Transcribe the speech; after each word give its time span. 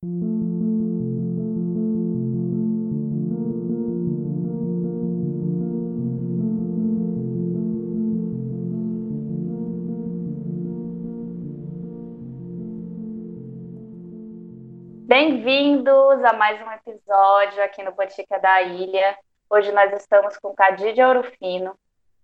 Bem-vindos 0.00 0.30
a 16.24 16.32
mais 16.32 16.62
um 16.62 16.70
episódio 16.70 17.64
aqui 17.64 17.82
no 17.82 17.90
Botica 17.90 18.38
da 18.38 18.62
Ilha. 18.62 19.18
Hoje 19.50 19.72
nós 19.72 19.92
estamos 19.94 20.36
com 20.38 20.54
Cadidia 20.54 21.08
Orofino. 21.08 21.76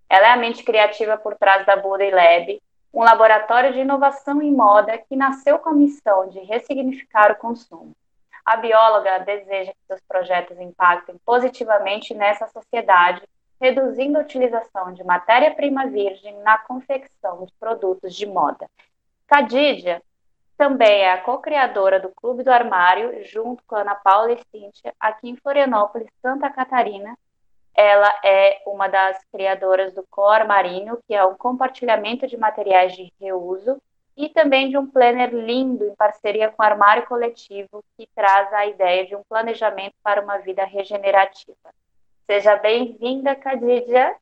Ela 0.08 0.28
é 0.28 0.30
a 0.30 0.36
mente 0.36 0.62
criativa 0.62 1.16
por 1.16 1.34
trás 1.34 1.66
da 1.66 1.74
Buda 1.74 2.04
Lab, 2.08 2.62
um 2.94 3.02
laboratório 3.02 3.72
de 3.72 3.80
inovação 3.80 4.40
em 4.40 4.52
moda 4.52 4.96
que 4.96 5.16
nasceu 5.16 5.58
com 5.58 5.70
a 5.70 5.74
missão 5.74 6.28
de 6.28 6.38
ressignificar 6.40 7.32
o 7.32 7.36
consumo. 7.36 7.92
A 8.44 8.56
bióloga 8.56 9.18
deseja 9.18 9.72
que 9.72 9.86
seus 9.88 10.00
projetos 10.06 10.58
impactem 10.60 11.16
positivamente 11.26 12.14
nessa 12.14 12.46
sociedade, 12.46 13.22
reduzindo 13.60 14.18
a 14.18 14.20
utilização 14.20 14.92
de 14.92 15.02
matéria-prima 15.02 15.86
virgem 15.86 16.38
na 16.42 16.56
confecção 16.58 17.44
de 17.44 17.52
produtos 17.58 18.14
de 18.14 18.26
moda. 18.26 18.70
Cadidia 19.26 20.00
também 20.56 21.00
é 21.00 21.12
a 21.12 21.20
co-criadora 21.20 21.98
do 21.98 22.10
Clube 22.10 22.44
do 22.44 22.52
Armário, 22.52 23.24
junto 23.24 23.60
com 23.66 23.74
Ana 23.74 23.96
Paula 23.96 24.32
e 24.32 24.38
Cíntia, 24.52 24.94
aqui 25.00 25.28
em 25.28 25.36
Florianópolis, 25.36 26.08
Santa 26.22 26.48
Catarina. 26.48 27.18
Ela 27.76 28.12
é 28.24 28.62
uma 28.66 28.88
das 28.88 29.18
criadoras 29.32 29.92
do 29.92 30.04
Co-Armarinho, 30.10 30.98
que 31.06 31.14
é 31.14 31.24
um 31.24 31.34
compartilhamento 31.34 32.26
de 32.26 32.36
materiais 32.36 32.92
de 32.94 33.12
reuso, 33.20 33.80
e 34.16 34.28
também 34.28 34.68
de 34.68 34.78
um 34.78 34.86
planner 34.86 35.34
lindo 35.34 35.84
em 35.84 35.94
parceria 35.96 36.48
com 36.48 36.62
o 36.62 36.66
Armário 36.66 37.06
Coletivo, 37.06 37.82
que 37.96 38.08
traz 38.14 38.52
a 38.52 38.66
ideia 38.66 39.06
de 39.06 39.16
um 39.16 39.22
planejamento 39.28 39.94
para 40.02 40.22
uma 40.22 40.38
vida 40.38 40.64
regenerativa. 40.64 41.56
Seja 42.26 42.56
bem-vinda, 42.56 43.34
Cadidia. 43.34 44.14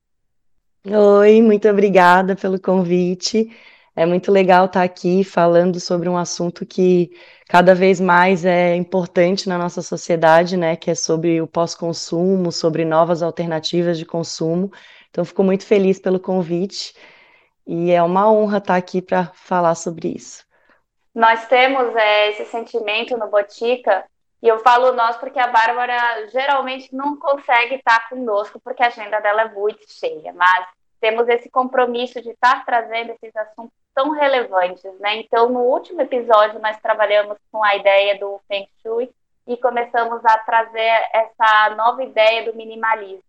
Oi, 0.84 1.40
muito 1.42 1.68
obrigada 1.68 2.34
pelo 2.34 2.60
convite. 2.60 3.54
É 3.94 4.06
muito 4.06 4.32
legal 4.32 4.66
estar 4.66 4.82
aqui 4.82 5.22
falando 5.22 5.78
sobre 5.78 6.08
um 6.08 6.16
assunto 6.16 6.64
que 6.64 7.10
cada 7.46 7.74
vez 7.74 8.00
mais 8.00 8.44
é 8.44 8.74
importante 8.74 9.48
na 9.48 9.58
nossa 9.58 9.82
sociedade, 9.82 10.56
né? 10.56 10.76
Que 10.76 10.90
é 10.90 10.94
sobre 10.94 11.42
o 11.42 11.46
pós-consumo, 11.46 12.50
sobre 12.50 12.84
novas 12.84 13.22
alternativas 13.22 13.98
de 13.98 14.06
consumo. 14.06 14.72
Então, 15.10 15.24
fico 15.24 15.42
muito 15.42 15.66
feliz 15.66 15.98
pelo 15.98 16.18
convite 16.18 16.94
e 17.66 17.90
é 17.90 18.02
uma 18.02 18.32
honra 18.32 18.58
estar 18.58 18.76
aqui 18.76 19.02
para 19.02 19.26
falar 19.34 19.74
sobre 19.74 20.08
isso. 20.08 20.44
Nós 21.14 21.46
temos 21.46 21.94
é, 21.94 22.30
esse 22.30 22.46
sentimento 22.46 23.16
no 23.18 23.28
Botica, 23.28 24.04
e 24.42 24.48
eu 24.48 24.58
falo 24.60 24.92
nós 24.92 25.16
porque 25.18 25.38
a 25.38 25.46
Bárbara 25.46 26.26
geralmente 26.28 26.94
não 26.94 27.16
consegue 27.16 27.74
estar 27.74 28.08
conosco, 28.08 28.58
porque 28.58 28.82
a 28.82 28.86
agenda 28.86 29.20
dela 29.20 29.42
é 29.42 29.48
muito 29.50 29.84
cheia, 29.86 30.32
mas 30.32 30.66
temos 31.00 31.28
esse 31.28 31.50
compromisso 31.50 32.20
de 32.22 32.30
estar 32.30 32.64
trazendo 32.64 33.12
esses 33.12 33.36
assuntos 33.36 33.81
tão 33.94 34.10
relevantes, 34.10 34.82
né? 35.00 35.16
Então, 35.16 35.48
no 35.48 35.60
último 35.60 36.00
episódio, 36.00 36.60
nós 36.60 36.78
trabalhamos 36.80 37.38
com 37.50 37.62
a 37.62 37.76
ideia 37.76 38.18
do 38.18 38.40
Feng 38.48 38.68
Shui 38.82 39.10
e 39.46 39.56
começamos 39.56 40.24
a 40.24 40.38
trazer 40.38 41.08
essa 41.12 41.70
nova 41.76 42.02
ideia 42.02 42.44
do 42.44 42.56
minimalismo. 42.56 43.22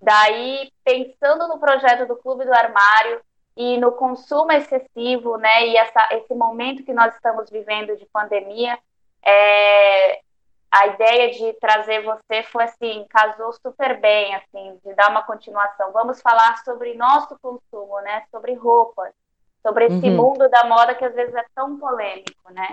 Daí, 0.00 0.72
pensando 0.84 1.46
no 1.46 1.58
projeto 1.58 2.06
do 2.06 2.16
Clube 2.16 2.44
do 2.44 2.52
Armário 2.52 3.20
e 3.56 3.78
no 3.78 3.92
consumo 3.92 4.50
excessivo, 4.50 5.36
né, 5.36 5.68
e 5.68 5.76
essa, 5.76 6.08
esse 6.12 6.34
momento 6.34 6.84
que 6.84 6.92
nós 6.92 7.14
estamos 7.14 7.48
vivendo 7.50 7.96
de 7.96 8.06
pandemia, 8.06 8.78
é, 9.24 10.20
a 10.70 10.86
ideia 10.86 11.30
de 11.30 11.52
trazer 11.60 12.02
você 12.02 12.42
foi 12.44 12.64
assim, 12.64 13.06
casou 13.10 13.52
super 13.52 14.00
bem, 14.00 14.34
assim, 14.34 14.80
de 14.84 14.94
dar 14.94 15.10
uma 15.10 15.22
continuação. 15.22 15.92
Vamos 15.92 16.20
falar 16.22 16.56
sobre 16.64 16.94
nosso 16.94 17.38
consumo, 17.40 18.00
né, 18.00 18.24
sobre 18.30 18.54
roupas 18.54 19.12
sobre 19.62 19.86
esse 19.86 20.06
uhum. 20.06 20.16
mundo 20.16 20.48
da 20.50 20.64
moda 20.68 20.94
que 20.94 21.04
às 21.04 21.14
vezes 21.14 21.34
é 21.34 21.44
tão 21.54 21.78
polêmico, 21.78 22.52
né? 22.52 22.68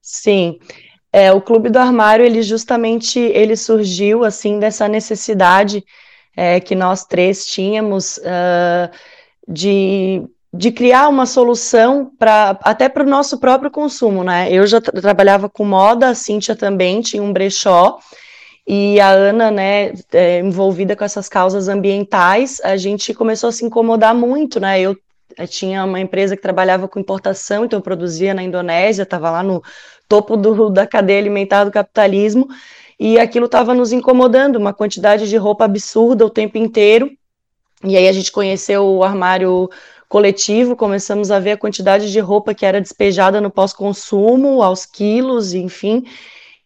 Sim. 0.00 0.58
É, 1.12 1.32
o 1.32 1.40
Clube 1.40 1.70
do 1.70 1.78
Armário, 1.78 2.24
ele 2.24 2.42
justamente 2.42 3.18
ele 3.18 3.56
surgiu 3.56 4.24
assim 4.24 4.58
dessa 4.60 4.86
necessidade 4.86 5.84
é, 6.36 6.60
que 6.60 6.74
nós 6.74 7.04
três 7.04 7.46
tínhamos 7.46 8.18
uh, 8.18 8.90
de, 9.48 10.22
de 10.54 10.70
criar 10.70 11.08
uma 11.08 11.26
solução 11.26 12.12
para 12.16 12.58
até 12.62 12.88
para 12.88 13.02
o 13.02 13.08
nosso 13.08 13.38
próprio 13.40 13.70
consumo, 13.70 14.22
né? 14.22 14.48
Eu 14.52 14.66
já 14.66 14.80
tra 14.80 15.00
trabalhava 15.00 15.48
com 15.48 15.64
moda, 15.64 16.10
a 16.10 16.14
Cíntia 16.14 16.54
também 16.54 17.00
tinha 17.00 17.22
um 17.22 17.32
brechó, 17.32 17.98
e 18.66 19.00
a 19.00 19.10
Ana, 19.10 19.50
né, 19.50 19.92
é, 20.12 20.38
envolvida 20.38 20.94
com 20.94 21.04
essas 21.04 21.28
causas 21.28 21.66
ambientais, 21.66 22.60
a 22.62 22.76
gente 22.76 23.12
começou 23.12 23.48
a 23.48 23.52
se 23.52 23.64
incomodar 23.64 24.14
muito, 24.14 24.60
né? 24.60 24.80
Eu 24.80 24.96
eu 25.38 25.48
tinha 25.48 25.84
uma 25.84 26.00
empresa 26.00 26.36
que 26.36 26.42
trabalhava 26.42 26.88
com 26.88 27.00
importação, 27.00 27.64
então 27.64 27.78
eu 27.78 27.82
produzia 27.82 28.34
na 28.34 28.42
Indonésia, 28.42 29.02
estava 29.02 29.30
lá 29.30 29.42
no 29.42 29.62
topo 30.08 30.36
do, 30.36 30.70
da 30.70 30.86
cadeia 30.86 31.18
alimentar 31.18 31.64
do 31.64 31.70
capitalismo, 31.70 32.48
e 32.98 33.18
aquilo 33.18 33.46
estava 33.46 33.72
nos 33.74 33.92
incomodando, 33.92 34.56
uma 34.56 34.74
quantidade 34.74 35.28
de 35.28 35.36
roupa 35.36 35.64
absurda 35.64 36.26
o 36.26 36.30
tempo 36.30 36.58
inteiro. 36.58 37.10
E 37.82 37.96
aí 37.96 38.06
a 38.06 38.12
gente 38.12 38.30
conheceu 38.30 38.84
o 38.84 39.02
armário 39.02 39.70
coletivo, 40.06 40.76
começamos 40.76 41.30
a 41.30 41.38
ver 41.38 41.52
a 41.52 41.56
quantidade 41.56 42.12
de 42.12 42.20
roupa 42.20 42.52
que 42.52 42.66
era 42.66 42.80
despejada 42.80 43.40
no 43.40 43.50
pós-consumo, 43.50 44.62
aos 44.62 44.84
quilos, 44.84 45.54
enfim. 45.54 46.04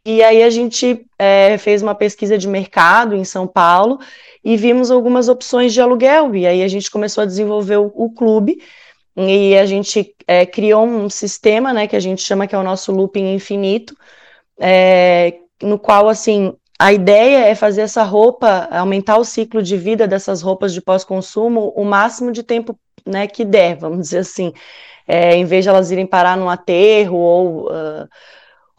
E 0.06 0.22
aí 0.22 0.42
a 0.42 0.50
gente 0.50 1.06
é, 1.18 1.56
fez 1.56 1.82
uma 1.82 1.94
pesquisa 1.94 2.36
de 2.36 2.46
mercado 2.46 3.14
em 3.14 3.24
São 3.24 3.46
Paulo 3.46 3.98
e 4.44 4.56
vimos 4.56 4.90
algumas 4.90 5.28
opções 5.28 5.72
de 5.72 5.80
aluguel. 5.80 6.34
E 6.36 6.46
aí 6.46 6.62
a 6.62 6.68
gente 6.68 6.90
começou 6.90 7.22
a 7.22 7.26
desenvolver 7.26 7.78
o, 7.78 7.90
o 7.94 8.10
clube 8.10 8.60
e 9.16 9.56
a 9.56 9.64
gente 9.64 10.14
é, 10.26 10.44
criou 10.44 10.84
um 10.84 11.08
sistema, 11.08 11.72
né, 11.72 11.86
que 11.86 11.96
a 11.96 12.00
gente 12.00 12.22
chama 12.22 12.46
que 12.46 12.54
é 12.54 12.58
o 12.58 12.62
nosso 12.62 12.92
looping 12.92 13.34
infinito, 13.34 13.96
é, 14.60 15.38
no 15.62 15.78
qual 15.78 16.08
assim 16.08 16.54
a 16.78 16.92
ideia 16.92 17.46
é 17.46 17.54
fazer 17.54 17.82
essa 17.82 18.02
roupa, 18.02 18.68
aumentar 18.70 19.16
o 19.16 19.24
ciclo 19.24 19.62
de 19.62 19.76
vida 19.76 20.06
dessas 20.08 20.42
roupas 20.42 20.74
de 20.74 20.82
pós-consumo 20.82 21.72
o 21.76 21.84
máximo 21.84 22.32
de 22.32 22.42
tempo 22.42 22.78
né, 23.06 23.26
que 23.26 23.44
der, 23.44 23.76
vamos 23.76 24.00
dizer 24.00 24.18
assim, 24.18 24.52
é, 25.06 25.36
em 25.36 25.44
vez 25.44 25.64
de 25.64 25.68
elas 25.68 25.90
irem 25.90 26.06
parar 26.06 26.36
num 26.36 26.48
aterro 26.48 27.16
ou 27.16 27.66
uh, 27.70 28.08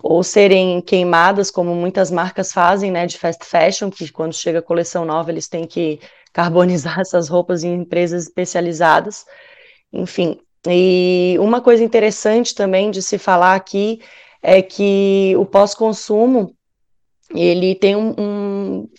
ou 0.07 0.21
serem 0.21 0.81
queimadas, 0.81 1.49
como 1.49 1.73
muitas 1.73 2.11
marcas 2.11 2.53
fazem, 2.53 2.91
né, 2.91 3.07
de 3.07 3.17
fast 3.17 3.43
fashion, 3.43 3.89
que 3.89 4.11
quando 4.11 4.35
chega 4.35 4.59
a 4.59 4.61
coleção 4.61 5.03
nova 5.03 5.31
eles 5.31 5.47
têm 5.47 5.65
que 5.65 5.99
carbonizar 6.31 6.99
essas 6.99 7.27
roupas 7.27 7.63
em 7.63 7.73
empresas 7.73 8.25
especializadas. 8.25 9.25
Enfim, 9.91 10.39
e 10.67 11.35
uma 11.39 11.59
coisa 11.59 11.83
interessante 11.83 12.53
também 12.53 12.91
de 12.91 13.01
se 13.01 13.17
falar 13.17 13.55
aqui 13.55 13.99
é 14.43 14.61
que 14.61 15.33
o 15.39 15.45
pós-consumo 15.45 16.55
ele 17.33 17.73
tem 17.73 17.95
um, 17.95 18.13
um, 18.15 18.89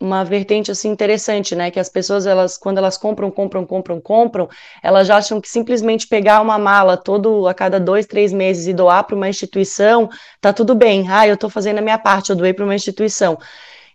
uma 0.00 0.24
vertente 0.24 0.70
assim 0.70 0.88
interessante, 0.88 1.54
né? 1.54 1.70
Que 1.70 1.78
as 1.78 1.88
pessoas 1.88 2.26
elas 2.26 2.56
quando 2.56 2.78
elas 2.78 2.96
compram, 2.96 3.30
compram, 3.30 3.66
compram, 3.66 4.00
compram, 4.00 4.48
elas 4.82 5.10
acham 5.10 5.40
que 5.40 5.48
simplesmente 5.48 6.08
pegar 6.08 6.40
uma 6.40 6.58
mala 6.58 6.96
todo 6.96 7.46
a 7.46 7.52
cada 7.52 7.78
dois, 7.78 8.06
três 8.06 8.32
meses 8.32 8.66
e 8.66 8.72
doar 8.72 9.04
para 9.04 9.14
uma 9.14 9.28
instituição 9.28 10.08
tá 10.40 10.52
tudo 10.52 10.74
bem. 10.74 11.06
Ah, 11.08 11.28
eu 11.28 11.34
estou 11.34 11.50
fazendo 11.50 11.78
a 11.78 11.82
minha 11.82 11.98
parte, 11.98 12.30
eu 12.30 12.36
doei 12.36 12.54
para 12.54 12.64
uma 12.64 12.74
instituição. 12.74 13.38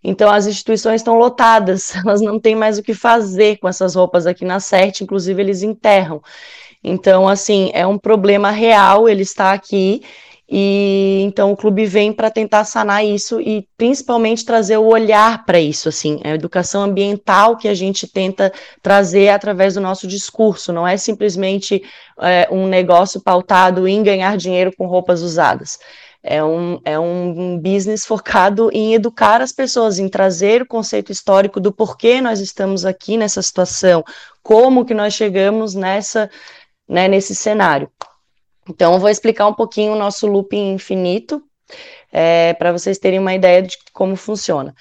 Então 0.03 0.29
as 0.31 0.45
instituições 0.45 1.01
estão 1.01 1.17
lotadas, 1.17 1.95
elas 2.05 2.21
não 2.21 2.39
têm 2.39 2.55
mais 2.55 2.77
o 2.77 2.83
que 2.83 2.93
fazer 2.93 3.57
com 3.57 3.67
essas 3.67 3.95
roupas 3.95 4.27
aqui 4.27 4.45
na 4.45 4.59
CERT, 4.59 5.01
inclusive 5.01 5.41
eles 5.41 5.63
enterram. 5.63 6.21
Então, 6.87 7.27
assim, 7.27 7.71
é 7.73 7.87
um 7.87 7.97
problema 7.97 8.51
real, 8.51 9.09
ele 9.09 9.23
está 9.23 9.53
aqui 9.53 10.03
e 10.47 11.21
então 11.23 11.51
o 11.51 11.57
clube 11.57 11.85
vem 11.85 12.13
para 12.13 12.29
tentar 12.29 12.65
sanar 12.65 13.03
isso 13.03 13.41
e 13.41 13.67
principalmente 13.75 14.45
trazer 14.45 14.77
o 14.77 14.85
olhar 14.85 15.43
para 15.43 15.59
isso, 15.59 15.89
assim, 15.89 16.19
a 16.23 16.29
educação 16.29 16.83
ambiental 16.83 17.57
que 17.57 17.67
a 17.67 17.73
gente 17.73 18.07
tenta 18.07 18.53
trazer 18.81 19.29
através 19.29 19.73
do 19.73 19.81
nosso 19.81 20.07
discurso, 20.07 20.71
não 20.71 20.87
é 20.87 20.97
simplesmente 20.97 21.83
é, 22.21 22.47
um 22.51 22.67
negócio 22.67 23.19
pautado 23.21 23.87
em 23.87 24.03
ganhar 24.03 24.37
dinheiro 24.37 24.71
com 24.77 24.85
roupas 24.85 25.21
usadas. 25.21 25.79
É 26.27 26.43
um, 26.43 26.79
é 26.83 26.97
um 26.99 27.59
business 27.59 28.03
focado 28.03 28.69
em 28.73 28.95
educar 28.95 29.41
as 29.41 29.51
pessoas, 29.51 29.99
em 29.99 30.09
trazer 30.09 30.61
o 30.61 30.67
conceito 30.67 31.11
histórico 31.11 31.59
do 31.59 31.71
porquê 31.71 32.19
nós 32.19 32.39
estamos 32.39 32.83
aqui 32.83 33.15
nessa 33.15 33.43
situação, 33.43 34.03
como 34.41 34.85
que 34.85 34.93
nós 34.93 35.13
chegamos 35.13 35.75
nessa, 35.75 36.29
né, 36.87 37.07
nesse 37.07 37.35
cenário. 37.35 37.89
Então, 38.69 38.93
eu 38.93 38.99
vou 38.99 39.09
explicar 39.09 39.47
um 39.47 39.53
pouquinho 39.53 39.93
o 39.93 39.97
nosso 39.97 40.27
looping 40.27 40.73
infinito, 40.73 41.41
é, 42.11 42.53
para 42.53 42.71
vocês 42.71 42.97
terem 42.99 43.19
uma 43.19 43.33
ideia 43.33 43.61
de 43.61 43.77
como 43.93 44.15
funciona. 44.15 44.73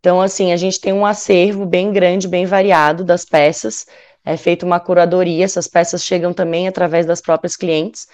Então, 0.00 0.20
assim, 0.20 0.52
a 0.52 0.56
gente 0.56 0.80
tem 0.80 0.92
um 0.92 1.04
acervo 1.06 1.66
bem 1.66 1.92
grande, 1.92 2.28
bem 2.28 2.46
variado 2.46 3.04
das 3.04 3.24
peças, 3.24 3.86
é 4.24 4.36
feita 4.36 4.64
uma 4.66 4.80
curadoria, 4.80 5.44
essas 5.44 5.68
peças 5.68 6.04
chegam 6.04 6.32
também 6.32 6.68
através 6.68 7.06
das 7.06 7.20
próprias 7.20 7.56
clientes, 7.56 8.06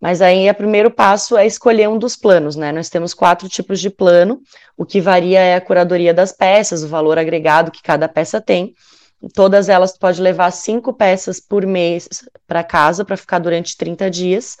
Mas 0.00 0.22
aí 0.22 0.48
o 0.48 0.54
primeiro 0.54 0.90
passo 0.90 1.36
é 1.36 1.46
escolher 1.46 1.88
um 1.88 1.98
dos 1.98 2.16
planos, 2.16 2.56
né? 2.56 2.72
Nós 2.72 2.88
temos 2.88 3.12
quatro 3.12 3.48
tipos 3.48 3.78
de 3.80 3.90
plano, 3.90 4.40
o 4.76 4.86
que 4.86 5.00
varia 5.00 5.40
é 5.40 5.54
a 5.54 5.60
curadoria 5.60 6.14
das 6.14 6.32
peças, 6.32 6.82
o 6.82 6.88
valor 6.88 7.18
agregado 7.18 7.70
que 7.70 7.82
cada 7.82 8.08
peça 8.08 8.40
tem. 8.40 8.74
Todas 9.34 9.68
elas 9.68 9.96
pode 9.96 10.20
levar 10.20 10.50
cinco 10.50 10.92
peças 10.92 11.38
por 11.38 11.66
mês 11.66 12.08
para 12.46 12.64
casa 12.64 13.04
para 13.04 13.16
ficar 13.16 13.38
durante 13.38 13.76
30 13.76 14.10
dias. 14.10 14.56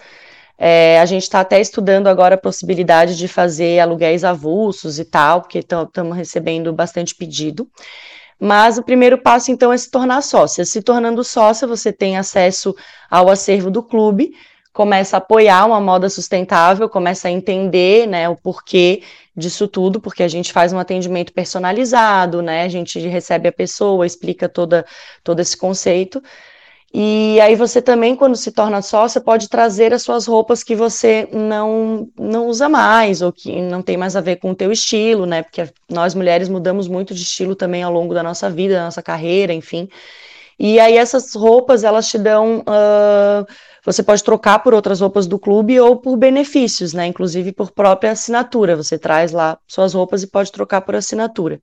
É, 0.58 1.00
a 1.00 1.06
gente 1.06 1.22
está 1.22 1.40
até 1.40 1.58
estudando 1.58 2.06
agora 2.06 2.34
a 2.34 2.38
possibilidade 2.38 3.16
de 3.16 3.26
fazer 3.26 3.80
aluguéis 3.80 4.24
avulsos 4.24 4.98
e 4.98 5.04
tal, 5.06 5.40
porque 5.40 5.60
estamos 5.60 6.14
recebendo 6.14 6.70
bastante 6.70 7.14
pedido. 7.14 7.66
Mas 8.38 8.76
o 8.76 8.82
primeiro 8.82 9.16
passo, 9.18 9.50
então, 9.50 9.72
é 9.72 9.78
se 9.78 9.90
tornar 9.90 10.22
sócia. 10.22 10.64
Se 10.64 10.82
tornando 10.82 11.24
sócia, 11.24 11.66
você 11.66 11.92
tem 11.92 12.18
acesso 12.18 12.74
ao 13.10 13.30
acervo 13.30 13.70
do 13.70 13.82
clube, 13.82 14.32
começa 14.72 15.16
a 15.16 15.18
apoiar 15.18 15.66
uma 15.66 15.80
moda 15.80 16.08
sustentável, 16.08 16.88
começa 16.88 17.28
a 17.28 17.30
entender 17.30 18.06
né, 18.06 18.28
o 18.28 18.36
porquê 18.36 19.02
disso 19.36 19.66
tudo, 19.66 20.00
porque 20.00 20.22
a 20.22 20.28
gente 20.28 20.52
faz 20.52 20.72
um 20.72 20.78
atendimento 20.78 21.32
personalizado, 21.32 22.42
né? 22.42 22.64
A 22.64 22.68
gente 22.68 22.98
recebe 22.98 23.48
a 23.48 23.52
pessoa, 23.52 24.06
explica 24.06 24.48
toda, 24.48 24.84
todo 25.24 25.40
esse 25.40 25.56
conceito. 25.56 26.22
E 26.92 27.40
aí 27.40 27.54
você 27.54 27.80
também, 27.80 28.16
quando 28.16 28.34
se 28.36 28.50
torna 28.50 28.82
sócia, 28.82 29.20
pode 29.20 29.48
trazer 29.48 29.94
as 29.94 30.02
suas 30.02 30.26
roupas 30.26 30.64
que 30.64 30.74
você 30.74 31.28
não, 31.32 32.08
não 32.18 32.48
usa 32.48 32.68
mais, 32.68 33.22
ou 33.22 33.32
que 33.32 33.62
não 33.62 33.80
tem 33.80 33.96
mais 33.96 34.16
a 34.16 34.20
ver 34.20 34.36
com 34.36 34.50
o 34.50 34.54
teu 34.54 34.72
estilo, 34.72 35.24
né? 35.24 35.42
Porque 35.42 35.68
nós 35.88 36.14
mulheres 36.14 36.48
mudamos 36.48 36.88
muito 36.88 37.14
de 37.14 37.22
estilo 37.22 37.54
também 37.54 37.82
ao 37.82 37.92
longo 37.92 38.12
da 38.12 38.22
nossa 38.24 38.50
vida, 38.50 38.74
da 38.74 38.84
nossa 38.84 39.02
carreira, 39.02 39.52
enfim. 39.52 39.88
E 40.58 40.80
aí 40.80 40.96
essas 40.96 41.34
roupas, 41.34 41.84
elas 41.84 42.08
te 42.08 42.18
dão... 42.18 42.60
Uh, 42.60 43.46
você 43.84 44.02
pode 44.02 44.22
trocar 44.22 44.58
por 44.60 44.74
outras 44.74 45.00
roupas 45.00 45.26
do 45.26 45.38
clube 45.38 45.78
ou 45.80 45.96
por 45.96 46.16
benefícios, 46.16 46.92
né? 46.92 47.06
Inclusive 47.06 47.52
por 47.52 47.70
própria 47.70 48.12
assinatura. 48.12 48.76
Você 48.76 48.98
traz 48.98 49.32
lá 49.32 49.58
suas 49.66 49.94
roupas 49.94 50.22
e 50.22 50.26
pode 50.26 50.52
trocar 50.52 50.82
por 50.82 50.94
assinatura. 50.94 51.60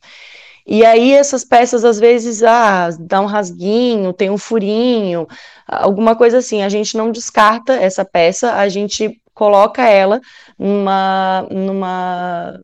E 0.65 0.83
aí 0.83 1.13
essas 1.13 1.45
peças 1.45 1.85
às 1.85 1.99
vezes 1.99 2.43
ah, 2.43 2.89
dá 2.99 3.21
um 3.21 3.25
rasguinho, 3.25 4.11
tem 4.11 4.29
um 4.29 4.37
furinho, 4.37 5.27
alguma 5.65 6.15
coisa 6.15 6.39
assim. 6.39 6.61
A 6.63 6.69
gente 6.69 6.97
não 6.97 7.11
descarta 7.11 7.73
essa 7.73 8.03
peça, 8.03 8.53
a 8.53 8.67
gente 8.67 9.21
coloca 9.33 9.87
ela 9.87 10.19
numa, 10.59 11.47
numa 11.49 12.59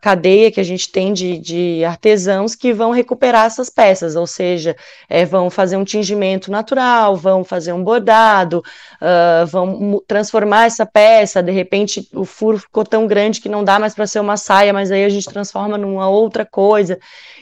cadeia 0.00 0.50
que 0.50 0.60
a 0.60 0.64
gente 0.64 0.90
tem 0.90 1.12
de, 1.12 1.38
de, 1.38 1.84
artesãos 1.84 2.54
que 2.54 2.72
vão 2.72 2.90
recuperar 2.90 3.46
essas 3.46 3.70
peças, 3.70 4.14
ou 4.14 4.26
seja, 4.26 4.76
é, 5.08 5.24
vão 5.24 5.48
fazer 5.48 5.76
um 5.76 5.84
tingimento 5.84 6.50
natural, 6.50 7.16
vão 7.16 7.42
fazer 7.42 7.72
um 7.72 7.82
bordado, 7.82 8.62
uh, 9.00 9.46
vão 9.46 10.02
transformar 10.06 10.66
essa 10.66 10.84
peça, 10.84 11.42
de 11.42 11.50
repente 11.50 12.08
o 12.12 12.24
furo 12.24 12.58
ficou 12.58 12.84
tão 12.84 13.06
grande 13.06 13.40
que 13.40 13.48
não 13.48 13.64
dá 13.64 13.78
mais 13.78 13.94
para 13.94 14.06
ser 14.06 14.20
uma 14.20 14.36
saia, 14.36 14.72
mas 14.72 14.90
aí 14.90 15.04
a 15.04 15.08
gente 15.08 15.28
transforma 15.28 15.78
numa 15.78 16.08
outra 16.08 16.44
coisa. 16.44 16.98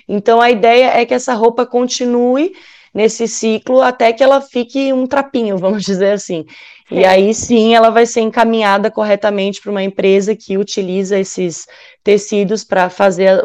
Então 0.08 0.40
a 0.40 0.50
ideia 0.50 0.99
é 0.99 1.05
que 1.05 1.14
essa 1.14 1.35
roupa 1.35 1.67
continue 1.67 2.52
nesse 2.94 3.29
ciclo 3.29 3.82
até 3.82 4.12
que 4.12 4.23
ela 4.23 4.40
fique 4.40 4.93
um 4.93 5.06
trapinho, 5.06 5.56
vamos 5.58 5.85
dizer 5.85 6.12
assim. 6.12 6.44
E 6.90 7.05
aí 7.05 7.35
sim 7.35 7.75
ela 7.75 7.90
vai 7.90 8.06
ser 8.06 8.23
encaminhada 8.23 8.90
corretamente 8.90 9.61
para 9.61 9.70
uma 9.70 9.82
empresa 9.82 10.35
que 10.35 10.56
utiliza 10.56 11.19
esses 11.19 11.67
tecidos 12.02 12.64
para 12.64 12.88
fazer 12.88 13.40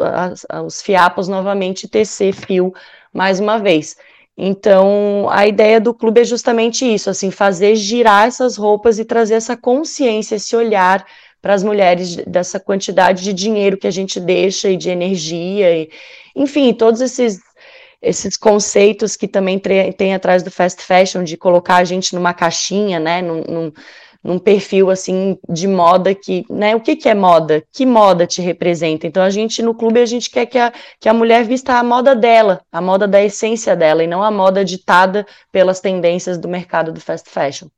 os 0.64 0.80
fiapos 0.80 1.28
novamente 1.28 1.86
tecer 1.86 2.32
fio 2.32 2.72
mais 3.12 3.40
uma 3.40 3.58
vez. 3.58 3.96
Então, 4.36 5.28
a 5.30 5.46
ideia 5.46 5.80
do 5.80 5.94
clube 5.94 6.22
é 6.22 6.24
justamente 6.24 6.84
isso, 6.84 7.08
assim, 7.08 7.30
fazer 7.30 7.76
girar 7.76 8.26
essas 8.26 8.56
roupas 8.56 8.98
e 8.98 9.04
trazer 9.04 9.34
essa 9.34 9.56
consciência, 9.56 10.34
esse 10.34 10.56
olhar 10.56 11.06
para 11.40 11.54
as 11.54 11.62
mulheres 11.62 12.16
dessa 12.26 12.58
quantidade 12.58 13.22
de 13.22 13.32
dinheiro 13.32 13.76
que 13.76 13.86
a 13.86 13.92
gente 13.92 14.18
deixa 14.18 14.70
e 14.70 14.76
de 14.76 14.90
energia, 14.90 15.76
e, 15.76 15.90
enfim, 16.34 16.72
todos 16.72 17.00
esses 17.00 17.38
esses 18.04 18.36
conceitos 18.36 19.16
que 19.16 19.26
também 19.26 19.58
tem 19.58 20.14
atrás 20.14 20.42
do 20.42 20.50
fast 20.50 20.82
fashion, 20.82 21.24
de 21.24 21.36
colocar 21.36 21.76
a 21.76 21.84
gente 21.84 22.14
numa 22.14 22.34
caixinha, 22.34 23.00
né, 23.00 23.22
num, 23.22 23.42
num, 23.42 23.72
num, 24.22 24.38
perfil, 24.38 24.90
assim, 24.90 25.38
de 25.48 25.66
moda 25.66 26.14
que, 26.14 26.44
né, 26.50 26.76
o 26.76 26.80
que 26.80 26.96
que 26.96 27.08
é 27.08 27.14
moda? 27.14 27.64
Que 27.72 27.84
moda 27.86 28.26
te 28.26 28.40
representa? 28.42 29.06
Então, 29.06 29.22
a 29.22 29.30
gente, 29.30 29.62
no 29.62 29.74
clube, 29.74 30.00
a 30.00 30.06
gente 30.06 30.30
quer 30.30 30.46
que 30.46 30.58
a, 30.58 30.72
que 31.00 31.08
a 31.08 31.14
mulher 31.14 31.44
vista 31.44 31.74
a 31.74 31.82
moda 31.82 32.14
dela, 32.14 32.60
a 32.70 32.80
moda 32.80 33.08
da 33.08 33.22
essência 33.22 33.74
dela, 33.74 34.04
e 34.04 34.06
não 34.06 34.22
a 34.22 34.30
moda 34.30 34.64
ditada 34.64 35.26
pelas 35.50 35.80
tendências 35.80 36.38
do 36.38 36.48
mercado 36.48 36.92
do 36.92 37.00
fast 37.00 37.28
fashion. 37.30 37.68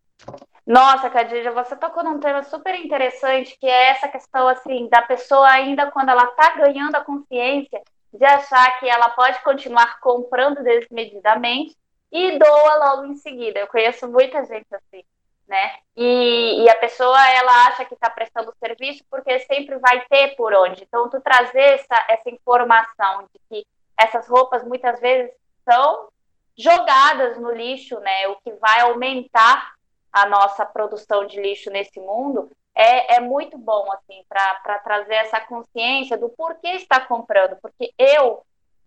Nossa, 0.67 1.09
Cadija, 1.09 1.53
você 1.53 1.77
tocou 1.77 2.03
num 2.03 2.19
tema 2.19 2.43
super 2.43 2.75
interessante, 2.75 3.57
que 3.61 3.67
é 3.67 3.91
essa 3.91 4.09
questão, 4.09 4.49
assim, 4.49 4.89
da 4.89 5.01
pessoa 5.01 5.49
ainda 5.49 5.93
quando 5.93 6.09
ela 6.09 6.27
tá 6.27 6.57
ganhando 6.57 6.97
a 6.97 7.05
consciência, 7.05 7.81
de 8.13 8.25
achar 8.25 8.79
que 8.79 8.89
ela 8.89 9.11
pode 9.11 9.43
continuar 9.43 10.01
comprando 10.01 10.63
desmedidamente 10.63 11.77
e 12.11 12.39
doa 12.39 12.75
logo 12.77 13.07
em 13.07 13.17
seguida. 13.17 13.61
Eu 13.61 13.67
conheço 13.67 14.09
muita 14.09 14.45
gente 14.45 14.67
assim, 14.75 15.05
né? 15.47 15.77
E, 15.97 16.63
e 16.65 16.69
a 16.69 16.77
pessoa 16.77 17.19
ela 17.31 17.67
acha 17.67 17.85
que 17.85 17.95
está 17.95 18.09
prestando 18.09 18.55
serviço 18.59 19.05
porque 19.11 19.39
sempre 19.41 19.79
vai 19.79 20.05
ter 20.07 20.35
por 20.37 20.55
onde. 20.55 20.83
Então, 20.83 21.11
tu 21.11 21.21
trazer 21.21 21.75
essa, 21.75 22.07
essa 22.09 22.31
informação 22.31 23.29
de 23.33 23.41
que 23.49 23.67
essas 23.99 24.29
roupas 24.29 24.65
muitas 24.65 25.01
vezes 25.01 25.33
são 25.65 26.09
jogadas 26.57 27.39
no 27.39 27.51
lixo, 27.53 27.99
né? 28.01 28.29
O 28.29 28.37
que 28.37 28.53
vai 28.53 28.81
aumentar 28.81 29.75
a 30.13 30.27
nossa 30.27 30.65
produção 30.65 31.27
de 31.27 31.41
lixo 31.41 31.71
nesse 31.71 32.01
mundo 32.01 32.51
é, 32.77 33.17
é 33.17 33.21
muito 33.21 33.57
bom, 33.57 33.91
assim, 33.93 34.23
para 34.29 34.79
trazer 34.81 35.15
essa 35.15 35.41
consciência 35.41 36.19
do 36.19 36.29
porquê 36.29 36.69
está 36.73 37.01
comprando, 37.01 37.57
porque 37.63 37.91
eu 37.99 38.45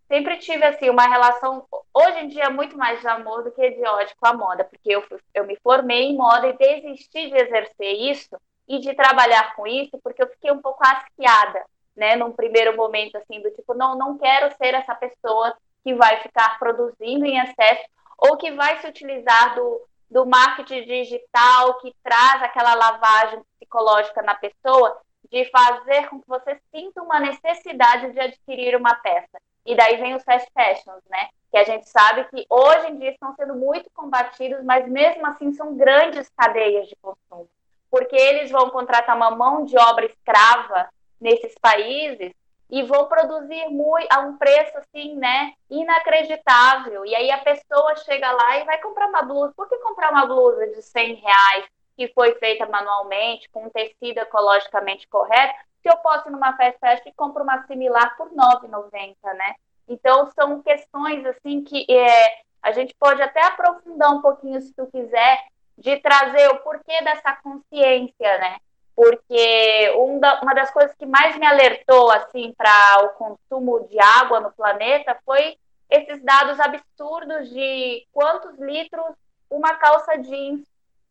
sempre 0.08 0.38
tive, 0.38 0.64
assim, 0.64 0.92
uma 0.92 1.08
relação, 1.08 1.66
hoje 1.92 2.20
em 2.20 2.28
dia, 2.28 2.52
muito 2.52 2.78
mais 2.78 3.02
de 3.02 3.08
amor 3.08 3.44
do 3.44 3.52
que 3.52 3.72
de 3.72 3.84
ódio 3.84 4.16
com 4.20 4.28
a 4.28 4.34
moda, 4.34 4.64
porque 4.64 4.92
eu, 4.92 5.04
eu 5.34 5.46
me 5.46 5.58
formei 5.64 6.04
em 6.04 6.16
moda 6.16 6.48
e 6.48 6.58
desisti 6.58 7.30
de 7.30 7.36
exercer 7.36 7.94
isso 7.94 8.38
e 8.68 8.78
de 8.78 8.94
trabalhar 8.94 9.56
com 9.56 9.66
isso, 9.66 10.00
porque 10.04 10.22
eu 10.22 10.30
fiquei 10.30 10.52
um 10.52 10.62
pouco 10.62 10.84
asqueada, 10.86 11.66
né, 11.96 12.16
num 12.16 12.32
primeiro 12.32 12.78
momento, 12.78 13.18
assim, 13.18 13.42
do 13.42 13.50
tipo, 13.52 13.74
não, 13.74 13.98
não 13.98 14.20
quero 14.20 14.56
ser 14.56 14.76
essa 14.76 14.94
pessoa 14.94 15.56
que 15.84 15.96
vai 15.96 16.22
ficar 16.22 16.60
produzindo 16.60 17.26
em 17.26 17.40
excesso 17.40 17.84
ou 18.20 18.38
que 18.38 18.52
vai 18.52 18.80
se 18.82 18.88
utilizar 18.88 19.56
do, 19.56 19.82
do 20.10 20.26
marketing 20.26 20.86
digital 20.86 21.76
que 21.80 21.94
traz 22.04 22.42
aquela 22.42 22.74
lavagem 22.74 23.42
psicológica 23.58 24.22
na 24.22 24.36
pessoa 24.36 25.00
de 25.32 25.46
fazer 25.46 26.08
com 26.10 26.20
que 26.20 26.28
você 26.28 26.60
sinta 26.74 27.02
uma 27.02 27.20
necessidade 27.20 28.12
de 28.12 28.20
adquirir 28.20 28.76
uma 28.76 28.96
peça. 28.96 29.40
E 29.66 29.76
daí 29.76 29.98
vem 29.98 30.16
os 30.16 30.24
fast 30.24 30.50
fashions, 30.52 31.04
né? 31.10 31.30
Que 31.52 31.58
a 31.58 31.64
gente 31.64 31.88
sabe 31.88 32.24
que 32.26 32.46
hoje 32.50 32.88
em 32.88 32.98
dia 32.98 33.12
estão 33.12 33.36
sendo 33.36 33.56
muito 33.56 33.90
combatidos, 33.94 34.64
mas 34.64 34.88
mesmo 34.88 35.26
assim 35.28 35.54
são 35.54 35.76
grandes 35.76 36.30
cadeias 36.36 36.88
de 36.88 36.96
consumo. 36.96 37.48
Porque 37.92 38.16
eles 38.16 38.50
vão 38.50 38.70
contratar 38.70 39.16
uma 39.16 39.32
mão 39.32 39.66
de 39.66 39.78
obra 39.78 40.06
escrava 40.06 40.90
nesses 41.20 41.54
países 41.60 42.34
e 42.70 42.84
vão 42.84 43.08
produzir 43.08 43.68
muito, 43.70 44.08
a 44.12 44.20
um 44.20 44.38
preço 44.38 44.78
assim, 44.78 45.16
né, 45.16 45.54
inacreditável. 45.70 47.06
E 47.06 47.16
aí 47.16 47.32
a 47.32 47.40
pessoa 47.40 47.96
chega 47.98 48.32
lá 48.32 48.58
e 48.58 48.66
vai 48.66 48.80
comprar 48.80 49.08
uma 49.08 49.24
blusa. 49.24 49.54
Por 49.56 49.68
que 49.68 49.78
comprar 49.78 50.12
uma 50.12 50.26
blusa 50.26 50.68
de 50.68 50.82
100 50.82 51.16
reais 51.16 51.66
que 51.98 52.08
foi 52.14 52.34
feita 52.36 52.66
manualmente, 52.68 53.50
com 53.50 53.66
um 53.66 53.70
tecido 53.70 54.20
ecologicamente 54.20 55.08
correto, 55.08 55.54
se 55.82 55.90
eu 55.90 55.98
posso 55.98 56.30
ir 56.30 56.32
numa 56.32 56.56
fast 56.56 56.80
fashion 56.80 57.04
e 57.08 57.14
compro 57.14 57.44
uma 57.44 57.66
similar 57.66 58.16
por 58.16 58.28
R$ 58.30 58.36
9,90, 58.36 59.16
né? 59.34 59.56
Então 59.88 60.30
são 60.32 60.62
questões 60.62 61.26
assim 61.26 61.64
que 61.64 61.86
é, 61.90 62.42
a 62.62 62.72
gente 62.72 62.94
pode 62.98 63.22
até 63.22 63.44
aprofundar 63.46 64.12
um 64.12 64.22
pouquinho 64.22 64.62
se 64.62 64.74
tu 64.74 64.86
quiser 64.88 65.40
de 65.78 65.98
trazer 65.98 66.50
o 66.50 66.60
porquê 66.60 67.04
dessa 67.04 67.36
consciência, 67.38 68.38
né? 68.38 68.58
Porque 69.00 69.94
um 69.96 70.20
da, 70.20 70.42
uma 70.42 70.54
das 70.54 70.72
coisas 70.72 70.94
que 70.96 71.06
mais 71.06 71.38
me 71.38 71.46
alertou 71.46 72.12
assim 72.12 72.54
para 72.58 73.06
o 73.06 73.10
consumo 73.12 73.88
de 73.88 73.98
água 73.98 74.42
no 74.42 74.52
planeta 74.52 75.18
foi 75.24 75.58
esses 75.90 76.22
dados 76.22 76.60
absurdos 76.60 77.50
de 77.50 78.06
quantos 78.12 78.60
litros 78.60 79.16
uma 79.50 79.74
calça 79.76 80.18
jeans 80.18 80.68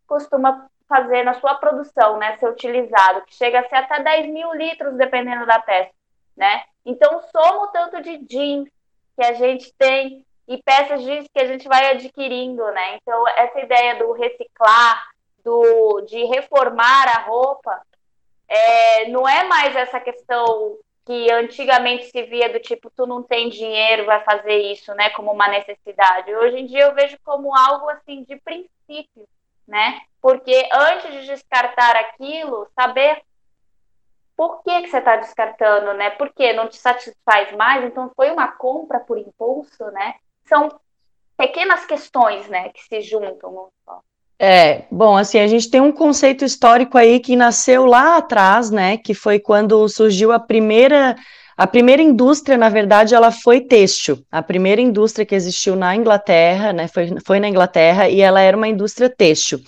costuma 0.06 0.68
fazer 0.86 1.22
na 1.22 1.32
sua 1.40 1.54
produção, 1.54 2.18
né, 2.18 2.36
ser 2.36 2.50
utilizado, 2.50 3.22
que 3.22 3.34
chega 3.34 3.60
a 3.60 3.68
ser 3.70 3.76
até 3.76 4.02
10 4.02 4.26
mil 4.28 4.52
litros, 4.52 4.94
dependendo 4.94 5.46
da 5.46 5.58
peça, 5.58 5.90
né? 6.36 6.64
Então, 6.84 7.22
soma 7.32 7.64
o 7.64 7.68
tanto 7.68 8.02
de 8.02 8.18
jeans 8.18 8.68
que 9.16 9.24
a 9.24 9.32
gente 9.32 9.72
tem 9.78 10.26
e 10.46 10.62
peças 10.62 11.02
jeans 11.02 11.26
que 11.32 11.40
a 11.40 11.46
gente 11.46 11.66
vai 11.66 11.90
adquirindo, 11.92 12.64
né? 12.70 12.96
Então, 12.96 13.26
essa 13.28 13.60
ideia 13.60 13.96
do 13.96 14.12
reciclar, 14.12 15.08
do, 15.44 16.00
de 16.02 16.24
reformar 16.24 17.08
a 17.08 17.22
roupa, 17.22 17.80
é, 18.48 19.08
não 19.08 19.28
é 19.28 19.44
mais 19.44 19.76
essa 19.76 20.00
questão 20.00 20.78
que 21.04 21.30
antigamente 21.32 22.10
se 22.10 22.22
via 22.24 22.52
do 22.52 22.60
tipo, 22.60 22.90
tu 22.90 23.06
não 23.06 23.22
tem 23.22 23.48
dinheiro, 23.48 24.04
vai 24.04 24.22
fazer 24.24 24.58
isso, 24.58 24.94
né, 24.94 25.08
como 25.10 25.32
uma 25.32 25.48
necessidade. 25.48 26.34
Hoje 26.34 26.58
em 26.58 26.66
dia 26.66 26.82
eu 26.82 26.94
vejo 26.94 27.16
como 27.24 27.56
algo 27.56 27.88
assim 27.88 28.24
de 28.24 28.36
princípio, 28.36 29.26
né? 29.66 30.02
Porque 30.20 30.68
antes 30.72 31.10
de 31.12 31.26
descartar 31.26 31.96
aquilo, 31.96 32.68
saber 32.78 33.22
por 34.36 34.62
que, 34.62 34.82
que 34.82 34.88
você 34.88 34.98
está 34.98 35.16
descartando, 35.16 35.94
né? 35.94 36.10
Por 36.10 36.32
que 36.32 36.52
não 36.52 36.68
te 36.68 36.76
satisfaz 36.76 37.50
mais? 37.56 37.84
Então 37.84 38.10
foi 38.14 38.30
uma 38.30 38.52
compra 38.52 39.00
por 39.00 39.18
impulso, 39.18 39.84
né? 39.90 40.14
São 40.44 40.68
pequenas 41.38 41.86
questões, 41.86 42.48
né, 42.48 42.68
que 42.70 42.82
se 42.82 43.00
juntam. 43.00 43.70
É, 44.40 44.84
bom, 44.90 45.16
assim, 45.16 45.38
a 45.40 45.48
gente 45.48 45.68
tem 45.68 45.80
um 45.80 45.90
conceito 45.90 46.44
histórico 46.44 46.96
aí 46.96 47.18
que 47.18 47.34
nasceu 47.34 47.84
lá 47.86 48.18
atrás, 48.18 48.70
né, 48.70 48.96
que 48.96 49.12
foi 49.12 49.40
quando 49.40 49.88
surgiu 49.88 50.30
a 50.30 50.38
primeira 50.38 51.16
a 51.56 51.66
primeira 51.66 52.00
indústria, 52.00 52.56
na 52.56 52.68
verdade, 52.68 53.16
ela 53.16 53.32
foi 53.32 53.60
têxtil. 53.60 54.24
A 54.30 54.40
primeira 54.40 54.80
indústria 54.80 55.26
que 55.26 55.34
existiu 55.34 55.74
na 55.74 55.96
Inglaterra, 55.96 56.72
né, 56.72 56.86
foi, 56.86 57.08
foi 57.26 57.40
na 57.40 57.48
Inglaterra, 57.48 58.08
e 58.08 58.20
ela 58.20 58.40
era 58.40 58.56
uma 58.56 58.68
indústria 58.68 59.10
têxtil. 59.10 59.60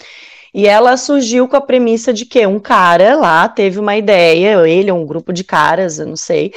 E 0.55 0.69
ela 0.69 0.97
surgiu 0.97 1.49
com 1.49 1.57
a 1.57 1.61
premissa 1.61 2.12
de 2.12 2.25
que 2.25 2.47
um 2.47 2.61
cara 2.61 3.17
lá 3.17 3.49
teve 3.49 3.81
uma 3.81 3.97
ideia, 3.97 4.65
ele, 4.69 4.93
um 4.93 5.05
grupo 5.05 5.33
de 5.33 5.43
caras, 5.43 5.99
eu 5.99 6.07
não 6.07 6.17
sei, 6.17 6.55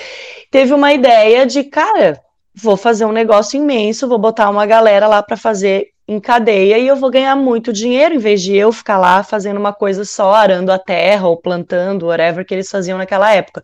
teve 0.51 0.71
uma 0.71 0.93
ideia 0.93 1.47
de, 1.47 1.63
cara, 1.63 2.21
vou 2.53 2.77
fazer 2.77 3.05
um 3.05 3.11
negócio 3.11 3.57
imenso, 3.57 4.07
vou 4.07 4.19
botar 4.19 4.51
uma 4.51 4.67
galera 4.67 5.07
lá 5.07 5.23
para 5.23 5.35
fazer 5.35 5.92
em 6.07 6.19
cadeia 6.19 6.77
e 6.77 6.87
eu 6.87 6.95
vou 6.95 7.09
ganhar 7.09 7.35
muito 7.35 7.71
dinheiro 7.71 8.15
em 8.15 8.17
vez 8.17 8.41
de 8.41 8.55
eu 8.55 8.71
ficar 8.71 8.97
lá 8.97 9.23
fazendo 9.23 9.57
uma 9.57 9.73
coisa 9.73 10.03
só, 10.03 10.33
arando 10.33 10.71
a 10.71 10.79
terra 10.79 11.27
ou 11.27 11.37
plantando, 11.37 12.07
whatever 12.07 12.45
que 12.45 12.53
eles 12.53 12.69
faziam 12.69 12.97
naquela 12.97 13.33
época. 13.33 13.63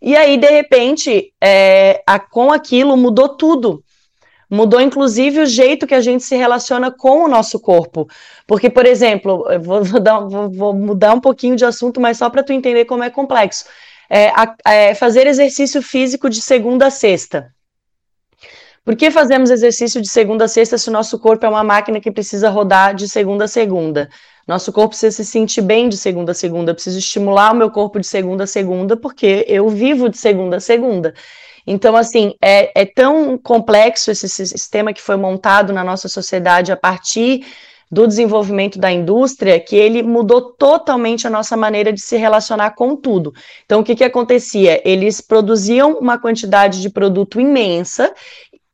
E 0.00 0.16
aí, 0.16 0.36
de 0.36 0.50
repente, 0.50 1.32
é, 1.40 2.02
a, 2.06 2.18
com 2.18 2.52
aquilo 2.52 2.96
mudou 2.96 3.28
tudo. 3.36 3.84
Mudou, 4.50 4.80
inclusive, 4.80 5.40
o 5.40 5.46
jeito 5.46 5.86
que 5.86 5.94
a 5.94 6.00
gente 6.00 6.24
se 6.24 6.36
relaciona 6.36 6.90
com 6.90 7.24
o 7.24 7.28
nosso 7.28 7.58
corpo. 7.58 8.06
Porque, 8.46 8.68
por 8.68 8.84
exemplo, 8.84 9.46
vou, 9.62 9.82
vou, 9.84 10.00
dar, 10.00 10.20
vou, 10.20 10.50
vou 10.50 10.74
mudar 10.74 11.14
um 11.14 11.20
pouquinho 11.20 11.56
de 11.56 11.64
assunto, 11.64 12.00
mas 12.00 12.18
só 12.18 12.28
para 12.28 12.42
tu 12.42 12.52
entender 12.52 12.84
como 12.84 13.04
é 13.04 13.08
complexo. 13.08 13.64
É, 14.10 14.28
a, 14.30 14.54
é, 14.66 14.94
fazer 14.94 15.26
exercício 15.26 15.80
físico 15.80 16.28
de 16.28 16.42
segunda 16.42 16.88
a 16.88 16.90
sexta. 16.90 17.54
Por 18.84 18.96
que 18.96 19.12
fazemos 19.12 19.50
exercício 19.50 20.00
de 20.00 20.08
segunda 20.08 20.46
a 20.46 20.48
sexta 20.48 20.76
se 20.76 20.88
o 20.88 20.92
nosso 20.92 21.16
corpo 21.18 21.46
é 21.46 21.48
uma 21.48 21.62
máquina 21.62 22.00
que 22.00 22.10
precisa 22.10 22.50
rodar 22.50 22.94
de 22.94 23.08
segunda 23.08 23.44
a 23.44 23.48
segunda? 23.48 24.08
Nosso 24.46 24.72
corpo 24.72 24.88
precisa 24.88 25.16
se 25.16 25.24
sentir 25.24 25.62
bem 25.62 25.88
de 25.88 25.96
segunda 25.96 26.32
a 26.32 26.34
segunda, 26.34 26.72
eu 26.72 26.74
preciso 26.74 26.98
estimular 26.98 27.52
o 27.52 27.56
meu 27.56 27.70
corpo 27.70 28.00
de 28.00 28.06
segunda 28.06 28.42
a 28.42 28.46
segunda, 28.46 28.96
porque 28.96 29.44
eu 29.46 29.68
vivo 29.68 30.08
de 30.08 30.18
segunda 30.18 30.56
a 30.56 30.60
segunda. 30.60 31.14
Então, 31.64 31.96
assim, 31.96 32.34
é, 32.42 32.82
é 32.82 32.84
tão 32.84 33.38
complexo 33.38 34.10
esse 34.10 34.28
sistema 34.28 34.92
que 34.92 35.00
foi 35.00 35.14
montado 35.16 35.72
na 35.72 35.84
nossa 35.84 36.08
sociedade 36.08 36.72
a 36.72 36.76
partir 36.76 37.46
do 37.88 38.06
desenvolvimento 38.06 38.78
da 38.80 38.90
indústria 38.90 39.60
que 39.60 39.76
ele 39.76 40.02
mudou 40.02 40.40
totalmente 40.40 41.26
a 41.26 41.30
nossa 41.30 41.56
maneira 41.56 41.92
de 41.92 42.00
se 42.00 42.16
relacionar 42.16 42.70
com 42.70 42.96
tudo. 42.96 43.34
Então, 43.64 43.80
o 43.80 43.84
que, 43.84 43.94
que 43.94 44.02
acontecia? 44.02 44.80
Eles 44.82 45.20
produziam 45.20 45.98
uma 45.98 46.18
quantidade 46.18 46.80
de 46.80 46.88
produto 46.88 47.38
imensa 47.38 48.12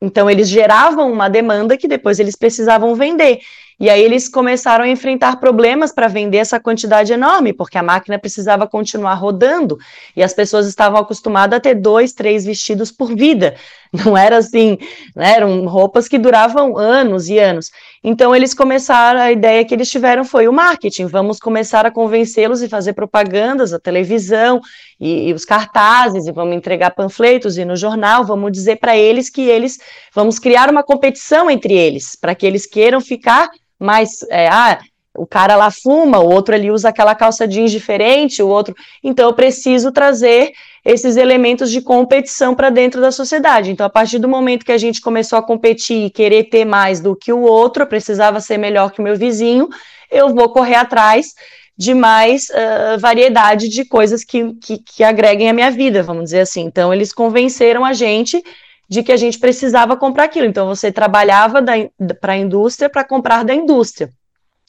então, 0.00 0.30
eles 0.30 0.48
geravam 0.48 1.10
uma 1.12 1.28
demanda 1.28 1.76
que 1.76 1.88
depois 1.88 2.20
eles 2.20 2.36
precisavam 2.36 2.94
vender. 2.94 3.40
E 3.80 3.88
aí 3.88 4.02
eles 4.02 4.28
começaram 4.28 4.84
a 4.84 4.88
enfrentar 4.88 5.38
problemas 5.38 5.92
para 5.92 6.08
vender 6.08 6.38
essa 6.38 6.58
quantidade 6.58 7.12
enorme, 7.12 7.52
porque 7.52 7.78
a 7.78 7.82
máquina 7.82 8.18
precisava 8.18 8.66
continuar 8.66 9.14
rodando 9.14 9.78
e 10.16 10.22
as 10.22 10.34
pessoas 10.34 10.66
estavam 10.66 10.98
acostumadas 11.00 11.56
a 11.56 11.60
ter 11.60 11.74
dois, 11.74 12.12
três 12.12 12.44
vestidos 12.44 12.90
por 12.90 13.14
vida. 13.14 13.54
Não 14.04 14.16
era 14.16 14.36
assim, 14.36 14.78
né? 15.14 15.36
eram 15.36 15.66
roupas 15.66 16.08
que 16.08 16.18
duravam 16.18 16.76
anos 16.76 17.28
e 17.28 17.38
anos. 17.38 17.70
Então 18.02 18.34
eles 18.34 18.54
começaram, 18.54 19.20
a 19.20 19.32
ideia 19.32 19.64
que 19.64 19.74
eles 19.74 19.90
tiveram 19.90 20.24
foi 20.24 20.46
o 20.46 20.52
marketing. 20.52 21.06
Vamos 21.06 21.38
começar 21.38 21.86
a 21.86 21.90
convencê-los 21.90 22.62
e 22.62 22.68
fazer 22.68 22.92
propagandas, 22.92 23.72
a 23.72 23.78
televisão 23.78 24.60
e, 25.00 25.28
e 25.28 25.32
os 25.32 25.44
cartazes, 25.44 26.26
e 26.26 26.32
vamos 26.32 26.56
entregar 26.56 26.90
panfletos 26.90 27.58
e 27.58 27.64
no 27.64 27.76
jornal, 27.76 28.24
vamos 28.24 28.52
dizer 28.52 28.76
para 28.76 28.96
eles 28.96 29.30
que 29.30 29.42
eles 29.42 29.78
vamos 30.14 30.38
criar 30.38 30.70
uma 30.70 30.82
competição 30.82 31.50
entre 31.50 31.74
eles, 31.74 32.16
para 32.16 32.34
que 32.34 32.46
eles 32.46 32.66
queiram 32.66 33.00
ficar 33.00 33.48
mais. 33.78 34.22
É, 34.30 34.48
ah, 34.48 34.78
o 35.18 35.26
cara 35.26 35.56
lá 35.56 35.70
fuma, 35.70 36.18
o 36.18 36.30
outro 36.30 36.54
ali 36.54 36.70
usa 36.70 36.88
aquela 36.88 37.14
calça 37.14 37.46
jeans 37.46 37.70
diferente, 37.70 38.42
o 38.42 38.48
outro. 38.48 38.74
Então, 39.02 39.28
eu 39.28 39.34
preciso 39.34 39.90
trazer 39.92 40.52
esses 40.84 41.16
elementos 41.16 41.70
de 41.70 41.82
competição 41.82 42.54
para 42.54 42.70
dentro 42.70 43.00
da 43.00 43.10
sociedade. 43.10 43.70
Então, 43.70 43.84
a 43.84 43.90
partir 43.90 44.18
do 44.18 44.28
momento 44.28 44.64
que 44.64 44.72
a 44.72 44.78
gente 44.78 45.00
começou 45.00 45.38
a 45.38 45.42
competir 45.42 46.06
e 46.06 46.10
querer 46.10 46.44
ter 46.44 46.64
mais 46.64 47.00
do 47.00 47.14
que 47.14 47.32
o 47.32 47.40
outro, 47.40 47.86
precisava 47.86 48.40
ser 48.40 48.58
melhor 48.58 48.90
que 48.90 49.00
o 49.00 49.04
meu 49.04 49.16
vizinho, 49.16 49.68
eu 50.10 50.34
vou 50.34 50.48
correr 50.50 50.76
atrás 50.76 51.34
de 51.76 51.94
mais 51.94 52.48
uh, 52.48 52.98
variedade 52.98 53.68
de 53.68 53.84
coisas 53.84 54.24
que, 54.24 54.54
que, 54.54 54.78
que 54.78 55.04
agreguem 55.04 55.48
a 55.48 55.52
minha 55.52 55.70
vida, 55.70 56.02
vamos 56.02 56.24
dizer 56.24 56.40
assim. 56.40 56.62
Então, 56.62 56.92
eles 56.92 57.12
convenceram 57.12 57.84
a 57.84 57.92
gente 57.92 58.42
de 58.88 59.02
que 59.02 59.12
a 59.12 59.16
gente 59.16 59.38
precisava 59.38 59.96
comprar 59.96 60.24
aquilo. 60.24 60.46
Então, 60.46 60.66
você 60.66 60.90
trabalhava 60.90 61.62
para 62.20 62.32
a 62.32 62.36
indústria 62.36 62.88
para 62.88 63.04
comprar 63.04 63.44
da 63.44 63.54
indústria. 63.54 64.10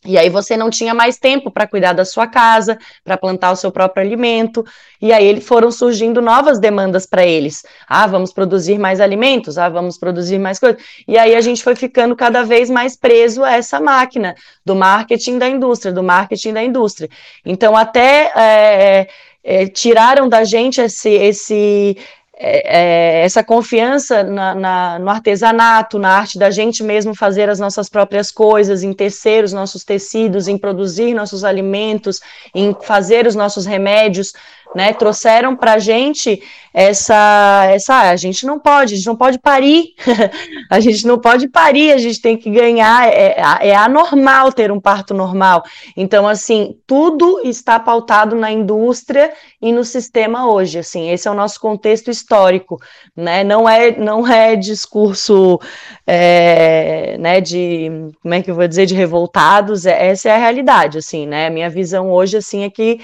E 0.06 0.18
aí 0.18 0.29
você 0.29 0.56
não 0.56 0.70
tinha 0.70 0.94
mais 0.94 1.18
tempo 1.18 1.51
para 1.51 1.68
cuidar 1.68 1.91
da 1.91 2.06
sua 2.06 2.25
casa, 2.25 2.77
para 3.03 3.18
plantar 3.18 3.51
o 3.51 3.56
seu 3.56 3.70
próprio 3.70 4.06
alimento. 4.06 4.65
E 5.01 5.12
aí 5.12 5.41
foram 5.41 5.72
surgindo 5.72 6.22
novas 6.22 6.58
demandas 6.58 7.06
para 7.06 7.25
eles. 7.25 7.63
Ah, 7.88 8.08
vamos 8.08 8.32
produzir 8.32 8.77
mais 8.77 9.01
alimentos, 9.01 9.58
ah, 9.58 9.68
vamos 9.68 9.98
produzir 9.98 10.39
mais 10.39 10.58
coisas. 10.58 10.82
E 11.06 11.18
aí 11.18 11.36
a 11.36 11.41
gente 11.41 11.62
foi 11.62 11.75
ficando 11.75 12.15
cada 12.15 12.44
vez 12.44 12.70
mais 12.70 12.96
preso 12.96 13.44
a 13.44 13.53
essa 13.53 13.79
máquina 13.82 14.36
do 14.65 14.74
marketing 14.74 15.38
da 15.38 15.50
indústria, 15.50 15.91
do 15.91 16.01
marketing 16.01 16.53
da 16.53 16.63
indústria. 16.63 17.10
Então, 17.46 17.75
até 17.75 18.32
é, 18.36 19.08
é, 19.44 19.68
tiraram 19.68 20.29
da 20.29 20.46
gente 20.46 20.79
esse, 20.79 21.10
esse 21.10 21.98
é, 22.41 23.19
é, 23.19 23.25
essa 23.25 23.43
confiança 23.43 24.24
na, 24.24 24.55
na, 24.55 25.00
no 25.00 25.10
artesanato, 25.10 26.00
na 26.00 26.10
arte 26.10 26.39
da 26.39 26.50
gente 26.50 26.81
mesmo 26.81 27.13
fazer 27.13 27.50
as 27.50 27.60
nossas 27.60 27.89
próprias 27.89 28.31
coisas, 28.31 28.81
em 28.81 28.93
tecer 28.93 29.43
os 29.43 29.51
nossos 29.51 29.84
tecidos, 29.84 30.48
em 30.48 30.58
produzir 30.58 31.13
nossos 31.13 31.43
alimentos, 31.43 32.22
em 32.55 32.74
fazer 32.81 33.27
os 33.27 33.36
nossos 33.36 33.65
remédios, 33.65 34.31
né? 34.75 34.93
Trouxeram 34.93 35.55
para 35.55 35.73
a 35.73 35.79
gente 35.79 36.41
essa, 36.73 37.65
essa, 37.71 38.09
a 38.11 38.15
gente 38.15 38.45
não 38.45 38.59
pode, 38.59 38.93
a 38.93 38.97
gente 38.97 39.07
não 39.07 39.15
pode 39.15 39.39
parir, 39.39 39.95
a 40.69 40.79
gente 40.79 41.05
não 41.07 41.17
pode 41.19 41.47
parir, 41.47 41.91
a 41.91 41.97
gente 41.97 42.21
tem 42.21 42.38
que 42.38 42.49
ganhar, 42.49 43.07
é, 43.07 43.35
é 43.61 43.75
anormal 43.75 44.51
ter 44.51 44.71
um 44.71 44.79
parto 44.79 45.13
normal. 45.13 45.63
Então, 45.97 46.27
assim, 46.27 46.77
tudo 46.85 47.41
está 47.43 47.79
pautado 47.79 48.35
na 48.35 48.51
indústria 48.51 49.33
e 49.59 49.71
no 49.71 49.83
sistema 49.83 50.49
hoje, 50.49 50.79
assim, 50.79 51.09
esse 51.09 51.27
é 51.27 51.31
o 51.31 51.35
nosso 51.35 51.59
contexto 51.59 52.11
histórico, 52.11 52.79
né, 53.15 53.43
não 53.43 53.67
é, 53.67 53.91
não 53.97 54.27
é 54.27 54.55
discurso, 54.55 55.59
é, 56.05 57.17
né, 57.19 57.41
de, 57.41 57.89
como 58.21 58.33
é 58.35 58.41
que 58.43 58.51
eu 58.51 58.55
vou 58.55 58.67
dizer, 58.67 58.85
de 58.85 58.93
revoltados, 58.93 59.88
é, 59.88 60.09
essa 60.09 60.29
é 60.29 60.35
a 60.35 60.38
realidade, 60.38 60.99
assim, 60.99 61.25
né, 61.25 61.47
a 61.47 61.49
minha 61.49 61.69
visão 61.69 62.11
hoje, 62.11 62.38
assim, 62.38 62.63
é 62.63 62.69
que 62.69 62.99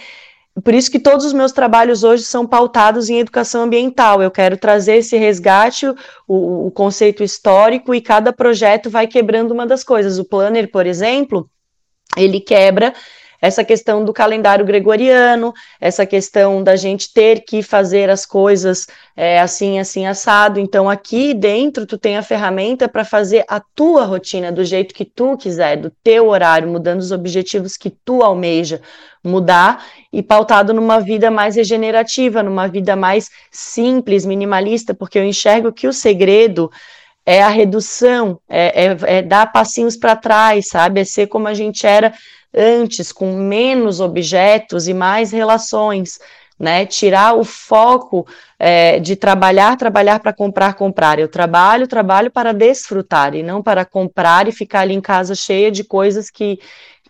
por 0.64 0.74
isso 0.74 0.90
que 0.90 1.00
todos 1.00 1.26
os 1.26 1.34
meus 1.34 1.52
trabalhos 1.52 2.04
hoje 2.04 2.24
são 2.24 2.48
pautados 2.48 3.10
em 3.10 3.20
educação 3.20 3.64
ambiental. 3.64 4.24
Eu 4.24 4.32
quero 4.32 4.58
trazer 4.58 4.98
esse 4.98 5.18
resgate, 5.18 5.86
o, 6.28 6.68
o 6.68 6.72
conceito 6.72 7.24
histórico, 7.24 7.94
e 7.94 8.00
cada 8.00 8.32
projeto 8.32 8.90
vai 8.90 9.06
quebrando 9.06 9.52
uma 9.52 9.68
das 9.68 9.84
coisas. 9.84 10.18
O 10.18 10.24
Planner, 10.24 10.72
por 10.72 10.86
exemplo, 10.86 11.50
ele 12.16 12.40
quebra 12.40 12.94
essa 13.42 13.64
questão 13.64 14.04
do 14.04 14.14
calendário 14.14 14.66
gregoriano, 14.66 15.54
essa 15.80 16.06
questão 16.06 16.64
da 16.64 16.76
gente 16.76 17.14
ter 17.14 17.42
que 17.42 17.62
fazer 17.62 18.10
as 18.10 18.26
coisas 18.26 18.88
é, 19.16 19.40
assim, 19.40 19.80
assim, 19.80 20.06
assado. 20.06 20.60
Então, 20.60 20.90
aqui 20.90 21.34
dentro, 21.34 21.86
tu 21.86 21.98
tem 21.98 22.18
a 22.18 22.24
ferramenta 22.24 22.88
para 22.88 23.06
fazer 23.06 23.46
a 23.48 23.60
tua 23.60 24.06
rotina 24.06 24.52
do 24.52 24.64
jeito 24.64 24.94
que 24.94 25.06
tu 25.06 25.38
quiser, 25.38 25.78
do 25.78 25.92
teu 26.04 26.28
horário, 26.28 26.68
mudando 26.68 27.00
os 27.00 27.12
objetivos 27.12 27.78
que 27.78 27.90
tu 27.90 28.22
almeja 28.22 28.82
mudar 29.24 29.84
e 30.14 30.22
pautado 30.22 30.74
numa 30.74 31.00
vida 31.00 31.32
mais 31.32 31.56
regenerativa, 31.56 32.44
numa 32.44 32.68
vida 32.68 32.96
mais 32.96 33.30
simples, 33.52 34.26
minimalista, 34.26 34.94
porque 34.94 35.18
eu 35.18 35.24
enxergo 35.24 35.74
que 35.74 35.88
o 35.88 35.94
segredo 35.94 36.70
é 37.26 37.42
a 37.42 37.50
redução, 37.50 38.40
é, 38.48 38.86
é, 38.86 38.98
é 39.18 39.22
dar 39.24 39.52
passinhos 39.52 39.98
para 39.98 40.16
trás, 40.16 40.68
sabe? 40.68 41.02
É 41.02 41.04
ser 41.04 41.26
como 41.28 41.48
a 41.48 41.56
gente 41.56 41.86
era 41.86 42.14
antes, 42.56 43.12
com 43.12 43.34
menos 43.34 44.00
objetos 44.00 44.88
e 44.88 44.94
mais 44.94 45.32
relações, 45.32 46.20
né? 46.58 46.86
Tirar 46.86 47.34
o 47.34 47.44
foco 47.44 48.26
é, 48.58 49.00
de 49.00 49.16
trabalhar, 49.16 49.76
trabalhar 49.78 50.20
para 50.20 50.32
comprar, 50.32 50.74
comprar. 50.74 51.20
Eu 51.20 51.28
trabalho, 51.28 51.88
trabalho 51.88 52.32
para 52.32 52.54
desfrutar 52.54 53.36
e 53.36 53.44
não 53.44 53.62
para 53.62 53.84
comprar 53.84 54.48
e 54.48 54.52
ficar 54.52 54.82
ali 54.82 54.94
em 54.94 55.02
casa 55.02 55.36
cheia 55.36 55.70
de 55.70 55.84
coisas 55.84 56.30
que, 56.30 56.60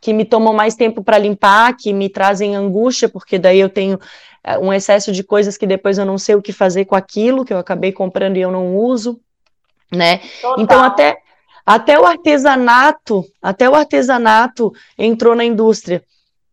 que 0.02 0.14
me 0.14 0.26
tomam 0.26 0.54
mais 0.54 0.76
tempo 0.76 1.04
para 1.04 1.18
limpar, 1.18 1.76
que 1.78 1.94
me 1.94 2.10
trazem 2.10 2.56
angústia, 2.56 3.08
porque 3.08 3.38
daí 3.38 3.60
eu 3.60 3.70
tenho 3.70 4.00
é, 4.44 4.58
um 4.58 4.74
excesso 4.74 5.12
de 5.12 5.24
coisas 5.24 5.58
que 5.58 5.68
depois 5.68 5.98
eu 5.98 6.06
não 6.06 6.18
sei 6.18 6.36
o 6.36 6.42
que 6.42 6.52
fazer 6.52 6.86
com 6.86 6.96
aquilo 6.96 7.46
que 7.46 7.54
eu 7.54 7.60
acabei 7.60 7.92
comprando 7.92 8.38
e 8.38 8.42
eu 8.42 8.52
não 8.52 8.76
uso, 8.76 9.20
né? 9.92 10.22
Total. 10.42 10.64
Então 10.64 10.84
até 10.84 11.18
Até 11.66 12.00
o 12.00 12.06
artesanato, 12.06 13.26
até 13.42 13.68
o 13.70 13.74
artesanato 13.74 14.72
entrou 14.98 15.36
na 15.36 15.44
indústria. 15.44 16.04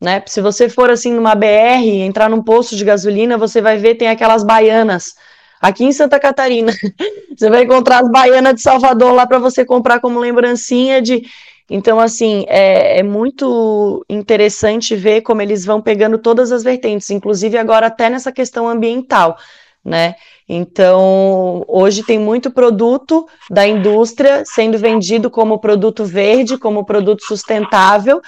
Né? 0.00 0.22
Se 0.26 0.40
você 0.40 0.68
for 0.68 0.90
assim 0.90 1.12
numa 1.12 1.34
BR, 1.34 1.86
entrar 2.00 2.28
num 2.28 2.42
posto 2.42 2.74
de 2.74 2.84
gasolina, 2.84 3.38
você 3.38 3.60
vai 3.60 3.76
ver 3.76 3.94
tem 3.94 4.08
aquelas 4.08 4.42
baianas. 4.42 5.14
Aqui 5.60 5.84
em 5.84 5.92
Santa 5.92 6.18
Catarina, 6.18 6.72
você 7.36 7.48
vai 7.48 7.62
encontrar 7.62 8.02
as 8.02 8.10
baianas 8.10 8.54
de 8.54 8.62
Salvador 8.62 9.12
lá 9.12 9.24
para 9.26 9.38
você 9.38 9.64
comprar 9.64 10.00
como 10.00 10.18
lembrancinha 10.18 11.00
de. 11.00 11.22
Então, 11.70 12.00
assim, 12.00 12.44
é, 12.48 12.98
é, 12.98 13.02
muito 13.04 14.04
interessante 14.08 14.96
ver 14.96 15.20
como 15.20 15.40
eles 15.40 15.64
vão 15.64 15.80
pegando 15.80 16.18
todas 16.18 16.50
as 16.50 16.64
vertentes, 16.64 17.08
inclusive 17.10 17.56
agora 17.56 17.86
até 17.86 18.10
nessa 18.10 18.32
questão 18.32 18.68
ambiental, 18.68 19.38
né? 19.84 20.16
Então, 20.54 21.64
hoje 21.66 22.02
tem 22.02 22.18
muito 22.18 22.50
produto 22.50 23.26
da 23.48 23.66
indústria 23.66 24.42
sendo 24.44 24.76
vendido 24.76 25.30
como 25.30 25.58
produto 25.58 26.04
verde, 26.04 26.58
como 26.58 26.84
produto 26.84 27.24
sustentável, 27.24 28.20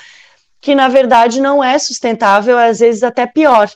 que 0.58 0.74
na 0.74 0.88
verdade 0.88 1.38
não 1.38 1.62
é 1.62 1.78
sustentável, 1.78 2.56
às 2.56 2.78
vezes 2.78 3.02
até 3.02 3.26
pior. 3.26 3.70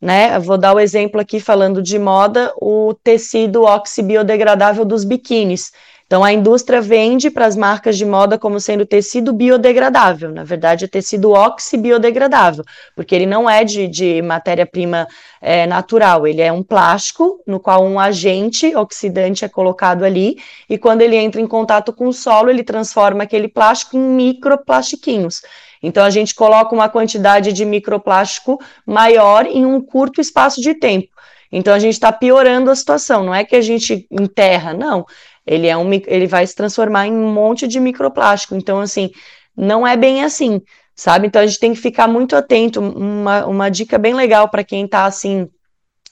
Né? 0.00 0.34
Eu 0.34 0.40
vou 0.40 0.56
dar 0.56 0.74
o 0.74 0.80
exemplo 0.80 1.20
aqui 1.20 1.38
falando 1.38 1.82
de 1.82 1.98
moda, 1.98 2.50
o 2.56 2.94
tecido 3.04 3.64
oxibiodegradável 3.64 4.86
dos 4.86 5.04
biquínis. 5.04 5.70
Então, 6.10 6.24
a 6.24 6.32
indústria 6.32 6.80
vende 6.80 7.30
para 7.30 7.46
as 7.46 7.54
marcas 7.54 7.96
de 7.96 8.04
moda 8.04 8.36
como 8.36 8.58
sendo 8.58 8.84
tecido 8.84 9.32
biodegradável. 9.32 10.32
Na 10.32 10.42
verdade, 10.42 10.84
é 10.84 10.88
tecido 10.88 11.30
oxibiodegradável, 11.30 12.64
porque 12.96 13.14
ele 13.14 13.26
não 13.26 13.48
é 13.48 13.62
de, 13.62 13.86
de 13.86 14.20
matéria-prima 14.20 15.06
é, 15.40 15.68
natural, 15.68 16.26
ele 16.26 16.42
é 16.42 16.50
um 16.50 16.64
plástico 16.64 17.40
no 17.46 17.60
qual 17.60 17.84
um 17.84 18.00
agente 18.00 18.74
oxidante 18.74 19.44
é 19.44 19.48
colocado 19.48 20.02
ali, 20.02 20.36
e 20.68 20.76
quando 20.76 21.02
ele 21.02 21.14
entra 21.14 21.40
em 21.40 21.46
contato 21.46 21.92
com 21.92 22.08
o 22.08 22.12
solo, 22.12 22.50
ele 22.50 22.64
transforma 22.64 23.22
aquele 23.22 23.46
plástico 23.46 23.96
em 23.96 24.00
microplastiquinhos. 24.00 25.42
Então, 25.80 26.04
a 26.04 26.10
gente 26.10 26.34
coloca 26.34 26.74
uma 26.74 26.88
quantidade 26.88 27.52
de 27.52 27.64
microplástico 27.64 28.58
maior 28.84 29.46
em 29.46 29.64
um 29.64 29.80
curto 29.80 30.20
espaço 30.20 30.60
de 30.60 30.74
tempo. 30.74 31.06
Então, 31.52 31.72
a 31.74 31.78
gente 31.78 31.94
está 31.94 32.12
piorando 32.12 32.70
a 32.70 32.76
situação, 32.76 33.24
não 33.24 33.34
é 33.34 33.44
que 33.44 33.56
a 33.56 33.60
gente 33.60 34.06
enterra, 34.10 34.72
não 34.72 35.06
ele 35.46 35.66
é 35.66 35.76
um 35.76 35.92
ele 35.92 36.26
vai 36.26 36.46
se 36.46 36.54
transformar 36.54 37.06
em 37.06 37.12
um 37.12 37.32
monte 37.32 37.66
de 37.66 37.80
microplástico. 37.80 38.54
Então, 38.54 38.80
assim, 38.80 39.10
não 39.56 39.86
é 39.86 39.96
bem 39.96 40.24
assim, 40.24 40.60
sabe? 40.94 41.26
Então 41.26 41.42
a 41.42 41.46
gente 41.46 41.60
tem 41.60 41.74
que 41.74 41.80
ficar 41.80 42.08
muito 42.08 42.36
atento. 42.36 42.80
Uma, 42.80 43.46
uma 43.46 43.68
dica 43.70 43.98
bem 43.98 44.14
legal 44.14 44.48
para 44.48 44.64
quem 44.64 44.84
está 44.84 45.04
assim 45.04 45.48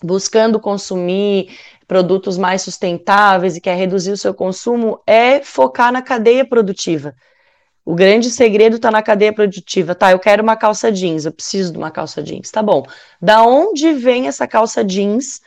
buscando 0.02 0.60
consumir 0.60 1.50
produtos 1.86 2.36
mais 2.38 2.62
sustentáveis 2.62 3.56
e 3.56 3.60
quer 3.60 3.76
reduzir 3.76 4.12
o 4.12 4.16
seu 4.16 4.34
consumo 4.34 5.00
é 5.06 5.42
focar 5.42 5.92
na 5.92 6.02
cadeia 6.02 6.44
produtiva. 6.44 7.14
O 7.84 7.94
grande 7.94 8.30
segredo 8.30 8.76
está 8.76 8.90
na 8.90 9.02
cadeia 9.02 9.32
produtiva. 9.32 9.94
Tá, 9.94 10.12
eu 10.12 10.18
quero 10.18 10.42
uma 10.42 10.56
calça 10.56 10.92
jeans, 10.92 11.24
eu 11.24 11.32
preciso 11.32 11.72
de 11.72 11.78
uma 11.78 11.90
calça 11.90 12.22
jeans. 12.22 12.50
Tá 12.50 12.62
bom. 12.62 12.84
Da 13.20 13.42
onde 13.42 13.94
vem 13.94 14.28
essa 14.28 14.46
calça 14.46 14.84
jeans 14.84 15.40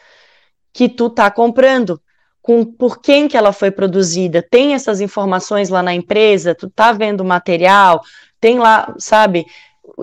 que 0.73 0.89
tu 0.89 1.09
tá 1.09 1.29
comprando? 1.29 2.01
Com 2.41 2.65
por 2.65 3.01
quem 3.01 3.27
que 3.27 3.38
ela 3.38 3.53
foi 3.53 3.69
produzida, 3.69 4.41
tem 4.41 4.74
essas 4.74 5.00
informações 5.00 5.69
lá 5.69 5.83
na 5.83 5.93
empresa, 5.93 6.55
tu 6.55 6.69
tá 6.69 6.91
vendo 6.91 7.21
o 7.21 7.25
material, 7.25 8.01
tem 8.39 8.57
lá, 8.57 8.93
sabe, 8.98 9.45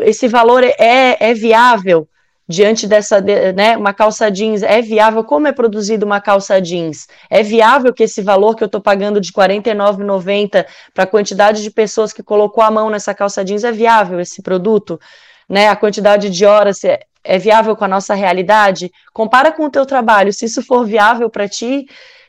esse 0.01 0.29
valor 0.29 0.63
é, 0.63 1.17
é 1.19 1.35
viável 1.35 2.09
diante 2.49 2.87
dessa, 2.87 3.21
né, 3.21 3.77
uma 3.77 3.93
calça 3.93 4.31
jeans, 4.31 4.63
é 4.63 4.81
viável, 4.81 5.23
como 5.23 5.47
é 5.47 5.53
produzida 5.53 6.07
uma 6.07 6.19
calça 6.19 6.59
jeans? 6.61 7.07
É 7.29 7.43
viável 7.43 7.93
que 7.93 8.05
esse 8.05 8.23
valor 8.23 8.57
que 8.57 8.65
eu 8.65 8.67
estou 8.67 8.81
pagando 8.81 9.21
de 9.21 9.31
R$ 9.37 9.49
49,90 9.61 10.65
para 10.95 11.05
a 11.05 11.07
quantidade 11.07 11.63
de 11.63 11.71
pessoas 11.71 12.11
que 12.11 12.23
colocou 12.23 12.65
a 12.65 12.71
mão 12.71 12.89
nessa 12.89 13.13
calça 13.13 13.45
jeans, 13.45 13.65
é 13.65 13.73
viável 13.73 14.19
esse 14.19 14.41
produto? 14.41 14.99
Né, 15.47 15.69
a 15.69 15.77
quantidade 15.77 16.31
de 16.31 16.47
horas 16.47 16.83
é, 16.85 17.01
é 17.23 17.37
viável 17.37 17.77
com 17.77 17.85
a 17.85 17.89
nossa 17.89 18.15
realidade? 18.15 18.91
Compara 19.13 19.53
com 19.53 19.65
o 19.65 19.71
teu 19.71 19.85
trabalho, 19.85 20.33
se 20.33 20.47
isso 20.47 20.63
for 20.63 20.87
viável 20.87 21.29
para 21.29 21.47
ti, 21.47 21.87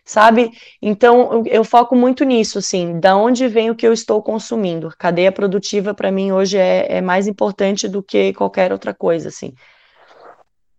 sabe? 0.10 0.50
Então 0.82 1.32
eu, 1.32 1.44
eu, 1.46 1.64
foco 1.64 1.96
muito 1.96 2.24
nisso, 2.24 2.58
assim, 2.58 3.00
da 3.00 3.16
onde 3.16 3.48
vem 3.48 3.70
o 3.70 3.76
que 3.76 3.86
eu 3.86 3.94
estou 3.94 4.24
consumindo. 4.24 4.92
Cadeia 4.98 5.32
produtiva 5.32 5.94
para 5.94 6.12
mim 6.12 6.32
hoje 6.32 6.58
é, 6.58 6.98
é, 6.98 7.00
mais 7.02 7.28
importante 7.28 7.88
do 7.88 8.02
que 8.02 8.34
qualquer 8.34 8.72
outra 8.72 8.92
coisa, 8.92 9.30
assim. 9.30 9.54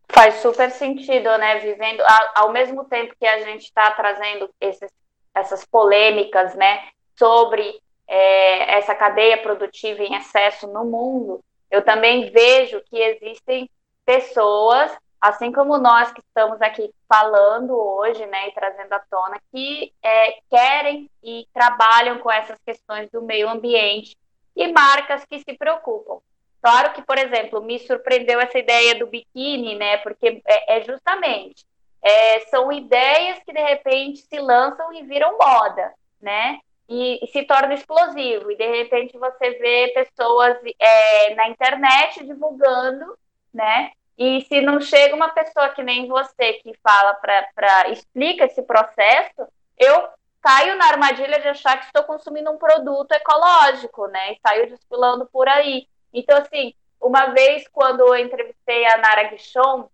Faz 0.08 0.34
super 0.36 0.68
sentido, 0.72 1.38
né? 1.38 1.60
Vivendo 1.60 2.02
ao 2.34 2.50
mesmo 2.50 2.84
tempo 2.86 3.14
que 3.16 3.24
a 3.24 3.38
gente 3.42 3.62
está 3.62 3.92
trazendo 3.92 4.50
esses, 4.60 4.90
essas 5.32 5.64
polêmicas, 5.64 6.56
né, 6.56 6.80
sobre 7.16 7.80
é, 8.08 8.78
essa 8.78 8.96
cadeia 8.96 9.38
produtiva 9.38 10.02
em 10.02 10.16
excesso 10.16 10.66
no 10.66 10.84
mundo, 10.84 11.40
eu 11.70 11.82
também 11.82 12.32
vejo 12.32 12.82
que 12.90 12.98
existem 12.98 13.70
pessoas 14.04 14.90
assim 15.20 15.52
como 15.52 15.78
nós 15.78 16.12
que 16.12 16.20
estamos 16.20 16.60
aqui 16.62 16.92
falando 17.08 17.76
hoje, 17.76 18.24
né, 18.26 18.48
e 18.48 18.52
trazendo 18.52 18.92
à 18.92 19.00
tona, 19.00 19.38
que 19.52 19.92
é, 20.02 20.38
querem 20.48 21.10
e 21.22 21.46
trabalham 21.52 22.18
com 22.18 22.30
essas 22.30 22.58
questões 22.64 23.10
do 23.10 23.22
meio 23.22 23.48
ambiente 23.48 24.16
e 24.56 24.72
marcas 24.72 25.24
que 25.24 25.38
se 25.40 25.56
preocupam. 25.56 26.20
Claro 26.62 26.92
que, 26.92 27.02
por 27.02 27.18
exemplo, 27.18 27.62
me 27.62 27.78
surpreendeu 27.78 28.40
essa 28.40 28.58
ideia 28.58 28.94
do 28.94 29.06
biquíni, 29.06 29.74
né, 29.76 29.98
porque 29.98 30.42
é, 30.46 30.78
é 30.78 30.84
justamente 30.84 31.64
é, 32.02 32.40
são 32.46 32.72
ideias 32.72 33.38
que 33.40 33.52
de 33.52 33.60
repente 33.60 34.20
se 34.20 34.38
lançam 34.38 34.92
e 34.92 35.02
viram 35.02 35.36
moda, 35.38 35.92
né? 36.20 36.58
E, 36.88 37.24
e, 37.24 37.26
se 37.28 37.44
torna 37.44 37.74
explosivo. 37.74 38.50
E 38.50 38.56
de 38.56 38.66
repente 38.66 39.16
você 39.16 39.50
vê 39.50 39.92
pessoas 39.94 40.56
é, 40.78 41.34
na 41.34 41.48
internet 41.48 42.24
divulgando, 42.24 43.16
né? 43.52 43.92
E 44.18 44.42
se 44.42 44.60
não 44.60 44.80
chega 44.80 45.14
uma 45.14 45.30
pessoa 45.30 45.70
que 45.70 45.82
nem 45.82 46.06
você 46.06 46.54
que 46.54 46.72
fala 46.82 47.14
para 47.14 47.88
explica 47.90 48.44
esse 48.44 48.62
processo, 48.62 49.46
eu 49.78 50.08
caio 50.42 50.76
na 50.76 50.86
armadilha 50.86 51.40
de 51.40 51.48
achar 51.48 51.78
que 51.78 51.86
estou 51.86 52.04
consumindo 52.04 52.50
um 52.50 52.58
produto 52.58 53.12
ecológico, 53.12 54.06
né? 54.08 54.32
E 54.32 54.38
saio 54.46 54.68
desfilando 54.68 55.26
por 55.26 55.48
aí. 55.48 55.86
Então, 56.12 56.38
assim, 56.38 56.74
uma 57.00 57.26
vez 57.26 57.66
quando 57.68 58.00
eu 58.00 58.16
entrevistei 58.16 58.86
a 58.86 58.98
Nara 58.98 59.24
Guichon, 59.24 59.88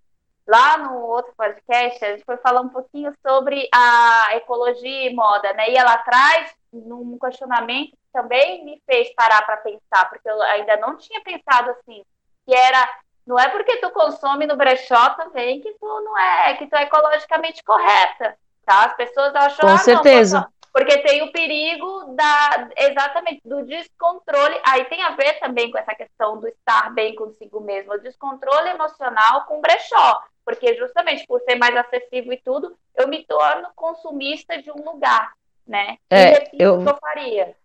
lá 0.47 0.79
no 0.79 1.01
outro 1.01 1.33
podcast, 1.37 2.05
a 2.05 2.13
gente 2.13 2.25
foi 2.25 2.37
falar 2.39 2.61
um 2.61 2.69
pouquinho 2.69 3.13
sobre 3.27 3.69
a 3.75 4.37
ecologia 4.37 5.11
e 5.11 5.15
moda, 5.15 5.53
né? 5.55 5.71
E 5.71 5.77
ela 5.77 5.99
traz 5.99 6.55
num 6.73 7.19
questionamento 7.19 7.91
que 7.91 8.13
também 8.13 8.65
me 8.65 8.81
fez 8.87 9.13
parar 9.15 9.45
para 9.45 9.57
pensar, 9.59 10.09
porque 10.09 10.29
eu 10.29 10.41
ainda 10.43 10.77
não 10.77 10.97
tinha 10.97 11.21
pensado 11.23 11.71
assim, 11.71 12.05
que 12.47 12.55
era 12.55 12.89
não 13.27 13.39
é 13.39 13.49
porque 13.49 13.79
tu 13.79 13.91
consome 13.91 14.47
no 14.47 14.57
brechó 14.57 15.11
também 15.11 15.61
que 15.61 15.73
tu 15.73 16.01
não 16.01 16.17
é, 16.17 16.55
que 16.55 16.67
tu 16.67 16.77
é 16.77 16.85
ecologicamente 16.85 17.63
correta, 17.65 18.39
tá? 18.65 18.85
As 18.85 18.95
pessoas 18.95 19.35
acham 19.35 19.69
Com 19.69 19.75
ah, 19.75 19.79
certeza. 19.79 20.41
Não, 20.41 20.57
porque 20.73 20.99
tem 20.99 21.23
o 21.23 21.33
perigo 21.33 22.15
da 22.15 22.69
exatamente 22.77 23.41
do 23.45 23.65
descontrole. 23.65 24.61
Aí 24.63 24.85
tem 24.85 25.03
a 25.03 25.11
ver 25.11 25.39
também 25.41 25.71
com 25.71 25.79
essa 25.79 25.95
questão 25.95 26.39
do 26.39 26.47
estar 26.47 26.93
bem 26.95 27.15
consigo 27.15 27.61
mesmo, 27.61 27.95
o 27.95 27.99
descontrole 27.99 28.69
emocional 28.69 29.45
com 29.47 29.61
brechó, 29.61 30.23
porque 30.45 30.77
justamente 30.77 31.27
por 31.27 31.41
ser 31.41 31.57
mais 31.57 31.75
acessível 31.75 32.33
e 32.33 32.37
tudo, 32.37 32.77
eu 32.95 33.09
me 33.09 33.25
torno 33.25 33.69
consumista 33.75 34.61
de 34.63 34.71
um 34.71 34.85
lugar, 34.85 35.33
né? 35.67 35.97
É, 36.11 36.49
eu, 36.53 36.83
que 36.83 36.89
eu 36.89 36.97
faria. 36.99 37.57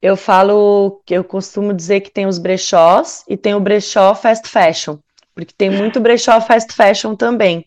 Eu 0.00 0.16
falo 0.16 1.00
que 1.04 1.14
eu 1.14 1.24
costumo 1.24 1.74
dizer 1.74 2.00
que 2.00 2.10
tem 2.10 2.26
os 2.26 2.38
brechós 2.38 3.24
e 3.28 3.36
tem 3.36 3.54
o 3.54 3.60
brechó 3.60 4.14
fast 4.14 4.48
fashion, 4.48 4.96
porque 5.34 5.52
tem 5.56 5.70
muito 5.70 5.98
brechó 6.00 6.40
fast 6.40 6.72
fashion 6.72 7.16
também. 7.16 7.64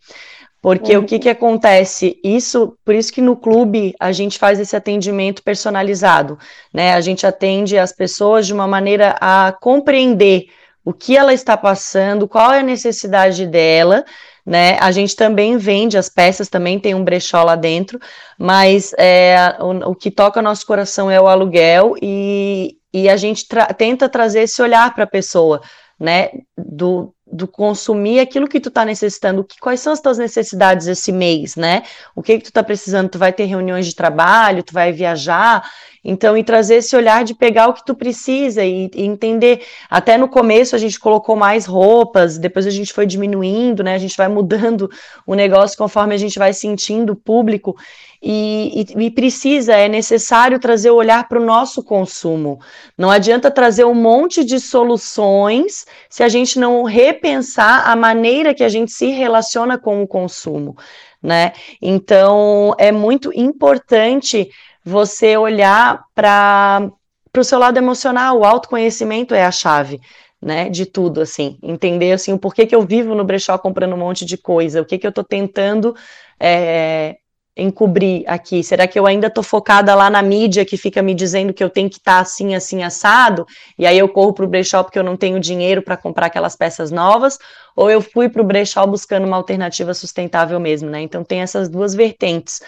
Porque 0.62 0.96
uhum. 0.96 1.04
o 1.04 1.06
que, 1.06 1.18
que 1.18 1.30
acontece? 1.30 2.20
Isso, 2.24 2.78
por 2.86 2.94
isso 2.94 3.12
que 3.12 3.22
no 3.22 3.36
clube 3.36 3.96
a 4.00 4.12
gente 4.12 4.38
faz 4.38 4.60
esse 4.60 4.76
atendimento 4.76 5.42
personalizado, 5.42 6.38
né? 6.72 6.94
A 6.94 7.02
gente 7.02 7.26
atende 7.26 7.78
as 7.80 7.92
pessoas 7.92 8.46
de 8.46 8.54
uma 8.54 8.68
maneira 8.68 9.16
a 9.20 9.52
compreender 9.60 10.46
o 10.86 10.94
que 10.94 11.18
ela 11.18 11.34
está 11.34 11.58
passando, 11.58 12.28
qual 12.28 12.54
é 12.54 12.60
a 12.60 12.64
necessidade 12.64 13.48
dela, 13.48 14.06
né? 14.46 14.78
A 14.80 14.92
gente 14.92 15.16
também 15.16 15.58
vende 15.58 15.98
as 15.98 16.10
peças, 16.10 16.50
também 16.50 16.80
tem 16.80 16.96
um 16.96 17.04
brechó 17.04 17.44
lá 17.44 17.56
dentro, 17.56 18.00
mas 18.38 18.94
é, 18.98 19.56
o, 19.60 19.92
o, 19.92 19.96
que 19.96 20.10
toca 20.10 20.42
nosso 20.42 20.66
coração 20.66 21.10
é 21.10 21.20
o 21.20 21.28
aluguel 21.28 21.96
e, 22.02 22.78
e 22.94 23.10
a 23.10 23.18
gente 23.18 23.48
tra 23.48 23.68
tenta 23.68 24.10
trazer 24.10 24.42
esse 24.42 24.62
olhar 24.62 24.94
para 24.94 25.04
a 25.04 25.08
pessoa, 25.08 25.62
né? 26.00 26.30
Do, 26.58 27.14
do 27.32 27.48
consumir 27.48 28.20
aquilo 28.20 28.48
que 28.48 28.60
tu 28.60 28.70
está 28.70 28.84
necessitando, 28.84 29.44
que, 29.44 29.60
quais 29.60 29.80
são 29.80 29.94
as 29.94 30.02
tuas 30.02 30.18
necessidades 30.18 30.88
esse 30.88 31.12
mês, 31.12 31.56
né? 31.56 31.84
O 32.16 32.22
que 32.22 32.38
que 32.38 32.44
tu 32.44 32.50
está 32.50 32.64
precisando? 32.64 33.10
Tu 33.10 33.20
vai 33.20 33.32
ter 33.32 33.46
reuniões 33.46 33.86
de 33.86 33.96
trabalho, 33.96 34.64
tu 34.64 34.74
vai 34.74 34.92
viajar, 34.92 35.64
Então, 36.04 36.36
e 36.36 36.44
trazer 36.44 36.76
esse 36.76 36.96
olhar 36.96 37.24
de 37.24 37.36
pegar 37.36 37.68
o 37.68 37.74
que 37.74 37.86
tu 37.86 37.94
precisa 37.94 38.64
e, 38.64 38.90
e, 38.96 39.06
entender. 39.06 39.64
Até 39.88 40.18
no 40.18 40.28
começo 40.28 40.76
a 40.76 40.80
gente 40.80 41.00
colocou 41.00 41.36
mais 41.36 41.66
roupas, 41.66 42.40
depois 42.40 42.66
a 42.66 42.72
gente 42.72 42.92
foi 42.92 43.06
diminuindo, 43.06 43.84
né? 43.84 43.94
A 43.94 44.00
gente 44.00 44.18
vai 44.18 44.28
mudando 44.28 44.90
o 45.28 45.36
negócio 45.36 45.78
conforme 45.78 46.16
a 46.16 46.18
gente 46.18 46.40
vai 46.40 46.54
sentindo 46.54 47.14
o 47.14 47.16
público. 47.16 47.76
E, 48.24 48.86
e, 48.96 49.06
e, 49.06 49.12
precisa, 49.12 49.74
é 49.74 49.88
necessário 49.88 50.60
trazer 50.60 50.90
o 50.90 50.96
olhar 50.96 51.28
para 51.28 51.40
o 51.40 51.46
nosso 51.46 51.84
consumo. 51.84 52.60
Não 52.98 53.10
adianta 53.10 53.52
trazer 53.52 53.84
um 53.84 53.96
monte 53.96 54.44
de 54.44 54.60
soluções 54.60 55.86
se 56.10 56.24
a 56.24 56.30
gente 56.30 56.60
não 56.60 56.84
repensar 56.84 57.88
a 57.88 57.96
maneira 57.96 58.54
que 58.54 58.64
a 58.64 58.70
gente 58.70 58.92
se 58.92 59.08
relaciona 59.08 59.78
com 59.78 60.02
o 60.04 60.08
consumo, 60.08 60.76
né? 61.22 61.54
Então, 61.82 62.76
é 62.78 62.92
muito 62.92 63.32
importante 63.36 64.52
você 64.84 65.38
olhar 65.38 66.04
para 66.16 66.92
o 67.38 67.44
seu 67.44 67.60
lado 67.60 67.78
emocional, 67.78 68.40
o 68.40 68.46
autoconhecimento 68.46 69.34
é 69.34 69.46
a 69.46 69.52
chave. 69.52 70.00
Né, 70.44 70.70
de 70.70 70.88
tudo, 70.88 71.22
assim, 71.22 71.60
entender, 71.62 72.14
assim, 72.14 72.34
o 72.34 72.40
porquê 72.40 72.66
que 72.66 72.74
eu 72.74 72.82
vivo 72.82 73.14
no 73.14 73.24
brechó 73.24 73.56
comprando 73.60 73.94
um 73.94 73.98
monte 73.98 74.26
de 74.26 74.40
coisa, 74.40 74.82
o 74.82 74.86
que 74.86 74.98
que 74.98 75.06
eu 75.06 75.12
estou 75.12 75.24
tentando 75.24 75.96
é, 76.40 77.18
encobrir 77.56 78.24
aqui? 78.28 78.64
Será 78.64 78.88
que 78.88 78.98
eu 78.98 79.06
ainda 79.06 79.28
estou 79.28 79.44
focada 79.44 79.94
lá 79.94 80.10
na 80.10 80.22
mídia 80.22 80.66
que 80.66 80.78
fica 80.78 81.02
me 81.02 81.14
dizendo 81.14 81.54
que 81.54 81.64
eu 81.64 81.70
tenho 81.70 81.90
que 81.90 81.98
estar 81.98 82.16
tá 82.16 82.22
assim, 82.22 82.56
assim, 82.56 82.82
assado? 82.82 83.46
E 83.78 83.86
aí 83.86 83.98
eu 83.98 84.10
corro 84.10 84.34
para 84.34 84.46
o 84.46 84.48
brechó 84.48 84.84
porque 84.84 84.98
eu 84.98 85.04
não 85.04 85.16
tenho 85.16 85.40
dinheiro 85.40 85.82
para 85.82 85.98
comprar 85.98 86.28
aquelas 86.28 86.56
peças 86.56 86.92
novas? 86.92 87.38
Ou 87.76 87.90
eu 87.92 88.02
fui 88.02 88.30
para 88.30 88.42
o 88.42 88.46
brechó 88.46 88.86
buscando 88.88 89.28
uma 89.28 89.38
alternativa 89.38 89.94
sustentável 89.94 90.60
mesmo, 90.60 90.90
né? 90.90 91.02
Então 91.02 91.24
tem 91.24 91.42
essas 91.42 91.70
duas 91.70 91.94
vertentes 91.94 92.62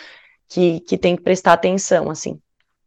que, 0.54 0.80
que 0.82 0.98
tem 0.98 1.16
que 1.16 1.24
prestar 1.24 1.54
atenção, 1.54 2.12
assim. 2.12 2.40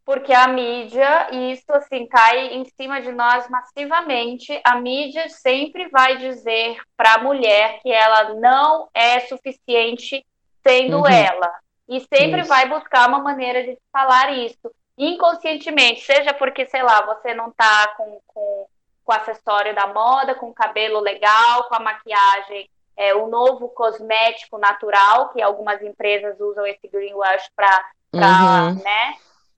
Porque 0.05 0.31
a 0.31 0.47
mídia, 0.47 1.27
e 1.33 1.51
isso 1.51 1.69
assim, 1.73 2.07
cai 2.07 2.53
em 2.53 2.63
cima 2.63 3.01
de 3.01 3.11
nós 3.11 3.49
massivamente, 3.49 4.57
a 4.63 4.77
mídia 4.77 5.27
sempre 5.27 5.89
vai 5.89 6.17
dizer 6.17 6.77
para 6.95 7.15
a 7.15 7.17
mulher 7.17 7.81
que 7.81 7.91
ela 7.91 8.35
não 8.35 8.87
é 8.93 9.19
suficiente 9.19 10.25
sendo 10.65 10.99
uhum. 10.99 11.07
ela 11.07 11.51
e 11.89 11.99
sempre 11.99 12.39
isso. 12.39 12.49
vai 12.49 12.69
buscar 12.69 13.09
uma 13.09 13.19
maneira 13.19 13.61
de 13.63 13.77
falar 13.91 14.31
isso 14.31 14.71
inconscientemente, 14.97 16.01
seja 16.01 16.33
porque, 16.33 16.65
sei 16.65 16.81
lá, 16.81 17.05
você 17.05 17.33
não 17.33 17.51
tá 17.51 17.93
com, 17.97 18.19
com, 18.25 18.65
com 19.03 19.11
acessório 19.11 19.75
da 19.75 19.87
moda, 19.87 20.33
com 20.33 20.53
cabelo 20.53 21.01
legal, 21.01 21.65
com 21.65 21.75
a 21.75 21.79
maquiagem, 21.79 22.69
é, 22.97 23.13
o 23.13 23.27
novo 23.27 23.69
cosmético 23.69 24.57
natural, 24.57 25.29
que 25.29 25.41
algumas 25.41 25.81
empresas 25.83 26.39
usam 26.39 26.65
esse 26.65 26.87
greenwash 26.87 27.47
para 27.55 27.85
uhum. 28.13 28.83
né, 28.83 29.13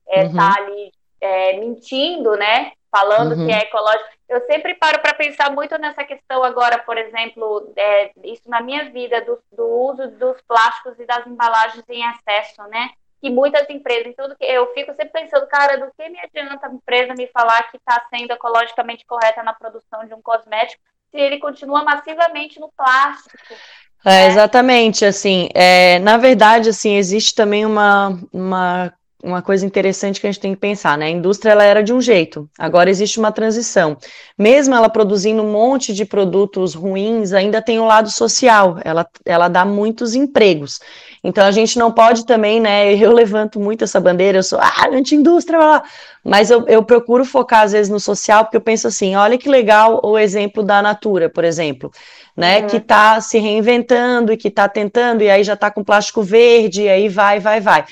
é, 0.08 0.24
uhum. 0.24 0.36
tá 0.36 0.56
ali 0.58 0.92
é, 1.22 1.54
mentindo, 1.60 2.36
né, 2.36 2.74
falando 2.92 3.36
uhum. 3.38 3.46
que 3.46 3.52
é 3.52 3.60
ecológico. 3.60 4.10
Eu 4.28 4.46
sempre 4.46 4.76
paro 4.76 5.00
para 5.00 5.14
pensar 5.14 5.52
muito 5.52 5.78
nessa 5.78 6.04
questão 6.04 6.44
agora, 6.44 6.78
por 6.80 6.98
exemplo, 6.98 7.72
é, 7.78 8.12
isso 8.24 8.50
na 8.50 8.62
minha 8.62 8.90
vida, 8.90 9.22
do, 9.22 9.42
do, 9.52 9.66
uso 9.66 10.08
dos 10.12 10.42
plásticos 10.42 11.00
e 11.00 11.06
das 11.06 11.26
embalagens 11.26 11.84
em 11.88 12.04
excesso, 12.10 12.62
né? 12.70 12.90
Que 13.22 13.30
muitas 13.30 13.70
empresas, 13.70 14.16
tudo 14.16 14.36
que 14.36 14.46
eu 14.46 14.72
fico 14.74 14.94
sempre 14.94 15.22
pensando, 15.22 15.48
cara, 15.48 15.78
do 15.78 15.92
que 15.94 16.10
me 16.10 16.20
adianta 16.20 16.68
a 16.68 16.72
empresa 16.72 17.14
me 17.18 17.28
falar 17.28 17.70
que 17.70 17.78
está 17.78 18.02
sendo 18.10 18.32
ecologicamente 18.32 19.06
correta 19.06 19.44
na 19.44 19.54
produção 19.54 20.06
de 20.06 20.14
um 20.14 20.22
cosmético 20.22 20.82
ele 21.14 21.38
continua 21.38 21.84
massivamente 21.84 22.60
no 22.60 22.70
plástico? 22.76 23.38
É, 24.06 24.10
né? 24.10 24.28
exatamente, 24.28 25.04
assim, 25.04 25.50
é, 25.54 26.00
na 26.00 26.18
verdade, 26.18 26.70
assim, 26.70 26.96
existe 26.96 27.36
também 27.36 27.66
uma, 27.66 28.18
uma 28.32 28.94
uma 29.24 29.42
coisa 29.42 29.66
interessante 29.66 30.20
que 30.20 30.28
a 30.28 30.32
gente 30.32 30.42
tem 30.42 30.54
que 30.54 30.60
pensar, 30.60 30.98
né? 30.98 31.08
A 31.08 31.10
indústria 31.10 31.52
ela 31.52 31.64
era 31.64 31.84
de 31.84 31.94
um 31.94 32.02
jeito, 32.02 32.50
agora 32.58 32.90
existe 32.90 33.20
uma 33.20 33.32
transição. 33.32 33.98
Mesmo 34.38 34.74
ela 34.74 34.90
produzindo 34.90 35.44
um 35.44 35.52
monte 35.52 35.94
de 35.94 36.06
produtos 36.06 36.74
ruins, 36.74 37.34
ainda 37.34 37.62
tem 37.62 37.80
o 37.80 37.84
um 37.84 37.88
lado 37.88 38.10
social, 38.10 38.78
ela, 38.84 39.06
ela 39.26 39.50
dá 39.50 39.66
muitos 39.66 40.16
empregos. 40.16 40.80
Então 41.22 41.46
a 41.46 41.52
gente 41.52 41.78
não 41.78 41.92
pode 41.92 42.26
também, 42.26 42.62
né? 42.62 42.96
Eu 42.96 43.12
levanto 43.12 43.60
muito 43.60 43.84
essa 43.84 44.00
bandeira, 44.00 44.38
eu 44.38 44.44
sou 44.44 44.60
ah, 44.60 44.88
anti-indústria, 44.92 45.82
mas 46.24 46.52
eu, 46.52 46.66
eu 46.68 46.84
procuro 46.84 47.24
focar 47.24 47.64
às 47.64 47.72
vezes 47.72 47.90
no 47.90 48.00
social, 48.00 48.44
porque 48.44 48.58
eu 48.58 48.62
penso 48.62 48.88
assim: 48.88 49.16
olha 49.16 49.38
que 49.38 49.50
legal 49.50 50.00
o 50.04 50.18
exemplo 50.18 50.64
da 50.64 50.82
Natura, 50.82 51.30
por 51.30 51.44
exemplo, 51.44 51.92
né? 52.36 52.60
Uhum. 52.60 52.68
Que 52.68 52.78
está 52.78 53.20
se 53.22 53.40
reinventando 53.40 54.34
e 54.34 54.38
que 54.38 54.48
está 54.48 54.68
tentando, 54.68 55.22
e 55.22 55.30
aí 55.30 55.44
já 55.44 55.54
está 55.54 55.72
com 55.72 55.84
plástico 55.84 56.22
verde, 56.22 56.84
e 56.84 56.90
aí 56.90 57.10
vai, 57.10 57.40
vai, 57.40 57.60
vai 57.60 57.86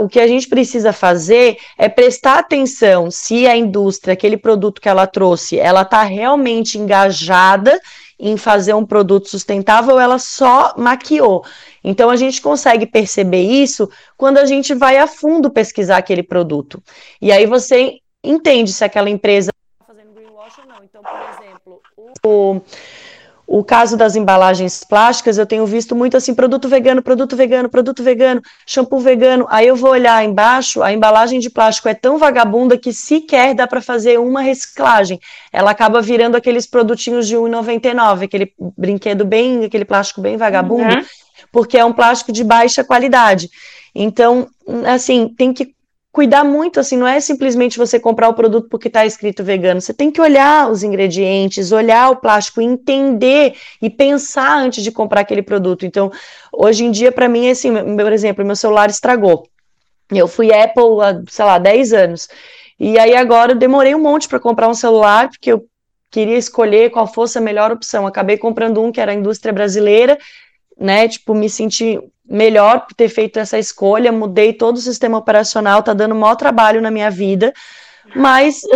o 0.00 0.08
que 0.08 0.20
a 0.20 0.26
gente 0.26 0.48
precisa 0.48 0.92
fazer 0.92 1.56
é 1.78 1.88
prestar 1.88 2.38
atenção 2.38 3.10
se 3.10 3.46
a 3.46 3.56
indústria, 3.56 4.12
aquele 4.12 4.36
produto 4.36 4.80
que 4.80 4.88
ela 4.88 5.06
trouxe, 5.06 5.58
ela 5.58 5.82
está 5.82 6.02
realmente 6.02 6.76
engajada 6.76 7.80
em 8.20 8.36
fazer 8.36 8.74
um 8.74 8.84
produto 8.84 9.28
sustentável, 9.28 9.98
ela 9.98 10.18
só 10.18 10.74
maquiou. 10.76 11.44
Então 11.82 12.10
a 12.10 12.16
gente 12.16 12.42
consegue 12.42 12.86
perceber 12.86 13.42
isso 13.42 13.88
quando 14.16 14.38
a 14.38 14.44
gente 14.44 14.74
vai 14.74 14.98
a 14.98 15.06
fundo 15.06 15.50
pesquisar 15.50 15.96
aquele 15.96 16.22
produto. 16.22 16.82
E 17.20 17.32
aí 17.32 17.46
você 17.46 17.98
entende 18.22 18.72
se 18.72 18.84
aquela 18.84 19.08
empresa 19.08 19.50
está 19.50 19.86
fazendo 19.86 20.12
greenwash 20.12 20.58
ou 20.58 20.66
não. 20.66 20.84
Então, 20.84 21.02
por 21.02 21.44
exemplo, 21.44 21.80
o 22.24 22.60
o 23.52 23.64
caso 23.64 23.96
das 23.96 24.14
embalagens 24.14 24.84
plásticas, 24.84 25.36
eu 25.36 25.44
tenho 25.44 25.66
visto 25.66 25.96
muito 25.96 26.16
assim, 26.16 26.32
produto 26.32 26.68
vegano, 26.68 27.02
produto 27.02 27.34
vegano, 27.34 27.68
produto 27.68 28.00
vegano, 28.00 28.40
shampoo 28.64 29.00
vegano. 29.00 29.44
Aí 29.50 29.66
eu 29.66 29.74
vou 29.74 29.90
olhar 29.90 30.24
embaixo, 30.24 30.80
a 30.84 30.92
embalagem 30.92 31.40
de 31.40 31.50
plástico 31.50 31.88
é 31.88 31.94
tão 31.94 32.16
vagabunda 32.16 32.78
que 32.78 32.92
sequer 32.92 33.52
dá 33.52 33.66
para 33.66 33.82
fazer 33.82 34.20
uma 34.20 34.40
reciclagem. 34.40 35.18
Ela 35.52 35.72
acaba 35.72 36.00
virando 36.00 36.36
aqueles 36.36 36.64
produtinhos 36.64 37.26
de 37.26 37.34
1,99, 37.34 38.22
aquele 38.22 38.52
brinquedo 38.78 39.24
bem, 39.24 39.64
aquele 39.64 39.84
plástico 39.84 40.20
bem 40.20 40.36
vagabundo, 40.36 40.94
uhum. 40.94 41.04
porque 41.50 41.76
é 41.76 41.84
um 41.84 41.92
plástico 41.92 42.30
de 42.30 42.44
baixa 42.44 42.84
qualidade. 42.84 43.50
Então, 43.92 44.46
assim, 44.86 45.26
tem 45.36 45.52
que 45.52 45.74
cuidar 46.12 46.44
muito, 46.44 46.80
assim, 46.80 46.96
não 46.96 47.06
é 47.06 47.20
simplesmente 47.20 47.78
você 47.78 47.98
comprar 47.98 48.28
o 48.28 48.34
produto 48.34 48.68
porque 48.68 48.88
está 48.88 49.06
escrito 49.06 49.44
vegano, 49.44 49.80
você 49.80 49.94
tem 49.94 50.10
que 50.10 50.20
olhar 50.20 50.70
os 50.70 50.82
ingredientes, 50.82 51.72
olhar 51.72 52.10
o 52.10 52.16
plástico, 52.16 52.60
entender 52.60 53.54
e 53.80 53.88
pensar 53.88 54.58
antes 54.58 54.82
de 54.82 54.90
comprar 54.90 55.20
aquele 55.20 55.42
produto. 55.42 55.86
Então, 55.86 56.10
hoje 56.52 56.84
em 56.84 56.90
dia, 56.90 57.12
para 57.12 57.28
mim, 57.28 57.46
é 57.46 57.50
assim, 57.50 57.72
por 57.96 58.12
exemplo, 58.12 58.44
meu 58.44 58.56
celular 58.56 58.90
estragou. 58.90 59.46
Eu 60.10 60.26
fui 60.26 60.52
Apple 60.52 61.00
há, 61.02 61.22
sei 61.28 61.44
lá, 61.44 61.58
10 61.58 61.92
anos. 61.92 62.28
E 62.78 62.98
aí 62.98 63.14
agora 63.14 63.52
eu 63.52 63.56
demorei 63.56 63.94
um 63.94 64.02
monte 64.02 64.26
para 64.26 64.40
comprar 64.40 64.68
um 64.68 64.74
celular, 64.74 65.28
porque 65.28 65.52
eu 65.52 65.64
queria 66.10 66.36
escolher 66.36 66.90
qual 66.90 67.06
fosse 67.06 67.38
a 67.38 67.40
melhor 67.40 67.70
opção. 67.70 68.06
Acabei 68.06 68.36
comprando 68.36 68.82
um 68.82 68.90
que 68.90 69.00
era 69.00 69.12
a 69.12 69.14
indústria 69.14 69.52
brasileira, 69.52 70.18
né? 70.80 71.06
Tipo, 71.06 71.34
me 71.34 71.50
senti 71.50 72.00
melhor 72.28 72.86
por 72.86 72.94
ter 72.94 73.08
feito 73.08 73.38
essa 73.38 73.58
escolha, 73.58 74.10
mudei 74.10 74.52
todo 74.52 74.76
o 74.76 74.80
sistema 74.80 75.18
operacional, 75.18 75.82
tá 75.82 75.92
dando 75.92 76.14
maior 76.14 76.36
trabalho 76.36 76.80
na 76.80 76.90
minha 76.90 77.10
vida, 77.10 77.52
mas 78.14 78.62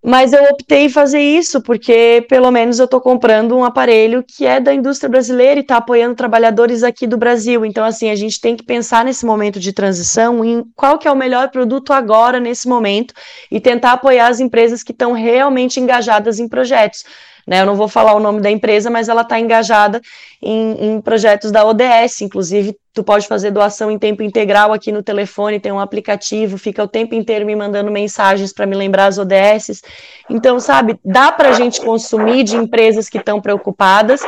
mas 0.00 0.32
eu 0.32 0.44
optei 0.44 0.88
fazer 0.88 1.18
isso 1.18 1.60
porque 1.60 2.24
pelo 2.28 2.50
menos 2.52 2.78
eu 2.78 2.84
estou 2.84 3.00
comprando 3.00 3.56
um 3.56 3.64
aparelho 3.64 4.22
que 4.22 4.46
é 4.46 4.60
da 4.60 4.72
indústria 4.72 5.08
brasileira 5.08 5.58
e 5.58 5.62
está 5.62 5.78
apoiando 5.78 6.14
trabalhadores 6.14 6.84
aqui 6.84 7.04
do 7.04 7.16
Brasil. 7.16 7.64
Então, 7.66 7.84
assim, 7.84 8.08
a 8.08 8.14
gente 8.14 8.40
tem 8.40 8.54
que 8.54 8.62
pensar 8.62 9.04
nesse 9.04 9.26
momento 9.26 9.58
de 9.58 9.72
transição 9.72 10.44
em 10.44 10.64
qual 10.76 10.98
que 10.98 11.08
é 11.08 11.10
o 11.10 11.16
melhor 11.16 11.50
produto 11.50 11.92
agora, 11.92 12.38
nesse 12.38 12.68
momento, 12.68 13.12
e 13.50 13.60
tentar 13.60 13.92
apoiar 13.92 14.28
as 14.28 14.38
empresas 14.38 14.84
que 14.84 14.92
estão 14.92 15.12
realmente 15.12 15.80
engajadas 15.80 16.38
em 16.38 16.48
projetos. 16.48 17.04
Né? 17.48 17.62
Eu 17.62 17.66
não 17.66 17.76
vou 17.76 17.88
falar 17.88 18.14
o 18.14 18.20
nome 18.20 18.42
da 18.42 18.50
empresa, 18.50 18.90
mas 18.90 19.08
ela 19.08 19.22
está 19.22 19.40
engajada 19.40 20.02
em, 20.42 20.96
em, 20.96 21.00
projetos 21.00 21.50
da 21.50 21.64
ODS, 21.64 22.20
inclusive 22.20 22.76
tu 22.92 23.02
pode 23.02 23.26
fazer 23.26 23.50
doação 23.50 23.90
em 23.90 23.98
tempo 23.98 24.22
integral 24.22 24.70
aqui 24.72 24.92
no 24.92 25.02
telefone, 25.02 25.58
tem 25.58 25.72
um 25.72 25.80
aplicativo, 25.80 26.58
fica 26.58 26.82
o 26.82 26.88
tempo 26.88 27.14
inteiro 27.14 27.46
me 27.46 27.56
mandando 27.56 27.90
mensagens 27.90 28.52
para 28.52 28.66
me 28.66 28.76
lembrar 28.76 29.06
as 29.06 29.16
ODS. 29.16 29.82
Então, 30.28 30.60
sabe, 30.60 30.98
dá 31.02 31.32
para 31.32 31.48
a 31.48 31.52
gente 31.52 31.80
consumir 31.80 32.42
de 32.42 32.54
empresas 32.56 33.08
que 33.08 33.16
estão 33.16 33.40
preocupadas 33.40 34.20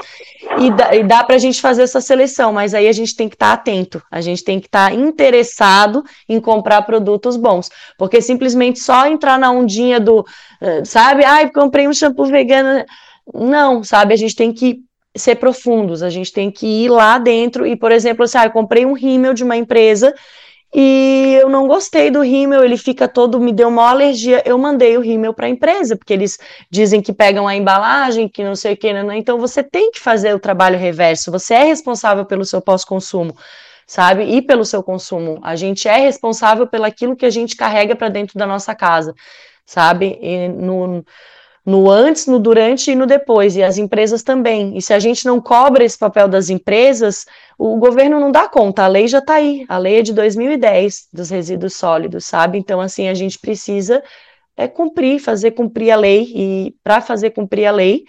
e 0.59 0.70
dá, 0.70 0.90
dá 1.06 1.24
para 1.24 1.37
a 1.37 1.38
gente 1.38 1.61
fazer 1.61 1.83
essa 1.83 2.00
seleção, 2.00 2.54
mas 2.54 2.72
aí 2.72 2.88
a 2.88 2.92
gente 2.92 3.14
tem 3.14 3.28
que 3.28 3.35
estar 3.35 3.48
tá 3.48 3.52
atento, 3.52 4.02
a 4.11 4.22
gente 4.22 4.42
tem 4.42 4.59
que 4.59 4.66
estar 4.66 4.88
tá 4.88 4.94
interessado 4.94 6.02
em 6.26 6.40
comprar 6.40 6.80
produtos 6.83 7.37
bons, 7.37 7.68
porque 7.98 8.22
simplesmente 8.22 8.78
só 8.78 9.06
entrar 9.06 9.38
na 9.38 9.50
ondinha 9.50 10.00
do, 10.00 10.24
eh, 10.61 10.85
sabe, 10.87 11.22
ai, 11.24 11.50
comprei 11.50 11.87
um 11.87 11.92
shampoo 11.92 12.24
vegano 12.24 12.85
não, 13.35 13.83
sabe? 13.85 14.14
A 14.14 14.16
gente 14.16 14.35
tem 14.35 14.53
que 14.53 14.81
ser 15.16 15.37
profundos, 15.37 16.03
a 16.03 16.11
gente 16.11 16.33
tem 16.33 16.51
que 16.51 16.66
ir 16.66 16.88
lá 16.88 17.19
dentro 17.19 17.66
e, 17.66 17.77
por 17.77 17.90
exemplo, 17.90 18.25
assim, 18.25 18.38
ah, 18.38 18.47
eu 18.47 18.51
comprei 18.51 18.87
um 18.87 18.93
rímel 18.93 19.35
de 19.35 19.43
uma 19.43 19.57
empresa 19.57 20.14
e 20.73 21.37
eu 21.40 21.49
não 21.49 21.66
gostei 21.66 22.12
do 22.12 22.21
rímel, 22.21 22.64
ele 22.64 22.77
fica 22.77 23.09
todo, 23.09 23.40
me 23.40 23.53
deu 23.53 23.69
uma 23.69 23.90
alergia, 23.90 24.40
eu 24.47 24.57
mandei 24.57 24.97
o 24.97 25.01
rímel 25.01 25.35
para 25.35 25.47
a 25.47 25.51
empresa, 25.51 25.97
porque 25.97 26.12
eles 26.12 26.38
dizem 26.71 27.03
que 27.03 27.12
pegam 27.12 27.49
a 27.49 27.57
embalagem, 27.57 28.29
que 28.29 28.45
não 28.45 28.55
sei 28.55 28.75
o 28.75 28.77
que, 28.77 28.93
não, 28.93 29.12
então 29.12 29.37
você 29.37 29.64
tem 29.64 29.90
que 29.90 29.99
fazer 29.99 30.33
o 30.33 30.38
trabalho 30.38 30.79
reverso, 30.79 31.33
você 31.33 31.55
é 31.55 31.64
responsável 31.64 32.25
pelo 32.25 32.45
seu 32.45 32.61
pós-consumo, 32.61 33.37
sabe? 33.85 34.23
E 34.23 34.40
pelo 34.40 34.64
seu 34.64 34.81
consumo. 34.81 35.40
A 35.43 35.57
gente 35.57 35.88
é 35.88 35.97
responsável 35.97 36.69
pelaquilo 36.69 37.16
que 37.16 37.27
a 37.27 37.31
gente 37.31 37.57
carrega 37.57 37.97
para 37.97 38.09
dentro 38.09 38.38
da 38.38 38.47
nossa 38.47 38.73
casa, 38.73 39.12
sabe? 39.66 40.16
E 40.23 40.49
no, 40.49 41.05
no 41.64 41.90
antes, 41.90 42.27
no 42.27 42.38
durante 42.38 42.90
e 42.90 42.94
no 42.94 43.07
depois, 43.07 43.57
e 43.57 43.62
as 43.62 43.79
empresas 43.79 44.23
também. 44.23 44.77
E 44.77 44.83
se 44.83 44.94
a 44.94 44.99
gente 44.99 45.27
não 45.27 45.40
cobra 45.40 45.85
esse 45.85 45.99
papel 45.99 46.29
das 46.29 46.49
empresas, 46.49 47.27
o 47.59 47.77
governo 47.77 48.18
não 48.18 48.33
dá 48.33 48.49
conta, 48.49 48.85
a 48.85 48.88
lei 48.88 49.07
já 49.07 49.18
está 49.18 49.35
aí, 49.35 49.64
a 49.68 49.79
lei 49.79 49.99
é 49.99 50.03
de 50.03 50.12
2010 50.12 51.09
dos 51.12 51.31
resíduos 51.31 51.77
sólidos, 51.77 52.25
sabe? 52.27 52.59
Então, 52.59 52.81
assim, 52.81 53.09
a 53.09 53.14
gente 53.14 53.38
precisa 53.38 54.03
é 54.57 54.68
cumprir, 54.68 55.18
fazer 55.20 55.53
cumprir 55.53 55.90
a 55.90 55.96
lei, 55.96 56.31
e 56.35 56.75
para 56.85 57.01
fazer 57.01 57.31
cumprir 57.31 57.66
a 57.66 57.73
lei, 57.73 58.05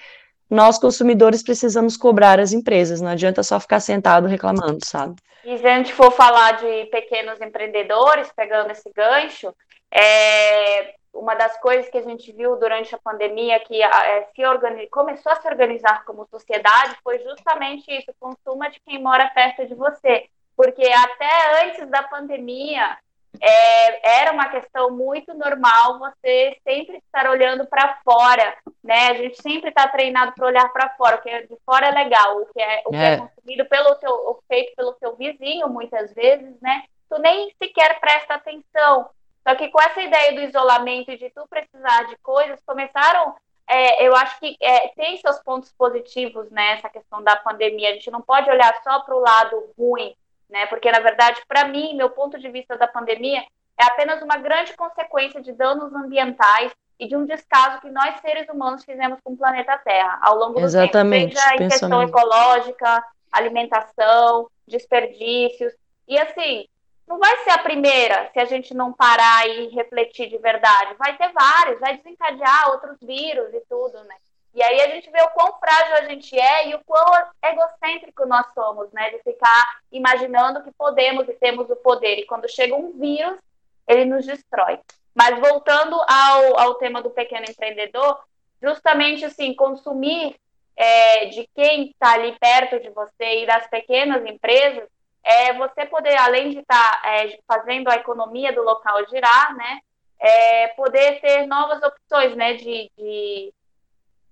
nós 0.50 0.78
consumidores 0.78 1.42
precisamos 1.42 1.96
cobrar 1.96 2.40
as 2.40 2.52
empresas, 2.52 3.00
não 3.00 3.10
adianta 3.10 3.42
só 3.42 3.58
ficar 3.58 3.80
sentado 3.80 4.28
reclamando, 4.28 4.80
sabe? 4.86 5.16
E 5.46 5.58
se 5.58 5.66
a 5.66 5.78
gente 5.78 5.94
for 5.94 6.12
falar 6.12 6.52
de 6.58 6.86
pequenos 6.88 7.40
empreendedores, 7.40 8.30
pegando 8.36 8.70
esse 8.72 8.92
gancho, 8.94 9.56
é, 9.90 10.94
uma 11.14 11.36
das 11.36 11.60
coisas 11.60 11.90
que 11.90 11.98
a 11.98 12.04
gente 12.04 12.32
viu 12.32 12.56
durante 12.56 12.94
a 12.96 13.00
pandemia 13.00 13.60
que 13.60 13.82
é, 13.82 14.30
se 14.34 14.46
organiz... 14.46 14.90
começou 14.90 15.32
a 15.32 15.36
se 15.36 15.48
organizar 15.48 16.04
como 16.06 16.28
sociedade 16.28 16.98
foi 17.04 17.20
justamente 17.20 17.92
isso, 17.92 18.14
consuma 18.20 18.70
de 18.70 18.80
quem 18.82 19.02
mora 19.02 19.30
perto 19.30 19.66
de 19.66 19.76
você. 19.76 20.30
Porque 20.56 20.84
até 20.84 21.66
antes 21.66 21.90
da 21.90 22.04
pandemia, 22.04 22.98
é, 23.40 24.20
era 24.22 24.32
uma 24.32 24.50
questão 24.50 24.92
muito 24.92 25.34
normal 25.34 26.00
você 26.00 26.58
sempre 26.64 26.98
estar 26.98 27.30
olhando 27.30 27.66
para 27.66 28.00
fora, 28.04 28.56
né? 28.84 29.10
A 29.10 29.14
gente 29.14 29.42
sempre 29.42 29.70
está 29.70 29.88
treinado 29.88 30.34
para 30.34 30.48
olhar 30.48 30.72
para 30.72 30.90
fora, 30.96 31.16
o 31.16 31.22
que 31.22 31.30
é 31.30 31.42
de 31.44 31.58
fora 31.66 31.88
é 31.88 31.92
legal, 31.92 32.38
o 32.38 32.46
que 32.48 32.62
é, 32.62 32.84
o 32.86 32.90
que 32.90 32.98
é. 32.98 33.14
é 33.14 33.18
consumido 33.18 33.66
pelo 33.66 33.96
teu, 33.96 34.40
feito 34.48 34.76
pelo 34.76 34.94
teu 34.94 35.16
vizinho, 35.16 35.70
muitas 35.70 36.14
vezes, 36.14 36.60
né? 36.62 36.84
Tu 37.10 37.20
nem 37.20 37.52
sequer 37.62 38.00
presta 38.00 38.36
atenção. 38.36 39.10
Só 39.48 39.56
que 39.56 39.70
com 39.70 39.82
essa 39.82 40.02
ideia 40.02 40.34
do 40.34 40.42
isolamento 40.42 41.12
e 41.12 41.18
de 41.18 41.30
tu 41.32 41.48
precisar 41.50 42.04
de 42.04 42.16
coisas, 42.18 42.60
começaram 42.66 43.36
é, 43.68 44.06
eu 44.06 44.14
acho 44.16 44.38
que 44.38 44.58
é, 44.62 44.90
tem 44.90 45.16
seus 45.18 45.40
pontos 45.40 45.72
positivos 45.72 46.52
nessa 46.52 46.84
né, 46.84 46.90
questão 46.92 47.24
da 47.24 47.38
pandemia. 47.38 47.92
A 47.92 47.94
gente 47.94 48.12
não 48.12 48.22
pode 48.22 48.50
olhar 48.50 48.74
só 48.84 49.00
para 49.00 49.16
o 49.16 49.20
lado 49.20 49.70
ruim, 49.78 50.14
né? 50.50 50.66
Porque, 50.66 50.92
na 50.92 51.00
verdade, 51.00 51.42
para 51.48 51.70
mim, 51.70 51.96
meu 51.96 52.10
ponto 52.10 52.38
de 52.38 52.50
vista 52.50 52.78
da 52.78 52.86
pandemia 52.86 53.42
é 53.80 53.84
apenas 53.86 54.22
uma 54.22 54.36
grande 54.38 54.76
consequência 54.76 55.42
de 55.42 55.54
danos 55.54 55.94
ambientais 55.94 56.74
e 57.00 57.08
de 57.08 57.16
um 57.16 57.26
descaso 57.26 57.80
que 57.80 57.90
nós, 57.90 58.20
seres 58.20 58.48
humanos, 58.50 58.84
fizemos 58.84 59.18
com 59.24 59.34
o 59.34 59.38
planeta 59.38 59.78
Terra 59.78 60.20
ao 60.22 60.36
longo 60.36 60.60
do 60.60 60.66
Exatamente, 60.66 61.34
tempo, 61.34 61.42
seja 61.42 61.64
em 61.64 61.70
questão 61.70 62.04
ecológica, 62.04 63.04
alimentação, 63.32 64.48
desperdícios. 64.68 65.74
E, 66.10 66.20
assim, 66.20 66.68
não 67.12 67.20
vai 67.20 67.44
ser 67.44 67.50
a 67.50 67.58
primeira 67.58 68.30
se 68.32 68.40
a 68.40 68.46
gente 68.46 68.74
não 68.74 68.94
parar 68.94 69.46
e 69.46 69.68
refletir 69.68 70.30
de 70.30 70.38
verdade. 70.38 70.96
Vai 70.98 71.18
ter 71.18 71.30
vários, 71.34 71.78
vai 71.78 71.98
desencadear 71.98 72.70
outros 72.70 72.98
vírus 73.02 73.54
e 73.54 73.60
tudo, 73.68 74.02
né? 74.06 74.16
E 74.56 74.64
aí 74.64 74.80
a 74.82 74.88
gente 74.88 75.12
vê 75.12 75.22
o 75.22 75.30
quão 75.32 75.60
frágil 75.60 75.96
a 75.96 76.06
gente 76.06 76.40
é 76.40 76.70
e 76.70 76.76
o 76.76 76.82
quão 76.86 77.06
egocêntrico 77.44 78.26
nós 78.26 78.46
somos, 78.54 78.90
né? 78.94 79.10
De 79.10 79.20
ficar 79.24 79.80
imaginando 79.92 80.64
que 80.64 80.72
podemos 80.72 81.28
e 81.28 81.34
temos 81.34 81.70
o 81.70 81.76
poder. 81.76 82.18
E 82.18 82.26
quando 82.26 82.50
chega 82.50 82.76
um 82.76 82.98
vírus, 82.98 83.38
ele 83.86 84.06
nos 84.06 84.26
destrói. 84.26 84.80
Mas 85.14 85.38
voltando 85.38 85.98
ao, 86.08 86.60
ao 86.60 86.76
tema 86.76 87.02
do 87.02 87.10
pequeno 87.10 87.46
empreendedor, 87.50 88.24
justamente 88.62 89.26
assim, 89.26 89.54
consumir 89.54 90.34
é, 90.78 91.26
de 91.26 91.46
quem 91.54 91.90
está 91.90 92.14
ali 92.14 92.38
perto 92.40 92.80
de 92.80 92.90
você 92.90 93.44
e 93.44 93.46
das 93.46 93.68
pequenas 93.68 94.26
empresas, 94.26 94.88
é 95.24 95.54
você 95.54 95.86
poder, 95.86 96.18
além 96.18 96.50
de 96.50 96.60
estar 96.60 97.02
tá, 97.02 97.10
é, 97.10 97.40
fazendo 97.48 97.90
a 97.90 97.96
economia 97.96 98.54
do 98.54 98.64
local 98.64 98.98
girar, 99.10 99.56
né? 99.56 99.80
É, 100.20 100.68
poder 100.70 101.20
ter 101.20 101.48
novas 101.48 101.82
opções, 101.82 102.36
né? 102.36 102.54
de, 102.54 102.92
de 102.96 103.54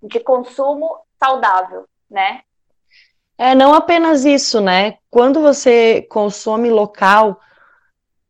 de 0.01 0.19
consumo 0.19 0.97
saudável, 1.19 1.85
né? 2.09 2.41
É, 3.37 3.55
não 3.55 3.73
apenas 3.73 4.25
isso, 4.25 4.59
né? 4.59 4.97
Quando 5.09 5.41
você 5.41 6.05
consome 6.09 6.69
local, 6.69 7.39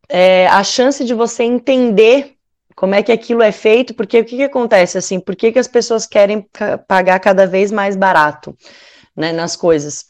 é, 0.08 0.48
a 0.48 0.64
chance 0.64 1.04
de 1.04 1.14
você 1.14 1.44
entender 1.44 2.36
como 2.76 2.96
é 2.96 3.04
que 3.04 3.12
aquilo 3.12 3.42
é 3.42 3.52
feito, 3.52 3.94
porque 3.94 4.20
o 4.20 4.26
que, 4.26 4.38
que 4.38 4.44
acontece 4.44 4.98
assim? 4.98 5.20
Por 5.20 5.36
que, 5.36 5.52
que 5.52 5.60
as 5.60 5.68
pessoas 5.68 6.06
querem 6.06 6.48
pagar 6.88 7.20
cada 7.20 7.46
vez 7.46 7.72
mais 7.72 7.96
barato 7.96 8.56
né, 9.16 9.32
nas 9.32 9.56
coisas? 9.56 10.09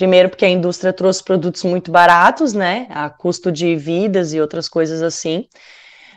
Primeiro, 0.00 0.30
porque 0.30 0.46
a 0.46 0.48
indústria 0.48 0.94
trouxe 0.94 1.22
produtos 1.22 1.62
muito 1.62 1.90
baratos, 1.90 2.54
né? 2.54 2.86
A 2.88 3.10
custo 3.10 3.52
de 3.52 3.76
vidas 3.76 4.32
e 4.32 4.40
outras 4.40 4.66
coisas 4.66 5.02
assim 5.02 5.46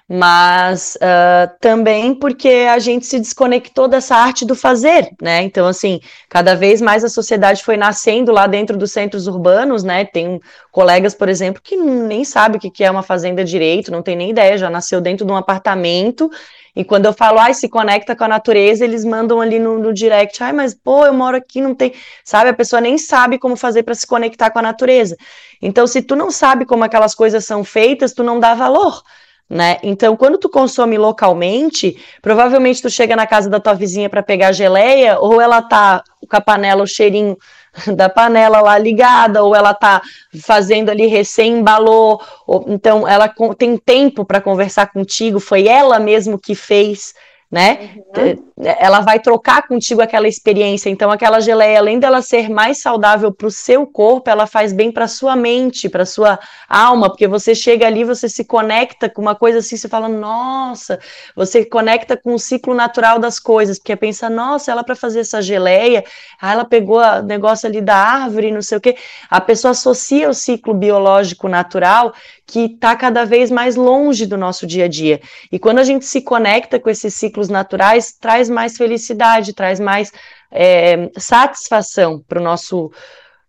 mas 0.08 0.98
uh, 0.98 1.50
também 1.62 2.14
porque 2.14 2.68
a 2.70 2.78
gente 2.78 3.06
se 3.06 3.20
desconectou 3.20 3.88
dessa 3.88 4.16
arte 4.16 4.46
do 4.46 4.54
fazer, 4.54 5.10
né? 5.22 5.42
Então, 5.44 5.66
assim, 5.66 6.02
cada 6.30 6.56
vez 6.56 6.82
mais 6.82 7.04
a 7.04 7.10
sociedade 7.10 7.64
foi 7.64 7.78
nascendo 7.78 8.32
lá 8.32 8.46
dentro 8.46 8.78
dos 8.78 8.92
centros 8.92 9.28
urbanos, 9.28 9.82
né? 9.84 10.04
Tem 10.06 10.40
colegas, 10.72 11.16
por 11.16 11.30
exemplo, 11.30 11.62
que 11.64 11.78
nem 11.78 12.24
sabe 12.26 12.58
o 12.58 12.60
que 12.60 12.84
é 12.84 12.92
uma 12.92 13.02
fazenda 13.02 13.46
direito, 13.46 13.92
não 13.92 14.04
tem 14.04 14.16
nem 14.16 14.30
ideia, 14.30 14.58
já 14.58 14.70
nasceu 14.70 15.00
dentro 15.00 15.26
de 15.26 15.32
um 15.32 15.38
apartamento. 15.38 16.30
E 16.76 16.84
quando 16.84 17.06
eu 17.06 17.14
falo, 17.14 17.40
ai, 17.40 17.54
se 17.54 17.70
conecta 17.70 18.16
com 18.16 18.24
a 18.24 18.28
natureza, 18.28 18.84
eles 18.84 19.06
mandam 19.06 19.40
ali 19.40 19.60
no, 19.60 19.78
no 19.78 19.94
direct, 19.94 20.42
ai, 20.44 20.52
mas 20.52 20.74
pô, 20.74 21.06
eu 21.06 21.14
moro 21.14 21.38
aqui, 21.38 21.62
não 21.62 21.76
tem, 21.76 21.94
sabe? 22.24 22.50
A 22.50 22.54
pessoa 22.54 22.82
nem 22.82 22.98
sabe 22.98 23.38
como 23.38 23.56
fazer 23.56 23.84
para 23.84 23.94
se 23.94 24.08
conectar 24.08 24.50
com 24.50 24.60
a 24.60 24.62
natureza. 24.64 25.16
Então, 25.62 25.86
se 25.86 26.02
tu 26.02 26.16
não 26.16 26.32
sabe 26.32 26.66
como 26.66 26.84
aquelas 26.84 27.14
coisas 27.14 27.46
são 27.46 27.64
feitas, 27.64 28.14
tu 28.14 28.24
não 28.24 28.40
dá 28.40 28.56
valor 28.56 29.04
né? 29.50 29.78
Então, 29.84 30.16
quando 30.16 30.38
tu 30.38 30.50
consome 30.50 30.98
localmente, 30.98 31.98
provavelmente 32.22 32.82
tu 32.82 32.90
chega 32.90 33.16
na 33.16 33.28
casa 33.28 33.50
da 33.50 33.60
tua 33.60 33.74
vizinha 33.74 34.10
para 34.10 34.24
pegar 34.24 34.52
geleia, 34.52 35.20
ou 35.20 35.40
ela 35.40 35.62
tá 35.62 36.04
com 36.28 36.36
a 36.36 36.42
panela, 36.42 36.84
o 36.84 36.88
cheirinho 36.88 37.38
da 37.96 38.10
panela 38.10 38.62
lá 38.62 38.78
ligada, 38.78 39.44
ou 39.44 39.56
ela 39.56 39.74
tá 39.74 40.02
fazendo 40.42 40.90
ali 40.90 41.08
recém 41.08 41.60
embalou, 41.60 42.22
ou, 42.46 42.66
então 42.68 43.08
ela 43.08 43.34
tem 43.58 43.78
tempo 43.78 44.24
para 44.26 44.42
conversar 44.42 44.92
contigo, 44.92 45.40
foi 45.40 45.68
ela 45.68 46.00
mesmo 46.00 46.38
que 46.38 46.56
fez, 46.56 47.14
né? 47.52 47.92
Uhum. 48.16 48.53
Ela 48.58 49.00
vai 49.02 49.20
trocar 49.20 49.68
contigo 49.68 50.02
aquela 50.02 50.28
experiência. 50.28 50.90
Então, 50.90 51.10
aquela 51.10 51.40
geleia, 51.40 51.80
além 51.80 52.00
dela 52.00 52.22
ser 52.22 52.50
mais 52.50 52.80
saudável 52.80 53.32
para 53.32 53.48
o 53.48 53.52
seu 53.52 53.88
corpo, 53.88 54.30
ela 54.30 54.46
faz 54.46 54.72
bem 54.72 54.92
para 54.92 55.08
sua 55.08 55.36
mente, 55.36 55.90
para 55.90 56.06
sua 56.06 56.40
alma, 56.70 57.10
porque 57.10 57.28
você 57.28 57.56
chega 57.56 57.88
ali, 57.88 58.04
você 58.04 58.30
se 58.30 58.46
conecta 58.46 59.10
com 59.10 59.22
uma 59.22 59.34
coisa 59.36 59.60
assim, 59.60 59.76
você 59.76 59.90
fala, 59.90 60.08
nossa, 60.08 61.00
você 61.36 61.66
conecta 61.66 62.16
com 62.16 62.36
o 62.36 62.40
ciclo 62.40 62.76
natural 62.76 63.18
das 63.18 63.40
coisas, 63.40 63.80
porque 63.80 63.96
pensa, 63.96 64.30
nossa, 64.30 64.72
ela 64.72 64.84
para 64.84 64.96
fazer 64.96 65.22
essa 65.22 65.42
geleia, 65.42 66.04
ah, 66.40 66.54
ela 66.54 66.66
pegou 66.66 67.00
o 67.00 67.22
negócio 67.24 67.68
ali 67.68 67.82
da 67.82 67.96
árvore, 67.96 68.52
não 68.52 68.62
sei 68.62 68.78
o 68.78 68.82
quê. 68.82 68.96
A 69.30 69.42
pessoa 69.42 69.72
associa 69.72 70.30
o 70.30 70.34
ciclo 70.34 70.74
biológico 70.74 71.48
natural 71.48 72.14
que 72.46 72.66
está 72.66 72.96
cada 72.96 73.26
vez 73.26 73.50
mais 73.50 73.76
longe 73.76 74.26
do 74.26 74.38
nosso 74.38 74.68
dia 74.68 74.86
a 74.86 74.88
dia. 74.88 75.22
E 75.52 75.58
quando 75.58 75.80
a 75.80 75.84
gente 75.84 76.06
se 76.06 76.22
conecta 76.22 76.80
com 76.80 76.90
esses 76.90 77.14
ciclos 77.14 77.50
naturais, 77.50 78.14
traz 78.20 78.43
mais 78.50 78.78
felicidade, 78.78 79.54
traz 79.54 79.80
mais 79.80 80.12
é, 80.52 81.10
satisfação 81.18 82.24
para 82.28 82.40
o 82.40 82.44
nosso 82.44 82.92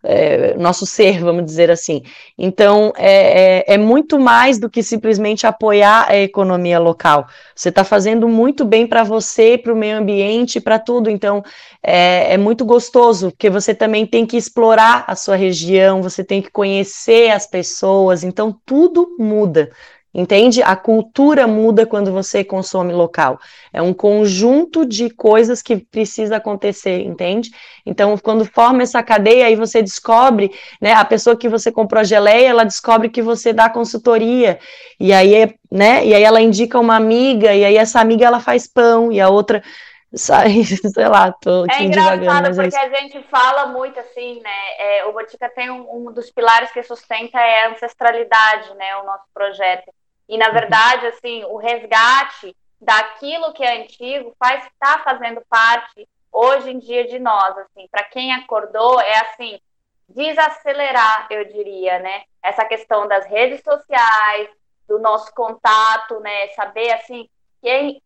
é, 0.05 0.55
nosso 0.59 0.85
ser, 0.85 1.19
vamos 1.21 1.45
dizer 1.47 1.71
assim. 1.71 2.03
Então, 2.37 2.93
é, 2.97 3.63
é, 3.71 3.75
é 3.75 3.79
muito 3.79 4.21
mais 4.21 4.59
do 4.59 4.69
que 4.69 4.83
simplesmente 4.83 5.47
apoiar 5.47 6.07
a 6.09 6.17
economia 6.17 6.79
local. 6.79 7.27
Você 7.57 7.71
está 7.71 7.83
fazendo 7.83 8.29
muito 8.29 8.65
bem 8.65 8.87
para 8.87 9.03
você, 9.03 9.57
para 9.57 9.73
o 9.73 9.77
meio 9.77 9.97
ambiente, 9.97 10.61
para 10.61 10.79
tudo. 10.79 11.09
Então, 11.09 11.43
é, 11.83 12.35
é 12.35 12.37
muito 12.37 12.65
gostoso, 12.65 13.31
porque 13.31 13.49
você 13.49 13.75
também 13.75 14.07
tem 14.07 14.27
que 14.27 14.37
explorar 14.37 15.05
a 15.09 15.17
sua 15.17 15.37
região, 15.37 16.03
você 16.03 16.23
tem 16.23 16.43
que 16.43 16.51
conhecer 16.51 17.31
as 17.31 17.47
pessoas. 17.47 18.23
Então, 18.23 18.55
tudo 18.67 19.17
muda. 19.19 19.71
Entende? 20.15 20.63
A 20.63 20.77
cultura 20.77 21.45
muda 21.45 21.85
quando 21.85 22.13
você 22.13 22.45
consome 22.45 22.93
local. 22.93 23.41
É 23.73 23.83
um 23.83 23.93
conjunto 23.93 24.87
de 24.87 25.11
coisas 25.11 25.61
que 25.61 25.77
precisa 25.77 26.37
acontecer, 26.37 27.01
entende? 27.01 27.51
Então, 27.85 28.17
quando 28.17 28.45
forma 28.45 28.85
essa 28.85 29.03
cadeia, 29.03 29.47
aí 29.47 29.57
você 29.57 29.83
descobre, 29.83 30.53
né? 30.81 30.93
A 30.93 31.05
pessoa 31.05 31.37
que 31.37 31.49
você 31.49 31.73
comprou 31.73 32.01
a 32.01 32.05
geleia, 32.05 32.49
ela 32.49 32.63
descobre 32.63 33.09
que 33.09 33.21
você 33.21 33.53
dá 33.53 33.69
consultoria. 33.69 34.61
E 35.01 35.13
aí, 35.13 35.53
né? 35.69 36.07
E 36.07 36.15
aí 36.15 36.23
ela 36.23 36.41
indica 36.41 36.79
uma 36.79 36.95
amiga, 36.95 37.53
e 37.53 37.65
aí 37.65 37.77
essa 37.77 38.01
amiga 38.01 38.25
ela 38.25 38.39
faz 38.39 38.69
pão, 38.69 39.11
e 39.11 39.21
a 39.21 39.29
outra 39.29 39.65
sai, 40.15 40.63
sei 40.63 41.09
lá, 41.09 41.33
tô 41.33 41.65
aqui 41.65 41.83
É 41.83 41.83
engraçado, 41.83 42.47
é 42.47 42.55
porque 42.55 42.77
é 42.77 42.85
a 42.85 43.01
gente 43.01 43.21
fala 43.25 43.67
muito 43.67 43.99
assim, 43.99 44.41
né? 44.41 44.79
É, 44.79 45.05
o 45.07 45.13
Botica 45.13 45.49
tem 45.49 45.71
um, 45.71 46.07
um 46.07 46.13
dos 46.13 46.31
pilares 46.31 46.71
que 46.71 46.85
sustenta 46.85 47.41
é 47.41 47.65
a 47.65 47.71
ancestralidade, 47.71 48.73
né? 48.75 48.97
O 48.99 49.05
nosso 49.05 49.25
projeto. 49.35 49.93
E, 50.29 50.39
na 50.39 50.51
verdade, 50.51 51.07
assim, 51.07 51.45
o 51.45 51.57
resgate 51.57 52.57
daquilo 52.81 53.53
que 53.53 53.63
é 53.63 53.83
antigo 53.83 54.35
faz 54.39 54.65
está 54.67 54.99
fazendo 55.01 55.43
parte 55.49 56.09
hoje 56.33 56.71
em 56.71 56.79
dia 56.79 57.07
de 57.07 57.19
nós, 57.19 57.57
assim, 57.59 57.87
para 57.91 58.05
quem 58.05 58.33
acordou 58.33 59.01
é 59.01 59.21
assim, 59.21 59.61
desacelerar, 60.09 61.29
eu 61.31 61.45
diria, 61.45 61.99
né? 62.01 62.25
essa 62.45 62.65
questão 62.67 63.09
das 63.09 63.25
redes 63.25 63.63
sociais, 63.63 64.51
do 64.87 64.99
nosso 64.99 65.33
contato, 65.35 66.21
né? 66.21 66.49
Saber 66.49 66.93
assim 66.93 67.27
quem 67.63 68.03